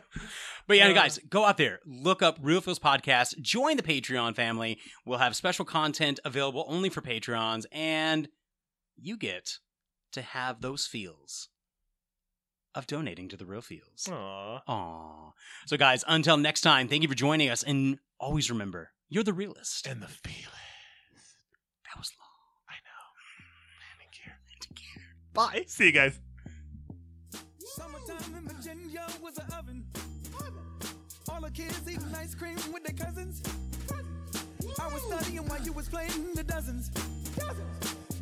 But 0.68 0.78
yeah, 0.78 0.88
Uh, 0.88 0.94
guys, 0.94 1.20
go 1.30 1.44
out 1.46 1.58
there, 1.58 1.80
look 1.86 2.24
up 2.24 2.40
Reel 2.42 2.62
Feels 2.62 2.80
Podcast, 2.80 3.40
join 3.42 3.76
the 3.78 3.84
Patreon 3.84 4.36
family. 4.36 4.80
We'll 5.06 5.20
have 5.20 5.36
special 5.36 5.66
content 5.66 6.20
available 6.24 6.66
only 6.68 6.90
for 6.90 7.02
Patreons, 7.02 7.66
and 7.72 8.30
you 8.96 9.16
get 9.18 9.58
to 10.14 10.22
have 10.22 10.62
those 10.62 10.88
feels 10.88 11.50
of 12.76 12.88
donating 12.88 13.30
to 13.30 13.38
the 13.38 13.46
Reel 13.46 13.62
Feels. 13.62 14.08
Aw. 14.12 14.62
Aw. 14.68 15.32
So, 15.66 15.78
guys, 15.78 16.04
until 16.08 16.38
next 16.38 16.62
time, 16.62 16.88
thank 16.88 17.02
you 17.02 17.10
for 17.10 17.16
joining 17.16 17.50
us, 17.50 17.64
and 17.64 17.98
always 18.20 18.50
remember, 18.50 18.92
you're 19.10 19.24
the 19.24 19.34
realist. 19.34 19.88
And 19.88 20.02
the 20.02 20.08
feelist. 20.08 20.54
That 21.86 21.98
was 21.98 22.12
long. 22.20 22.70
I 22.70 22.76
know. 22.86 23.04
Mm, 23.42 24.00
Take 24.02 24.12
care. 24.24 24.40
Take 24.62 24.76
care. 24.78 25.04
Bye. 25.34 25.66
See 25.68 25.86
you 25.86 25.92
guys. 25.92 26.20
Summertime 27.76 28.36
in 28.38 28.48
Virginia 28.48 29.06
was 29.22 29.38
an 29.38 29.46
oven. 29.58 29.86
All 31.32 31.42
the 31.42 31.52
kids 31.52 31.82
eating 31.90 32.14
ice 32.16 32.36
cream 32.36 32.58
with 32.74 32.84
their 32.84 33.06
cousins. 33.06 33.42
I 34.80 34.88
was 34.88 35.02
studying 35.04 35.48
while 35.48 35.62
you 35.62 35.74
was 35.74 35.88
playing 35.90 36.34
the 36.36 36.44
dozens. 36.44 36.90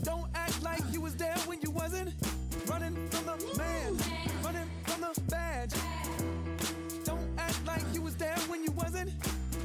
Don't 0.03 0.29
act 0.35 0.61
like 0.63 0.81
you 0.91 1.01
was 1.01 1.15
there 1.15 1.35
when 1.45 1.59
you 1.61 1.71
wasn't. 1.71 2.13
Running 2.69 2.95
from 3.09 3.25
the 3.25 3.57
man, 3.57 3.97
running 4.43 4.69
from 4.83 5.01
the 5.01 5.21
badge. 5.29 5.73
Don't 7.05 7.27
act 7.37 7.65
like 7.65 7.83
you 7.93 8.01
was 8.01 8.15
there 8.17 8.35
when 8.49 8.61
you 8.63 8.71
wasn't. 8.71 9.11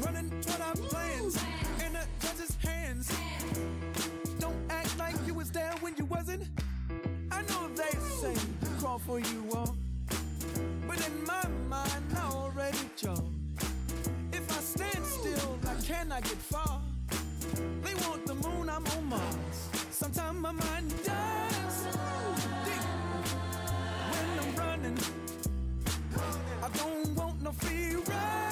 Running 0.04 0.30
toward 0.40 0.60
our 0.60 0.74
plans 0.74 1.36
in 1.84 1.94
the 1.94 2.04
judge's 2.20 2.56
hands. 2.62 3.10
Don't 4.38 4.56
act 4.70 4.96
like 4.98 5.16
you 5.26 5.34
was 5.34 5.50
there 5.50 5.72
when 5.80 5.96
you 5.96 6.04
wasn't. 6.04 6.44
I 7.32 7.42
know 7.42 7.68
they 7.74 7.98
say 8.20 8.34
crawl 8.78 9.00
for 9.00 9.18
you 9.18 9.48
all. 9.52 9.74
But 10.86 11.04
in 11.04 11.24
my 11.26 11.44
mind, 11.68 12.04
I 12.16 12.30
already 12.30 12.78
jump. 12.96 13.24
If 14.32 14.48
I 14.50 14.60
stand 14.60 15.04
still, 15.04 15.58
I 15.68 15.74
cannot 15.82 16.22
get 16.22 16.38
far. 16.38 16.80
They 17.82 17.94
want 18.06 18.26
the 18.26 18.34
moon, 18.34 18.70
I'm 18.70 18.86
on 18.86 19.04
Mars. 19.06 19.68
Sometimes 19.90 20.38
my 20.38 20.52
mind 20.52 20.94
dies 21.04 21.41
running. 24.82 24.98
I 26.62 26.68
don't 26.76 27.14
want 27.14 27.42
no 27.42 27.52
ride. 28.08 28.51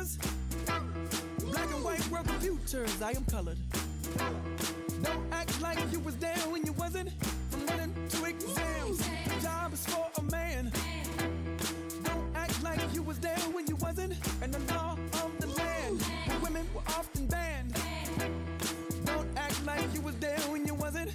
I. 0.00 0.06
Black 1.44 1.70
and 1.74 1.84
white 1.84 2.10
world 2.10 2.26
computers. 2.26 3.02
I 3.02 3.10
am 3.10 3.24
colored. 3.26 3.58
Don't 5.02 5.26
act 5.30 5.60
like 5.60 5.78
you 5.92 6.00
was 6.00 6.16
there 6.16 6.38
when 6.48 6.64
you 6.64 6.72
wasn't. 6.72 7.10
From 7.50 7.66
running 7.66 7.94
to 8.08 8.24
exams, 8.24 8.98
the 8.98 9.40
job 9.42 9.74
is 9.74 9.84
for 9.84 10.06
a 10.16 10.22
man. 10.22 10.72
Don't 12.02 12.34
act 12.34 12.62
like 12.62 12.80
you 12.94 13.02
was 13.02 13.18
there 13.18 13.36
when 13.52 13.66
you 13.66 13.76
wasn't. 13.76 14.14
And 14.40 14.54
the 14.54 14.72
law 14.72 14.96
of 15.22 15.38
the 15.38 15.48
land, 15.48 16.02
women 16.42 16.66
were 16.74 16.86
often 16.88 17.26
banned. 17.26 17.74
Don't 19.04 19.28
act 19.36 19.66
like 19.66 19.92
you 19.92 20.00
was 20.00 20.16
there 20.16 20.40
when 20.48 20.66
you 20.66 20.74
wasn't. 20.74 21.12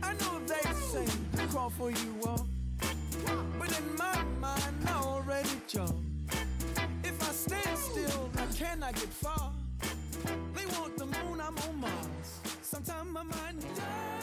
I 0.00 0.12
know 0.12 0.38
they 0.46 0.72
say 0.92 1.06
crawl 1.48 1.70
for 1.70 1.90
you 1.90 2.14
all, 2.24 2.46
but 3.58 3.76
in 3.76 3.96
my 3.96 4.22
mind 4.40 4.76
I 4.86 4.92
already 4.92 5.60
jumped. 5.66 6.05
I 8.86 8.92
get 8.92 9.08
far. 9.08 9.52
They 10.54 10.64
want 10.78 10.96
the 10.96 11.06
moon, 11.06 11.40
I'm 11.40 11.58
on 11.58 11.80
Mars. 11.80 12.38
Sometimes 12.62 13.10
my 13.10 13.24
mind 13.24 13.60
dies. 13.74 14.15